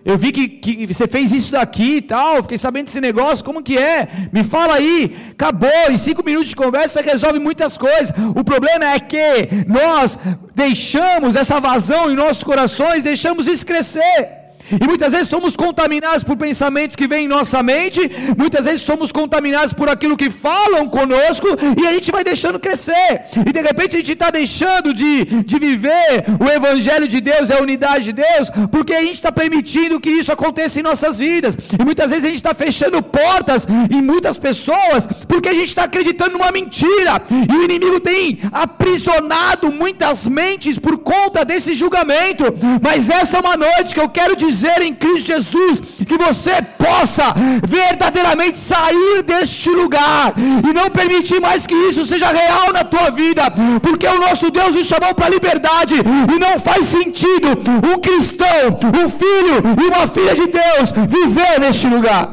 eu 0.02 0.16
vi 0.16 0.32
que, 0.32 0.48
que 0.48 0.86
você 0.86 1.06
fez 1.06 1.32
isso 1.32 1.52
daqui 1.52 1.96
e 1.96 2.00
tal. 2.00 2.42
Fiquei 2.44 2.56
sabendo 2.56 2.86
desse 2.86 2.98
negócio. 2.98 3.44
Como 3.44 3.62
que 3.62 3.76
é? 3.76 4.08
Me 4.32 4.42
fala 4.42 4.76
aí. 4.76 5.18
Acabou. 5.32 5.90
Em 5.90 5.98
cinco 5.98 6.24
minutos 6.24 6.48
de 6.48 6.56
conversa 6.56 7.02
resolve 7.02 7.38
muitas 7.38 7.76
coisas. 7.76 8.10
O 8.34 8.42
problema 8.42 8.86
é 8.94 8.98
que 8.98 9.50
nós 9.68 10.18
deixamos 10.54 11.36
essa 11.36 11.60
vazão 11.60 12.10
em 12.10 12.16
nossos 12.16 12.42
corações, 12.42 13.02
deixamos 13.02 13.46
isso 13.46 13.66
crescer. 13.66 14.45
E 14.70 14.86
muitas 14.86 15.12
vezes 15.12 15.28
somos 15.28 15.56
contaminados 15.56 16.24
por 16.24 16.36
pensamentos 16.36 16.96
que 16.96 17.06
vêm 17.06 17.24
em 17.24 17.28
nossa 17.28 17.62
mente, 17.62 18.10
muitas 18.36 18.64
vezes 18.64 18.82
somos 18.82 19.12
contaminados 19.12 19.72
por 19.72 19.88
aquilo 19.88 20.16
que 20.16 20.28
falam 20.30 20.88
conosco, 20.88 21.46
e 21.80 21.86
a 21.86 21.92
gente 21.92 22.10
vai 22.10 22.24
deixando 22.24 22.58
crescer, 22.58 23.26
e 23.46 23.52
de 23.52 23.60
repente 23.60 23.94
a 23.94 23.98
gente 23.98 24.12
está 24.12 24.30
deixando 24.30 24.92
de, 24.92 25.24
de 25.24 25.58
viver 25.58 26.24
o 26.40 26.48
Evangelho 26.48 27.06
de 27.06 27.20
Deus, 27.20 27.50
a 27.50 27.60
unidade 27.60 28.06
de 28.06 28.12
Deus, 28.12 28.50
porque 28.70 28.92
a 28.92 29.02
gente 29.02 29.14
está 29.14 29.30
permitindo 29.30 30.00
que 30.00 30.10
isso 30.10 30.32
aconteça 30.32 30.80
em 30.80 30.82
nossas 30.82 31.18
vidas, 31.18 31.56
e 31.78 31.84
muitas 31.84 32.10
vezes 32.10 32.24
a 32.24 32.28
gente 32.28 32.38
está 32.38 32.54
fechando 32.54 33.02
portas 33.02 33.66
em 33.90 34.02
muitas 34.02 34.36
pessoas, 34.36 35.06
porque 35.28 35.48
a 35.48 35.54
gente 35.54 35.68
está 35.68 35.84
acreditando 35.84 36.32
numa 36.32 36.50
mentira, 36.50 37.22
e 37.30 37.56
o 37.56 37.62
inimigo 37.62 38.00
tem 38.00 38.40
aprisionado 38.52 39.70
muitas 39.70 40.26
mentes 40.26 40.78
por 40.78 40.98
conta 40.98 41.44
desse 41.44 41.72
julgamento, 41.74 42.44
mas 42.82 43.08
essa 43.08 43.36
é 43.36 43.40
uma 43.40 43.56
noite 43.56 43.94
que 43.94 44.00
eu 44.00 44.08
quero 44.08 44.34
dizer 44.34 44.55
dizer 44.56 44.80
em 44.80 44.94
Cristo 44.94 45.28
Jesus 45.28 45.80
que 46.08 46.16
você 46.16 46.62
possa 46.62 47.34
verdadeiramente 47.62 48.58
sair 48.58 49.22
deste 49.22 49.68
lugar 49.70 50.34
e 50.68 50.72
não 50.72 50.88
permitir 50.90 51.40
mais 51.40 51.66
que 51.66 51.74
isso 51.74 52.06
seja 52.06 52.28
real 52.28 52.72
na 52.72 52.82
tua 52.82 53.10
vida, 53.10 53.42
porque 53.82 54.06
o 54.06 54.18
nosso 54.18 54.50
Deus 54.50 54.74
nos 54.74 54.86
chamou 54.86 55.14
para 55.14 55.26
a 55.26 55.34
liberdade 55.36 55.94
e 55.94 56.38
não 56.38 56.58
faz 56.58 56.86
sentido 56.86 57.48
um 57.90 57.98
cristão, 57.98 58.64
um 59.04 59.08
filho 59.10 59.56
e 59.82 59.84
uma 59.88 60.06
filha 60.08 60.34
de 60.34 60.46
Deus 60.46 60.92
viver 61.16 61.60
neste 61.60 61.86
lugar. 61.86 62.24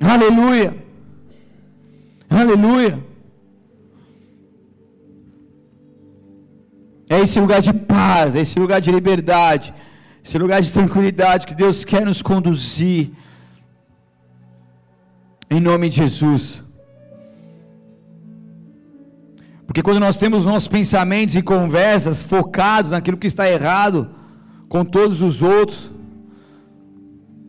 Aleluia. 0.00 0.76
Aleluia. 2.30 3.07
É 7.18 7.22
esse 7.22 7.40
lugar 7.40 7.60
de 7.60 7.72
paz, 7.72 8.36
é 8.36 8.40
esse 8.42 8.56
lugar 8.60 8.80
de 8.80 8.92
liberdade, 8.92 9.74
esse 10.24 10.38
lugar 10.38 10.62
de 10.62 10.70
tranquilidade 10.70 11.48
que 11.48 11.54
Deus 11.54 11.84
quer 11.84 12.06
nos 12.06 12.22
conduzir. 12.22 13.10
Em 15.50 15.58
nome 15.58 15.88
de 15.88 15.96
Jesus. 15.96 16.62
Porque 19.66 19.82
quando 19.82 19.98
nós 19.98 20.16
temos 20.16 20.46
nossos 20.46 20.68
pensamentos 20.68 21.34
e 21.34 21.42
conversas 21.42 22.22
focados 22.22 22.92
naquilo 22.92 23.16
que 23.16 23.26
está 23.26 23.50
errado 23.50 24.10
com 24.68 24.84
todos 24.84 25.20
os 25.20 25.42
outros, 25.42 25.90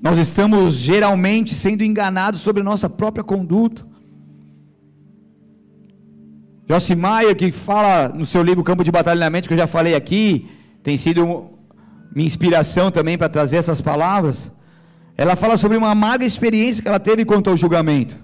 nós 0.01 0.17
estamos 0.17 0.73
geralmente 0.73 1.53
sendo 1.53 1.84
enganados 1.84 2.41
sobre 2.41 2.63
nossa 2.63 2.89
própria 2.89 3.23
conduta. 3.23 3.86
Joyce 6.69 6.93
Meyer, 6.93 7.36
que 7.36 7.51
fala 7.51 8.10
no 8.10 8.27
seu 8.27 8.43
livro 8.43 8.63
Campo 8.63 8.84
de 8.84 8.91
Batalha 8.91 9.19
na 9.19 9.27
Mente, 9.27 9.47
que 9.47 9.53
eu 9.55 9.58
já 9.58 9.65
falei 9.65 9.95
aqui, 9.95 10.47
tem 10.84 10.95
sido 10.97 11.47
minha 12.13 12.27
inspiração 12.27 12.91
também 12.91 13.17
para 13.17 13.27
trazer 13.27 13.58
essas 13.58 13.82
palavras. 13.82 14.51
Ela 15.17 15.36
fala 15.36 15.58
sobre 15.58 15.77
uma 15.77 15.89
amarga 15.89 16.23
experiência 16.23 16.84
que 16.84 16.88
ela 16.88 16.99
teve 16.99 17.25
quanto 17.25 17.49
ao 17.49 17.58
julgamento. 17.58 18.15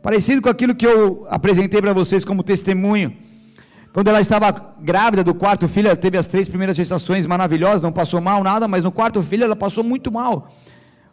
Parecido 0.00 0.40
com 0.40 0.48
aquilo 0.48 0.76
que 0.76 0.86
eu 0.86 1.26
apresentei 1.28 1.82
para 1.82 1.92
vocês 1.92 2.24
como 2.24 2.44
testemunho. 2.44 3.16
Quando 3.92 4.06
ela 4.06 4.20
estava 4.20 4.74
grávida 4.80 5.24
do 5.24 5.34
quarto 5.34 5.66
filho, 5.66 5.88
ela 5.88 5.96
teve 5.96 6.16
as 6.16 6.28
três 6.28 6.48
primeiras 6.48 6.76
gestações 6.76 7.26
maravilhosas, 7.26 7.82
não 7.82 7.90
passou 7.90 8.20
mal 8.20 8.44
nada, 8.44 8.68
mas 8.68 8.84
no 8.84 8.92
quarto 8.92 9.20
filho 9.24 9.42
ela 9.42 9.56
passou 9.56 9.82
muito 9.82 10.12
mal. 10.12 10.54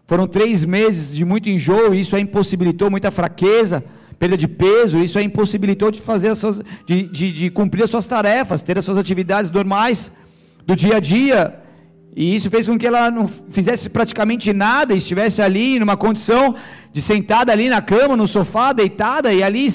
Foram 0.05 0.27
três 0.27 0.63
meses 0.63 1.15
de 1.15 1.25
muito 1.25 1.49
enjoo, 1.49 1.95
e 1.95 2.01
isso 2.01 2.15
a 2.15 2.19
impossibilitou, 2.19 2.91
muita 2.91 3.09
fraqueza 3.09 3.83
perda 4.19 4.37
de 4.37 4.47
peso, 4.49 4.99
isso 4.99 5.17
a 5.17 5.23
impossibilitou 5.23 5.89
de 5.89 6.01
fazer 6.01 6.27
as 6.27 6.37
suas, 6.37 6.61
de, 6.85 7.03
de, 7.03 7.31
de 7.31 7.49
cumprir 7.49 7.83
as 7.85 7.89
suas 7.89 8.05
tarefas, 8.05 8.61
ter 8.61 8.77
as 8.77 8.83
suas 8.83 8.97
atividades 8.97 9.49
normais 9.49 10.11
do 10.67 10.75
dia 10.75 10.97
a 10.97 10.99
dia. 10.99 11.57
E 12.13 12.35
isso 12.35 12.49
fez 12.49 12.67
com 12.67 12.77
que 12.77 12.85
ela 12.85 13.09
não 13.09 13.27
fizesse 13.27 13.89
praticamente 13.89 14.51
nada, 14.51 14.93
estivesse 14.93 15.41
ali 15.41 15.79
numa 15.79 15.95
condição 15.95 16.53
de 16.91 17.01
sentada 17.01 17.53
ali 17.53 17.69
na 17.69 17.81
cama, 17.81 18.17
no 18.17 18.27
sofá, 18.27 18.73
deitada 18.73 19.31
e 19.31 19.41
ali 19.41 19.69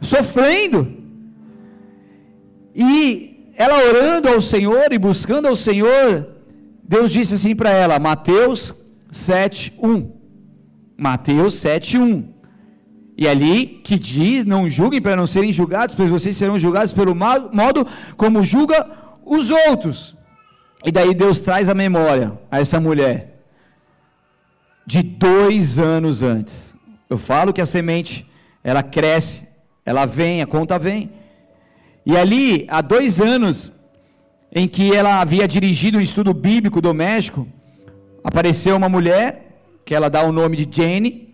sofrendo. 0.00 0.96
E 2.74 3.52
ela 3.54 3.84
orando 3.86 4.28
ao 4.30 4.40
Senhor 4.40 4.90
e 4.92 4.98
buscando 4.98 5.46
ao 5.46 5.56
Senhor, 5.56 6.26
Deus 6.82 7.10
disse 7.10 7.34
assim 7.34 7.54
para 7.54 7.70
ela, 7.70 7.98
Mateus 7.98 8.74
7:1. 9.12 10.10
Mateus 10.96 11.54
7:1. 11.54 12.37
E 13.18 13.26
ali 13.26 13.66
que 13.66 13.98
diz: 13.98 14.44
não 14.44 14.70
julguem 14.70 15.02
para 15.02 15.16
não 15.16 15.26
serem 15.26 15.50
julgados, 15.50 15.96
pois 15.96 16.08
vocês 16.08 16.36
serão 16.36 16.56
julgados 16.56 16.92
pelo 16.92 17.16
modo 17.16 17.84
como 18.16 18.44
julga 18.44 18.88
os 19.26 19.50
outros. 19.50 20.16
E 20.84 20.92
daí 20.92 21.12
Deus 21.12 21.40
traz 21.40 21.68
a 21.68 21.74
memória 21.74 22.38
a 22.48 22.60
essa 22.60 22.78
mulher 22.78 23.40
de 24.86 25.02
dois 25.02 25.80
anos 25.80 26.22
antes. 26.22 26.72
Eu 27.10 27.18
falo 27.18 27.52
que 27.52 27.60
a 27.60 27.66
semente 27.66 28.24
ela 28.62 28.84
cresce, 28.84 29.42
ela 29.84 30.06
vem, 30.06 30.40
a 30.40 30.46
conta 30.46 30.78
vem. 30.78 31.10
E 32.06 32.16
ali, 32.16 32.66
há 32.70 32.80
dois 32.80 33.20
anos, 33.20 33.72
em 34.54 34.68
que 34.68 34.94
ela 34.94 35.20
havia 35.20 35.48
dirigido 35.48 35.98
um 35.98 36.00
estudo 36.00 36.32
bíblico 36.32 36.80
doméstico, 36.80 37.48
apareceu 38.22 38.76
uma 38.76 38.88
mulher, 38.88 39.60
que 39.84 39.94
ela 39.94 40.08
dá 40.08 40.22
o 40.22 40.32
nome 40.32 40.64
de 40.64 40.82
Jane, 40.82 41.27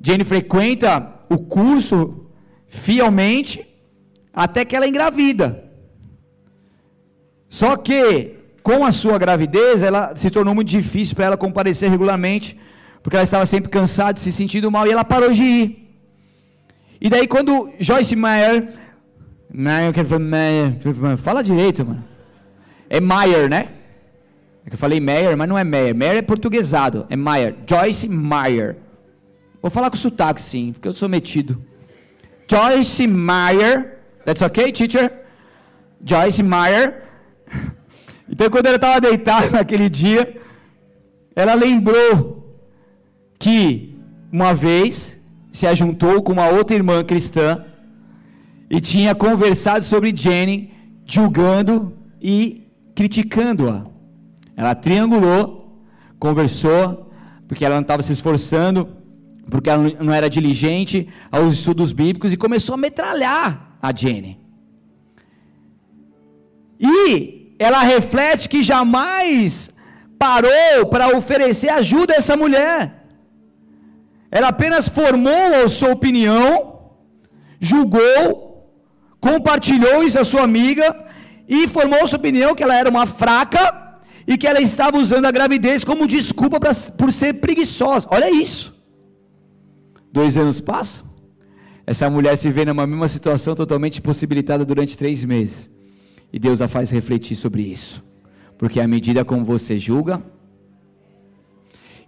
Jane 0.00 0.24
frequenta 0.24 1.14
o 1.28 1.38
curso 1.38 2.26
fielmente 2.66 3.66
até 4.32 4.64
que 4.64 4.74
ela 4.74 4.88
engravida. 4.88 5.64
Só 7.48 7.76
que 7.76 8.36
com 8.62 8.84
a 8.84 8.92
sua 8.92 9.18
gravidez, 9.18 9.82
ela 9.82 10.14
se 10.14 10.30
tornou 10.30 10.54
muito 10.54 10.68
difícil 10.68 11.16
para 11.16 11.26
ela 11.26 11.36
comparecer 11.36 11.90
regularmente, 11.90 12.58
porque 13.02 13.16
ela 13.16 13.24
estava 13.24 13.46
sempre 13.46 13.70
cansada, 13.70 14.18
se 14.18 14.30
sentindo 14.32 14.70
mal 14.70 14.86
e 14.86 14.92
ela 14.92 15.04
parou 15.04 15.32
de 15.32 15.42
ir. 15.42 15.90
E 17.00 17.08
daí 17.08 17.26
quando 17.26 17.70
Joyce 17.78 18.14
Meyer, 18.14 18.68
Meyer, 19.52 19.92
Meyer 20.20 21.16
fala 21.16 21.42
direito, 21.42 21.84
mano. 21.84 22.04
É 22.88 23.00
Meyer, 23.00 23.48
né? 23.48 23.68
É 24.66 24.74
eu 24.74 24.78
falei 24.78 25.00
Meyer, 25.00 25.36
mas 25.36 25.48
não 25.48 25.58
é 25.58 25.64
Meyer. 25.64 25.94
Meyer 25.94 26.16
é 26.16 26.22
portuguesado, 26.22 27.06
é 27.08 27.16
Meyer. 27.16 27.56
Joyce 27.66 28.08
Meyer. 28.08 28.76
Vou 29.62 29.70
falar 29.70 29.90
com 29.90 29.96
sotaque 29.96 30.40
sim, 30.40 30.72
porque 30.72 30.88
eu 30.88 30.94
sou 30.94 31.08
metido. 31.08 31.62
Joyce 32.50 33.06
Meyer. 33.06 33.98
That's 34.24 34.42
okay, 34.42 34.72
teacher? 34.72 35.12
Joyce 36.04 36.42
Meyer. 36.42 37.04
Então, 38.32 38.48
quando 38.48 38.66
ela 38.66 38.76
estava 38.76 39.00
deitada 39.00 39.50
naquele 39.58 39.88
dia, 39.88 40.40
ela 41.34 41.52
lembrou 41.52 42.56
que 43.40 43.98
uma 44.30 44.54
vez 44.54 45.18
se 45.50 45.66
ajuntou 45.66 46.22
com 46.22 46.32
uma 46.32 46.46
outra 46.46 46.76
irmã 46.76 47.02
cristã 47.02 47.64
e 48.70 48.80
tinha 48.80 49.16
conversado 49.16 49.84
sobre 49.84 50.16
Jenny, 50.16 50.72
julgando 51.04 51.92
e 52.22 52.68
criticando-a. 52.94 53.84
Ela 54.56 54.76
triangulou, 54.76 55.82
conversou, 56.16 57.10
porque 57.48 57.64
ela 57.64 57.74
não 57.74 57.82
estava 57.82 58.00
se 58.00 58.12
esforçando 58.12 58.99
porque 59.50 59.68
ela 59.68 59.90
não 60.00 60.12
era 60.12 60.30
diligente 60.30 61.08
aos 61.30 61.54
estudos 61.54 61.92
bíblicos 61.92 62.32
e 62.32 62.36
começou 62.36 62.74
a 62.74 62.78
metralhar 62.78 63.76
a 63.82 63.94
Jenny. 63.94 64.38
E 66.78 67.54
ela 67.58 67.80
reflete 67.80 68.48
que 68.48 68.62
jamais 68.62 69.70
parou 70.18 70.86
para 70.88 71.16
oferecer 71.16 71.68
ajuda 71.68 72.14
a 72.14 72.16
essa 72.16 72.36
mulher. 72.36 73.04
Ela 74.30 74.48
apenas 74.48 74.88
formou 74.88 75.64
a 75.64 75.68
sua 75.68 75.90
opinião, 75.90 76.92
julgou, 77.58 78.72
compartilhou 79.20 80.02
isso 80.02 80.18
a 80.18 80.24
sua 80.24 80.42
amiga 80.42 81.06
e 81.48 81.66
formou 81.66 82.02
a 82.02 82.06
sua 82.06 82.18
opinião 82.18 82.54
que 82.54 82.62
ela 82.62 82.76
era 82.76 82.88
uma 82.88 83.06
fraca 83.06 83.98
e 84.26 84.38
que 84.38 84.46
ela 84.46 84.60
estava 84.60 84.96
usando 84.96 85.26
a 85.26 85.30
gravidez 85.30 85.82
como 85.84 86.06
desculpa 86.06 86.60
pra, 86.60 86.72
por 86.96 87.12
ser 87.12 87.34
preguiçosa. 87.34 88.06
Olha 88.10 88.30
isso. 88.30 88.79
Dois 90.12 90.36
anos 90.36 90.60
passam, 90.60 91.04
essa 91.86 92.08
mulher 92.08 92.36
se 92.36 92.50
vê 92.50 92.64
numa 92.64 92.86
mesma 92.86 93.08
situação 93.08 93.54
totalmente 93.54 93.98
impossibilitada 93.98 94.64
durante 94.64 94.96
três 94.96 95.24
meses. 95.24 95.70
E 96.32 96.38
Deus 96.38 96.60
a 96.60 96.68
faz 96.68 96.90
refletir 96.90 97.34
sobre 97.34 97.62
isso. 97.62 98.04
Porque 98.56 98.80
à 98.80 98.86
medida 98.86 99.24
como 99.24 99.44
você 99.44 99.78
julga, 99.78 100.22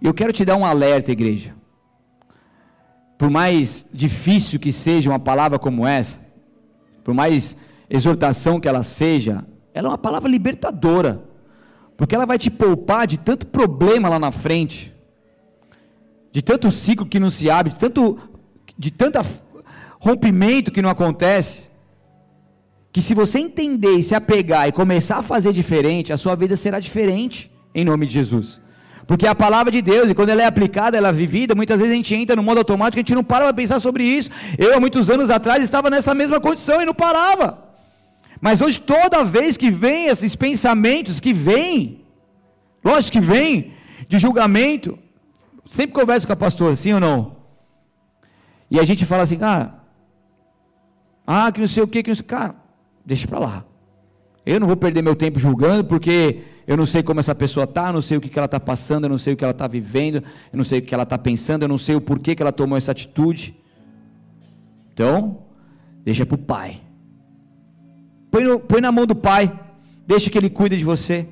eu 0.01 0.13
quero 0.13 0.31
te 0.31 0.45
dar 0.45 0.55
um 0.55 0.65
alerta, 0.65 1.11
igreja. 1.11 1.53
Por 3.17 3.29
mais 3.29 3.85
difícil 3.91 4.59
que 4.59 4.71
seja 4.71 5.09
uma 5.09 5.19
palavra 5.19 5.57
como 5.57 5.85
essa, 5.87 6.19
por 7.03 7.13
mais 7.13 7.55
exortação 7.89 8.59
que 8.59 8.67
ela 8.67 8.83
seja, 8.83 9.45
ela 9.73 9.87
é 9.87 9.91
uma 9.91 9.97
palavra 9.97 10.29
libertadora. 10.29 11.23
Porque 11.97 12.15
ela 12.15 12.25
vai 12.25 12.37
te 12.37 12.49
poupar 12.49 13.07
de 13.07 13.17
tanto 13.17 13.47
problema 13.47 14.07
lá 14.09 14.19
na 14.19 14.31
frente 14.31 14.92
de 16.33 16.41
tanto 16.41 16.71
ciclo 16.71 17.05
que 17.05 17.19
não 17.19 17.29
se 17.29 17.47
abre, 17.49 17.71
de 17.71 17.79
tanto 17.79 18.17
de 18.77 18.89
tanta 18.89 19.23
rompimento 19.99 20.71
que 20.71 20.81
não 20.81 20.89
acontece. 20.89 21.71
que 22.91 23.01
se 23.01 23.13
você 23.15 23.39
entender 23.39 23.93
e 23.93 24.03
se 24.03 24.13
apegar 24.13 24.67
e 24.67 24.71
começar 24.71 25.17
a 25.17 25.23
fazer 25.23 25.51
diferente, 25.51 26.13
a 26.13 26.17
sua 26.17 26.35
vida 26.35 26.55
será 26.55 26.79
diferente, 26.79 27.51
em 27.73 27.83
nome 27.83 28.05
de 28.05 28.13
Jesus. 28.13 28.61
Porque 29.07 29.25
a 29.25 29.33
palavra 29.33 29.71
de 29.71 29.81
Deus, 29.81 30.09
e 30.09 30.13
quando 30.13 30.29
ela 30.29 30.43
é 30.43 30.45
aplicada, 30.45 30.95
ela 30.95 31.09
é 31.09 31.11
vivida, 31.11 31.55
muitas 31.55 31.79
vezes 31.79 31.91
a 31.91 31.95
gente 31.95 32.13
entra 32.15 32.35
no 32.35 32.43
modo 32.43 32.59
automático, 32.59 32.99
a 32.99 33.01
gente 33.01 33.15
não 33.15 33.23
para 33.23 33.45
para 33.45 33.53
pensar 33.53 33.79
sobre 33.79 34.03
isso. 34.03 34.29
Eu, 34.57 34.75
há 34.75 34.79
muitos 34.79 35.09
anos 35.09 35.29
atrás, 35.29 35.63
estava 35.63 35.89
nessa 35.89 36.13
mesma 36.13 36.39
condição 36.39 36.81
e 36.81 36.85
não 36.85 36.93
parava. 36.93 37.63
Mas 38.39 38.61
hoje, 38.61 38.79
toda 38.79 39.23
vez 39.23 39.57
que 39.57 39.71
vem 39.71 40.07
esses 40.07 40.35
pensamentos, 40.35 41.19
que 41.19 41.33
vem, 41.33 42.05
lógico 42.83 43.13
que 43.13 43.19
vem, 43.19 43.73
de 44.07 44.19
julgamento, 44.19 44.99
sempre 45.65 45.93
converso 45.93 46.27
com 46.27 46.33
a 46.33 46.35
pastora, 46.35 46.75
sim 46.75 46.93
ou 46.93 46.99
não? 46.99 47.37
E 48.69 48.79
a 48.79 48.83
gente 48.83 49.05
fala 49.05 49.23
assim, 49.23 49.37
ah, 49.41 49.73
ah, 51.25 51.51
que 51.51 51.59
não 51.59 51.67
sei 51.67 51.83
o 51.83 51.87
que, 51.87 52.03
que 52.03 52.09
não 52.09 52.15
sei, 52.15 52.25
cara, 52.25 52.55
deixa 53.05 53.27
para 53.27 53.39
lá. 53.39 53.65
Eu 54.45 54.59
não 54.59 54.67
vou 54.67 54.75
perder 54.75 55.01
meu 55.01 55.15
tempo 55.15 55.39
julgando, 55.39 55.85
porque 55.85 56.43
eu 56.67 56.75
não 56.75 56.85
sei 56.85 57.01
como 57.01 57.19
essa 57.19 57.33
pessoa 57.33 57.69
eu 57.75 57.93
não 57.93 58.01
sei 58.01 58.17
o 58.17 58.21
que, 58.21 58.29
que 58.29 58.37
ela 58.37 58.45
está 58.45 58.59
passando, 58.59 59.05
eu 59.05 59.09
não 59.09 59.17
sei 59.17 59.33
o 59.33 59.37
que 59.37 59.43
ela 59.43 59.51
está 59.51 59.67
vivendo, 59.67 60.17
eu 60.51 60.57
não 60.57 60.63
sei 60.63 60.79
o 60.79 60.81
que 60.81 60.93
ela 60.93 61.03
está 61.03 61.17
pensando, 61.17 61.63
eu 61.63 61.67
não 61.67 61.77
sei 61.77 61.95
o 61.95 62.01
porquê 62.01 62.35
que 62.35 62.41
ela 62.41 62.51
tomou 62.51 62.77
essa 62.77 62.91
atitude. 62.91 63.55
Então, 64.93 65.39
deixa 66.03 66.25
para 66.25 66.35
o 66.35 66.37
pai. 66.37 66.81
Põe, 68.29 68.43
no, 68.43 68.59
põe 68.59 68.81
na 68.81 68.91
mão 68.91 69.05
do 69.05 69.15
pai, 69.15 69.59
deixa 70.05 70.29
que 70.29 70.37
ele 70.37 70.49
cuide 70.49 70.77
de 70.77 70.83
você. 70.83 71.27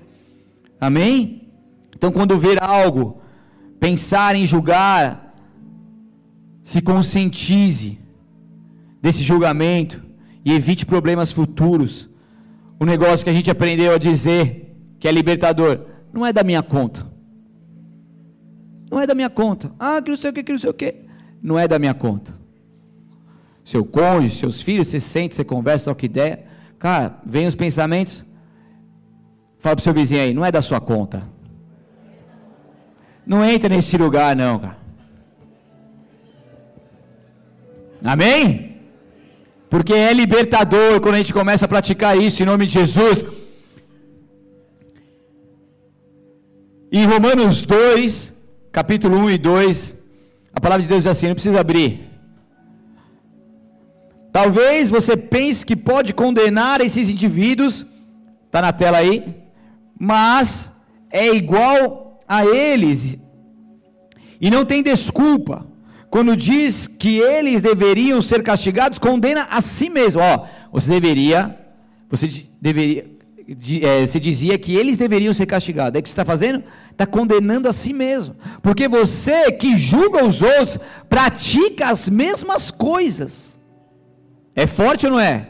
Amém? 0.80 1.50
Então, 1.96 2.12
quando 2.12 2.40
ver 2.40 2.62
algo, 2.62 3.22
pensar 3.82 4.36
em 4.36 4.46
julgar, 4.46 5.36
se 6.62 6.84
conscientize 6.84 7.98
desse 9.02 9.24
julgamento 9.24 10.04
e 10.46 10.54
evite 10.54 10.86
problemas 10.86 11.32
futuros. 11.32 12.08
O 12.80 12.86
negócio 12.86 13.24
que 13.24 13.32
a 13.32 13.34
gente 13.34 13.50
aprendeu 13.50 13.96
a 13.96 13.98
dizer 13.98 14.78
que 15.00 15.08
é 15.08 15.12
libertador, 15.12 15.88
não 16.14 16.24
é 16.24 16.32
da 16.32 16.44
minha 16.44 16.62
conta. 16.62 17.12
Não 18.92 19.00
é 19.00 19.08
da 19.08 19.16
minha 19.16 19.32
conta. 19.32 19.74
Ah, 19.80 20.00
que 20.00 20.12
não 20.12 20.18
sei 20.18 20.30
o 20.30 20.34
que, 20.34 20.44
que 20.44 20.52
não 20.52 20.60
sei 20.60 20.70
o 20.70 20.74
que. 20.76 20.96
Não 21.42 21.58
é 21.58 21.68
da 21.68 21.80
minha 21.80 21.96
conta. 21.96 22.40
Seu 23.64 23.84
cônjuge, 23.84 24.36
seus 24.36 24.62
filhos, 24.62 24.90
você 24.90 25.00
sente, 25.00 25.34
você 25.34 25.44
conversa, 25.44 25.86
troca 25.86 26.06
ideia. 26.06 26.46
Cara, 26.78 27.20
vem 27.26 27.48
os 27.48 27.56
pensamentos. 27.56 28.24
Fala 29.58 29.76
para 29.76 29.82
o 29.82 29.84
seu 29.84 29.94
vizinho 29.94 30.22
aí, 30.22 30.34
não 30.36 30.46
é 30.46 30.52
da 30.52 30.62
sua 30.62 30.80
conta. 30.80 31.24
Não 33.26 33.46
entra 33.46 33.70
nesse 33.70 33.98
lugar, 33.98 34.36
não, 34.36 34.60
cara. 34.60 34.78
Amém? 38.04 38.72
porque 39.72 39.94
é 39.94 40.12
libertador 40.12 41.00
quando 41.00 41.16
a 41.16 41.18
gente 41.20 41.34
começa 41.34 41.64
a 41.64 41.68
praticar 41.68 42.18
isso 42.18 42.44
em 42.44 42.46
nome 42.46 42.68
de 42.68 42.74
Jesus. 42.74 43.26
Em 46.92 47.06
Romanos 47.06 47.66
2, 47.66 48.34
capítulo 48.70 49.16
1 49.20 49.30
e 49.30 49.38
2, 49.38 49.96
a 50.54 50.60
palavra 50.60 50.84
de 50.84 50.90
Deus 50.90 51.04
diz 51.04 51.12
assim: 51.12 51.30
não 51.30 51.36
precisa 51.36 51.62
abrir. 51.62 52.06
Talvez 54.34 54.90
você 54.90 55.16
pense 55.16 55.66
que 55.66 55.76
pode 55.76 56.14
condenar 56.14 56.82
esses 56.82 57.10
indivíduos, 57.10 57.86
está 58.48 58.62
na 58.62 58.74
tela 58.74 58.98
aí, 58.98 59.34
mas 59.98 60.70
é 61.10 61.34
igual 61.34 62.11
a 62.32 62.46
eles 62.46 63.18
e 64.40 64.50
não 64.50 64.64
tem 64.64 64.82
desculpa 64.82 65.68
quando 66.10 66.36
diz 66.36 66.88
que 66.88 67.20
eles 67.20 67.62
deveriam 67.62 68.22
ser 68.22 68.42
castigados, 68.42 68.98
condena 68.98 69.48
a 69.52 69.60
si 69.60 69.90
mesmo. 69.90 70.22
Ó, 70.22 70.46
você 70.72 70.90
deveria, 70.90 71.58
você 72.10 72.46
deveria, 72.60 73.06
é, 73.82 74.08
se 74.08 74.20
dizia 74.20 74.58
que 74.58 74.76
eles 74.76 74.96
deveriam 74.96 75.34
ser 75.34 75.46
castigados. 75.46 75.96
É 75.96 76.00
o 76.00 76.04
que 76.04 76.10
você 76.10 76.14
está 76.14 76.26
fazendo? 76.26 76.64
Está 76.90 77.06
condenando 77.06 77.68
a 77.68 77.74
si 77.74 77.92
mesmo. 77.92 78.36
Porque 78.62 78.88
você 78.88 79.52
que 79.52 79.76
julga 79.76 80.26
os 80.26 80.42
outros, 80.42 80.80
pratica 81.10 81.90
as 81.90 82.10
mesmas 82.10 82.72
coisas. 82.72 83.60
É 84.56 84.66
forte 84.66 85.06
ou 85.06 85.14
não 85.14 85.20
é? 85.20 85.50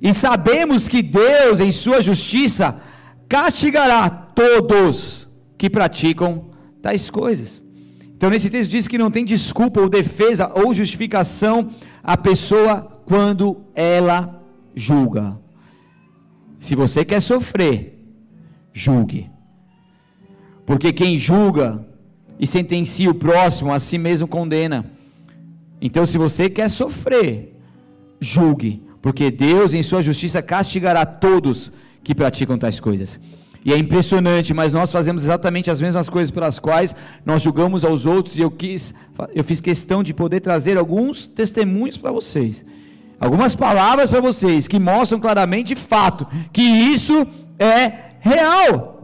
E 0.00 0.14
sabemos 0.14 0.88
que 0.88 1.02
Deus, 1.02 1.60
em 1.60 1.70
sua 1.70 2.00
justiça, 2.00 2.80
castigará 3.28 4.19
todos 4.34 5.28
que 5.56 5.68
praticam 5.68 6.50
tais 6.80 7.10
coisas. 7.10 7.64
Então, 8.16 8.28
nesse 8.28 8.50
texto 8.50 8.70
diz 8.70 8.86
que 8.86 8.98
não 8.98 9.10
tem 9.10 9.24
desculpa 9.24 9.80
ou 9.80 9.88
defesa 9.88 10.50
ou 10.54 10.74
justificação 10.74 11.70
a 12.02 12.16
pessoa 12.16 13.02
quando 13.06 13.64
ela 13.74 14.42
julga. 14.74 15.38
Se 16.58 16.74
você 16.74 17.04
quer 17.04 17.20
sofrer, 17.20 17.98
julgue. 18.72 19.30
Porque 20.66 20.92
quem 20.92 21.18
julga 21.18 21.86
e 22.38 22.46
sentencia 22.46 23.10
o 23.10 23.14
próximo, 23.14 23.72
a 23.72 23.78
si 23.78 23.98
mesmo 23.98 24.28
condena. 24.28 24.84
Então, 25.80 26.04
se 26.04 26.18
você 26.18 26.48
quer 26.48 26.70
sofrer, 26.70 27.56
julgue. 28.20 28.82
Porque 29.00 29.30
Deus, 29.30 29.72
em 29.72 29.82
sua 29.82 30.02
justiça, 30.02 30.42
castigará 30.42 31.06
todos 31.06 31.72
que 32.04 32.14
praticam 32.14 32.58
tais 32.58 32.78
coisas. 32.80 33.18
E 33.64 33.72
é 33.74 33.78
impressionante, 33.78 34.54
mas 34.54 34.72
nós 34.72 34.90
fazemos 34.90 35.22
exatamente 35.22 35.70
as 35.70 35.80
mesmas 35.80 36.08
coisas 36.08 36.30
pelas 36.30 36.58
quais 36.58 36.94
nós 37.26 37.42
julgamos 37.42 37.84
aos 37.84 38.06
outros, 38.06 38.38
e 38.38 38.40
eu 38.40 38.50
quis, 38.50 38.94
eu 39.34 39.44
fiz 39.44 39.60
questão 39.60 40.02
de 40.02 40.14
poder 40.14 40.40
trazer 40.40 40.78
alguns 40.78 41.26
testemunhos 41.26 41.98
para 41.98 42.10
vocês. 42.10 42.64
Algumas 43.20 43.54
palavras 43.54 44.08
para 44.08 44.20
vocês 44.20 44.66
que 44.66 44.78
mostram 44.78 45.20
claramente 45.20 45.74
de 45.74 45.76
fato 45.76 46.26
que 46.50 46.62
isso 46.62 47.26
é 47.58 47.92
real. 48.20 48.96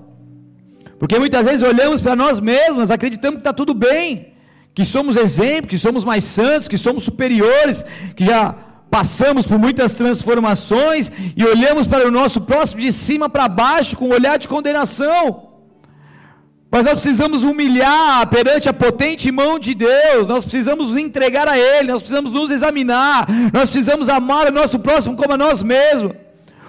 Porque 0.98 1.18
muitas 1.18 1.44
vezes 1.44 1.60
olhamos 1.60 2.00
para 2.00 2.16
nós 2.16 2.40
mesmos, 2.40 2.90
acreditamos 2.90 3.36
que 3.36 3.40
está 3.40 3.52
tudo 3.52 3.74
bem, 3.74 4.32
que 4.74 4.86
somos 4.86 5.16
exemplos, 5.16 5.68
que 5.68 5.78
somos 5.78 6.02
mais 6.02 6.24
santos, 6.24 6.66
que 6.66 6.78
somos 6.78 7.04
superiores, 7.04 7.84
que 8.16 8.24
já 8.24 8.54
passamos 8.90 9.46
por 9.46 9.58
muitas 9.58 9.94
transformações 9.94 11.10
e 11.36 11.44
olhamos 11.44 11.86
para 11.86 12.06
o 12.06 12.10
nosso 12.10 12.40
próximo 12.40 12.80
de 12.80 12.92
cima 12.92 13.28
para 13.28 13.48
baixo 13.48 13.96
com 13.96 14.08
um 14.08 14.12
olhar 14.12 14.38
de 14.38 14.48
condenação. 14.48 15.46
Mas 16.70 16.84
nós 16.84 16.94
precisamos 16.94 17.42
humilhar 17.42 18.26
perante 18.26 18.68
a 18.68 18.72
potente 18.72 19.30
mão 19.30 19.58
de 19.58 19.74
Deus, 19.74 20.26
nós 20.26 20.44
precisamos 20.44 20.88
nos 20.88 20.96
entregar 20.96 21.48
a 21.48 21.58
Ele, 21.58 21.92
nós 21.92 22.02
precisamos 22.02 22.32
nos 22.32 22.50
examinar, 22.50 23.26
nós 23.52 23.70
precisamos 23.70 24.08
amar 24.08 24.48
o 24.48 24.52
nosso 24.52 24.78
próximo 24.78 25.16
como 25.16 25.34
a 25.34 25.38
nós 25.38 25.62
mesmos. 25.62 26.12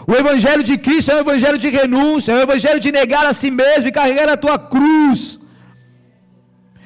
O 0.05 0.13
Evangelho 0.13 0.63
de 0.63 0.77
Cristo 0.77 1.11
é 1.11 1.15
um 1.15 1.19
Evangelho 1.19 1.57
de 1.57 1.69
renúncia, 1.69 2.31
é 2.31 2.35
um 2.35 2.41
Evangelho 2.41 2.79
de 2.79 2.91
negar 2.91 3.25
a 3.25 3.33
si 3.33 3.51
mesmo 3.51 3.87
e 3.87 3.91
carregar 3.91 4.29
a 4.29 4.37
tua 4.37 4.57
cruz. 4.57 5.39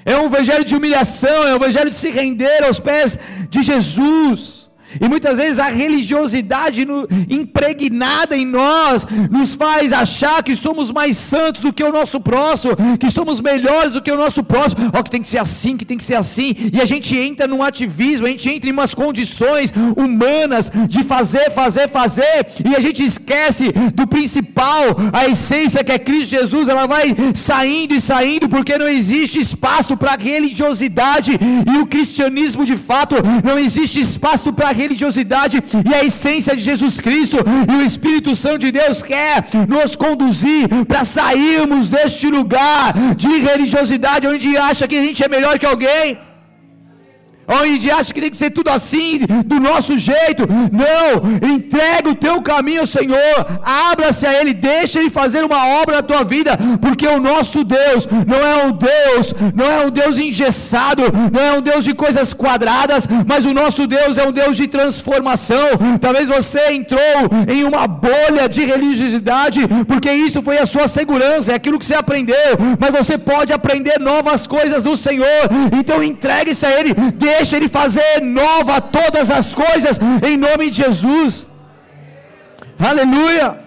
É 0.03 0.17
um 0.17 0.25
Evangelho 0.25 0.63
de 0.63 0.75
humilhação, 0.75 1.45
é 1.45 1.53
um 1.53 1.57
Evangelho 1.57 1.91
de 1.91 1.97
se 1.97 2.09
render 2.09 2.63
aos 2.63 2.79
pés 2.79 3.19
de 3.49 3.61
Jesus. 3.61 4.60
E 4.99 5.07
muitas 5.07 5.37
vezes 5.37 5.59
a 5.59 5.67
religiosidade 5.67 6.85
no, 6.85 7.07
impregnada 7.29 8.35
em 8.35 8.45
nós 8.45 9.05
nos 9.29 9.53
faz 9.55 9.93
achar 9.93 10.43
que 10.43 10.55
somos 10.55 10.91
mais 10.91 11.17
santos 11.17 11.61
do 11.61 11.73
que 11.73 11.83
o 11.83 11.91
nosso 11.91 12.19
próximo, 12.19 12.75
que 12.99 13.09
somos 13.09 13.39
melhores 13.39 13.93
do 13.93 14.01
que 14.01 14.11
o 14.11 14.17
nosso 14.17 14.43
próximo, 14.43 14.91
ó, 14.93 15.03
que 15.03 15.09
tem 15.09 15.21
que 15.21 15.29
ser 15.29 15.37
assim, 15.37 15.77
que 15.77 15.85
tem 15.85 15.97
que 15.97 16.03
ser 16.03 16.15
assim, 16.15 16.55
e 16.73 16.81
a 16.81 16.85
gente 16.85 17.15
entra 17.17 17.47
num 17.47 17.63
ativismo, 17.63 18.27
a 18.27 18.29
gente 18.29 18.49
entra 18.49 18.69
em 18.69 18.73
umas 18.73 18.93
condições 18.93 19.73
humanas 19.95 20.71
de 20.87 21.03
fazer, 21.03 21.51
fazer, 21.51 21.87
fazer, 21.87 22.47
e 22.65 22.75
a 22.75 22.79
gente 22.79 23.03
esquece 23.03 23.71
do 23.93 24.07
principal, 24.07 24.83
a 25.13 25.27
essência 25.27 25.83
que 25.83 25.91
é 25.91 25.99
Cristo 25.99 26.31
Jesus, 26.31 26.67
ela 26.67 26.85
vai 26.87 27.15
saindo 27.33 27.93
e 27.93 28.01
saindo, 28.01 28.49
porque 28.49 28.77
não 28.77 28.87
existe 28.87 29.39
espaço 29.39 29.95
para 29.95 30.15
religiosidade, 30.15 31.31
e 31.71 31.77
o 31.77 31.85
cristianismo 31.85 32.65
de 32.65 32.77
fato 32.77 33.15
não 33.43 33.57
existe 33.57 33.99
espaço 33.99 34.53
para 34.53 34.71
religiosidade 34.81 35.63
e 35.89 35.93
a 35.93 36.03
essência 36.03 36.55
de 36.55 36.61
Jesus 36.61 36.99
Cristo, 36.99 37.37
e 37.71 37.75
o 37.77 37.85
Espírito 37.85 38.35
Santo 38.35 38.59
de 38.59 38.71
Deus 38.71 39.01
quer 39.01 39.45
nos 39.67 39.95
conduzir 39.95 40.67
para 40.87 41.03
sairmos 41.03 41.87
deste 41.87 42.27
lugar 42.27 42.93
de 43.15 43.31
religiosidade 43.49 44.27
onde 44.27 44.57
acha 44.57 44.87
que 44.87 44.97
a 44.97 45.01
gente 45.01 45.23
é 45.23 45.27
melhor 45.27 45.57
que 45.59 45.65
alguém 45.65 46.17
onde 47.47 47.91
acha 47.91 48.13
que 48.13 48.21
tem 48.21 48.29
que 48.29 48.37
ser 48.37 48.51
tudo 48.51 48.69
assim, 48.69 49.19
do 49.45 49.59
nosso 49.59 49.97
jeito. 49.97 50.43
Não, 50.71 51.49
entrega 51.55 52.09
o 52.09 52.15
teu 52.15 52.41
caminho 52.41 52.81
ao 52.81 52.87
Senhor, 52.87 53.61
abra-se 53.63 54.25
a 54.25 54.33
Ele, 54.39 54.53
deixa 54.53 54.99
Ele 54.99 55.09
fazer 55.09 55.43
uma 55.43 55.67
obra 55.81 55.97
na 55.97 56.01
tua 56.01 56.23
vida, 56.23 56.57
porque 56.81 57.07
o 57.07 57.19
nosso 57.19 57.63
Deus 57.63 58.07
não 58.27 58.37
é 58.37 58.65
um 58.65 58.71
Deus, 58.71 59.33
não 59.55 59.65
é 59.65 59.85
um 59.85 59.89
Deus 59.89 60.17
engessado, 60.17 61.03
não 61.31 61.41
é 61.41 61.53
um 61.53 61.61
Deus 61.61 61.83
de 61.83 61.93
coisas 61.93 62.33
quadradas, 62.33 63.07
mas 63.25 63.45
o 63.45 63.53
nosso 63.53 63.87
Deus 63.87 64.17
é 64.17 64.27
um 64.27 64.31
Deus 64.31 64.55
de 64.55 64.67
transformação. 64.67 65.67
Talvez 65.99 66.27
você 66.27 66.71
entrou 66.71 66.99
em 67.47 67.63
uma 67.63 67.87
bolha 67.87 68.47
de 68.47 68.63
religiosidade, 68.65 69.61
porque 69.87 70.11
isso 70.11 70.41
foi 70.41 70.57
a 70.57 70.65
sua 70.65 70.87
segurança, 70.87 71.51
é 71.51 71.55
aquilo 71.55 71.79
que 71.79 71.85
você 71.85 71.95
aprendeu, 71.95 72.35
mas 72.79 72.91
você 72.91 73.17
pode 73.17 73.53
aprender 73.53 73.99
novas 73.99 74.47
coisas 74.47 74.81
do 74.83 74.95
Senhor, 74.95 75.25
então 75.77 76.03
entregue-se 76.03 76.65
a 76.65 76.71
Ele, 76.71 76.93
Ele 77.55 77.69
fazer 77.69 78.21
nova 78.21 78.79
todas 78.81 79.29
as 79.29 79.53
coisas, 79.53 79.99
em 80.27 80.37
nome 80.37 80.69
de 80.69 80.77
Jesus. 80.83 81.47
Aleluia! 82.79 83.59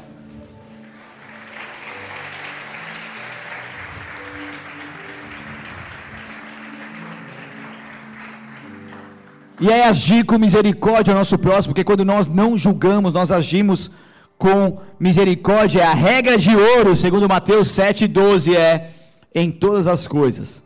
E 9.61 9.71
é 9.71 9.87
agir 9.87 10.25
com 10.25 10.37
misericórdia 10.39 11.12
ao 11.12 11.19
nosso 11.19 11.39
próximo, 11.39 11.73
porque 11.73 11.85
quando 11.85 12.05
nós 12.05 12.27
não 12.27 12.57
julgamos, 12.57 13.12
nós 13.12 13.31
agimos 13.31 13.91
com 14.37 14.79
misericórdia. 14.99 15.87
A 15.87 15.95
regra 15.95 16.37
de 16.37 16.55
ouro, 16.55 16.97
segundo 16.97 17.29
Mateus 17.29 17.69
7,12, 17.69 18.55
é 18.55 18.91
em 19.35 19.51
todas 19.51 19.87
as 19.87 20.09
coisas. 20.09 20.62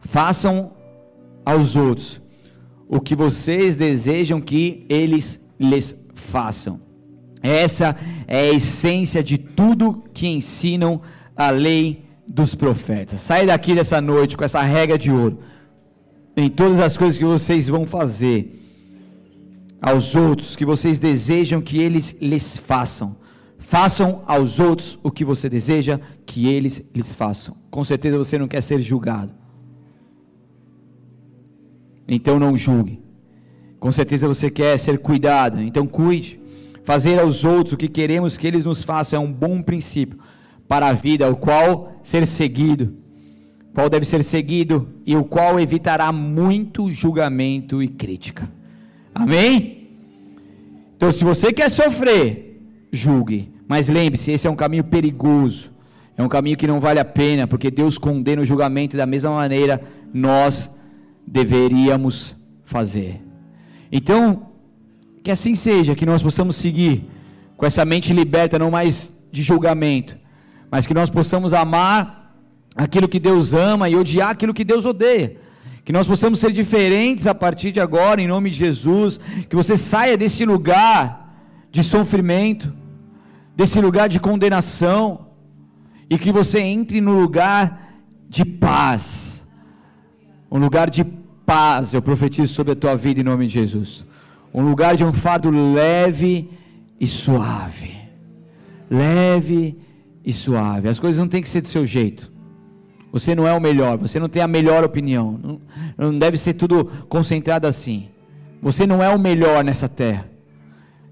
Façam 0.00 0.72
aos 1.46 1.76
outros 1.76 2.23
o 2.88 3.00
que 3.00 3.14
vocês 3.14 3.76
desejam 3.76 4.40
que 4.40 4.84
eles 4.88 5.40
lhes 5.58 5.96
façam. 6.14 6.80
Essa 7.42 7.96
é 8.26 8.40
a 8.40 8.54
essência 8.54 9.22
de 9.22 9.36
tudo 9.36 10.02
que 10.14 10.26
ensinam 10.26 11.02
a 11.36 11.50
lei 11.50 12.04
dos 12.26 12.54
profetas. 12.54 13.20
Sai 13.20 13.46
daqui 13.46 13.74
dessa 13.74 14.00
noite 14.00 14.36
com 14.36 14.44
essa 14.44 14.62
regra 14.62 14.96
de 14.96 15.10
ouro. 15.10 15.40
Em 16.36 16.48
todas 16.48 16.80
as 16.80 16.96
coisas 16.96 17.18
que 17.18 17.24
vocês 17.24 17.68
vão 17.68 17.86
fazer 17.86 18.60
aos 19.80 20.14
outros, 20.14 20.56
que 20.56 20.64
vocês 20.64 20.98
desejam 20.98 21.60
que 21.60 21.78
eles 21.78 22.16
lhes 22.20 22.56
façam. 22.56 23.16
Façam 23.58 24.22
aos 24.26 24.58
outros 24.58 24.98
o 25.02 25.10
que 25.10 25.24
você 25.24 25.48
deseja 25.48 26.00
que 26.24 26.48
eles 26.48 26.82
lhes 26.94 27.14
façam. 27.14 27.56
Com 27.70 27.84
certeza 27.84 28.16
você 28.16 28.38
não 28.38 28.48
quer 28.48 28.62
ser 28.62 28.80
julgado. 28.80 29.43
Então 32.06 32.38
não 32.38 32.56
julgue. 32.56 33.00
Com 33.80 33.92
certeza 33.92 34.26
você 34.26 34.50
quer 34.50 34.78
ser 34.78 34.98
cuidado, 34.98 35.60
então 35.60 35.86
cuide. 35.86 36.40
Fazer 36.84 37.18
aos 37.18 37.44
outros 37.44 37.72
o 37.72 37.76
que 37.76 37.88
queremos 37.88 38.36
que 38.36 38.46
eles 38.46 38.64
nos 38.64 38.82
façam 38.82 39.22
é 39.22 39.26
um 39.26 39.32
bom 39.32 39.62
princípio 39.62 40.18
para 40.68 40.88
a 40.88 40.92
vida, 40.92 41.30
o 41.30 41.36
qual 41.36 41.92
ser 42.02 42.26
seguido, 42.26 42.94
qual 43.74 43.88
deve 43.88 44.04
ser 44.04 44.22
seguido 44.22 44.88
e 45.04 45.16
o 45.16 45.24
qual 45.24 45.58
evitará 45.58 46.12
muito 46.12 46.90
julgamento 46.90 47.82
e 47.82 47.88
crítica. 47.88 48.50
Amém? 49.14 49.88
Então, 50.96 51.10
se 51.10 51.24
você 51.24 51.52
quer 51.52 51.70
sofrer, 51.70 52.60
julgue, 52.92 53.52
mas 53.66 53.88
lembre-se, 53.88 54.30
esse 54.30 54.46
é 54.46 54.50
um 54.50 54.56
caminho 54.56 54.84
perigoso. 54.84 55.72
É 56.16 56.22
um 56.22 56.28
caminho 56.28 56.56
que 56.56 56.66
não 56.66 56.80
vale 56.80 57.00
a 57.00 57.04
pena, 57.04 57.46
porque 57.46 57.70
Deus 57.70 57.98
condena 57.98 58.42
o 58.42 58.44
julgamento 58.44 58.96
da 58.96 59.04
mesma 59.04 59.30
maneira 59.30 59.80
nós 60.12 60.70
deveríamos 61.26 62.34
fazer. 62.64 63.20
Então, 63.90 64.48
que 65.22 65.30
assim 65.30 65.54
seja, 65.54 65.94
que 65.94 66.06
nós 66.06 66.22
possamos 66.22 66.56
seguir 66.56 67.08
com 67.56 67.64
essa 67.64 67.84
mente 67.84 68.12
liberta, 68.12 68.58
não 68.58 68.70
mais 68.70 69.12
de 69.30 69.42
julgamento, 69.42 70.16
mas 70.70 70.86
que 70.86 70.94
nós 70.94 71.08
possamos 71.10 71.52
amar 71.52 72.34
aquilo 72.76 73.08
que 73.08 73.20
Deus 73.20 73.54
ama 73.54 73.88
e 73.88 73.96
odiar 73.96 74.30
aquilo 74.30 74.54
que 74.54 74.64
Deus 74.64 74.84
odeia. 74.84 75.36
Que 75.84 75.92
nós 75.92 76.06
possamos 76.06 76.40
ser 76.40 76.50
diferentes 76.50 77.26
a 77.26 77.34
partir 77.34 77.70
de 77.70 77.80
agora, 77.80 78.20
em 78.20 78.26
nome 78.26 78.50
de 78.50 78.56
Jesus. 78.56 79.20
Que 79.48 79.54
você 79.54 79.76
saia 79.76 80.16
desse 80.16 80.44
lugar 80.44 81.36
de 81.70 81.82
sofrimento, 81.82 82.72
desse 83.54 83.80
lugar 83.80 84.08
de 84.08 84.18
condenação, 84.18 85.28
e 86.08 86.18
que 86.18 86.32
você 86.32 86.60
entre 86.60 87.00
no 87.00 87.12
lugar 87.12 87.94
de 88.28 88.44
paz. 88.44 89.33
Um 90.54 90.58
lugar 90.60 90.88
de 90.88 91.02
paz, 91.44 91.94
eu 91.94 92.00
profetizo 92.00 92.54
sobre 92.54 92.74
a 92.74 92.76
tua 92.76 92.96
vida 92.96 93.20
em 93.20 93.24
nome 93.24 93.48
de 93.48 93.52
Jesus. 93.54 94.06
Um 94.54 94.62
lugar 94.62 94.94
de 94.94 95.04
um 95.04 95.12
fardo 95.12 95.50
leve 95.50 96.48
e 97.00 97.08
suave. 97.08 97.92
Leve 98.88 99.76
e 100.24 100.32
suave. 100.32 100.88
As 100.88 101.00
coisas 101.00 101.18
não 101.18 101.26
têm 101.26 101.42
que 101.42 101.48
ser 101.48 101.60
do 101.60 101.66
seu 101.66 101.84
jeito. 101.84 102.30
Você 103.10 103.34
não 103.34 103.48
é 103.48 103.52
o 103.52 103.60
melhor, 103.60 103.98
você 103.98 104.20
não 104.20 104.28
tem 104.28 104.42
a 104.42 104.46
melhor 104.46 104.84
opinião. 104.84 105.40
Não, 105.42 105.60
não 105.98 106.16
deve 106.16 106.38
ser 106.38 106.54
tudo 106.54 106.84
concentrado 107.08 107.66
assim. 107.66 108.06
Você 108.62 108.86
não 108.86 109.02
é 109.02 109.08
o 109.08 109.18
melhor 109.18 109.64
nessa 109.64 109.88
terra. 109.88 110.30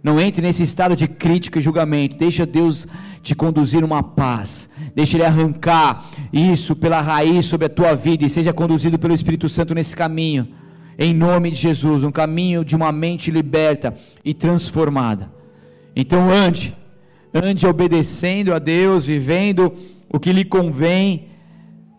Não 0.04 0.20
entre 0.20 0.40
nesse 0.40 0.62
estado 0.62 0.94
de 0.94 1.08
crítica 1.08 1.58
e 1.58 1.62
julgamento. 1.62 2.16
Deixa 2.16 2.46
Deus 2.46 2.86
te 3.20 3.34
conduzir 3.34 3.82
uma 3.82 4.04
paz. 4.04 4.68
Deixa 4.94 5.16
Ele 5.16 5.24
arrancar 5.24 6.04
isso 6.32 6.76
pela 6.76 7.00
raiz 7.00 7.46
sobre 7.46 7.66
a 7.66 7.70
tua 7.70 7.94
vida 7.94 8.24
e 8.24 8.30
seja 8.30 8.52
conduzido 8.52 8.98
pelo 8.98 9.14
Espírito 9.14 9.48
Santo 9.48 9.74
nesse 9.74 9.96
caminho. 9.96 10.48
Em 10.98 11.14
nome 11.14 11.50
de 11.50 11.56
Jesus, 11.56 12.02
um 12.02 12.12
caminho 12.12 12.64
de 12.64 12.76
uma 12.76 12.92
mente 12.92 13.30
liberta 13.30 13.94
e 14.24 14.34
transformada. 14.34 15.32
Então 15.96 16.30
ande, 16.30 16.76
ande 17.32 17.66
obedecendo 17.66 18.52
a 18.52 18.58
Deus, 18.58 19.06
vivendo 19.06 19.72
o 20.08 20.20
que 20.20 20.32
lhe 20.32 20.44
convém 20.44 21.28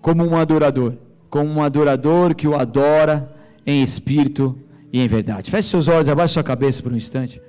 como 0.02 0.24
um 0.24 0.36
adorador, 0.36 0.94
como 1.30 1.50
um 1.50 1.64
adorador 1.64 2.36
que 2.36 2.48
o 2.48 2.56
adora 2.56 3.34
em 3.66 3.82
espírito 3.82 4.58
e 4.92 5.00
em 5.00 5.08
verdade. 5.08 5.50
Feche 5.50 5.70
seus 5.70 5.88
olhos, 5.88 6.08
abaixe 6.08 6.34
sua 6.34 6.44
cabeça 6.44 6.84
por 6.84 6.92
um 6.92 6.98
instante. 6.98 7.42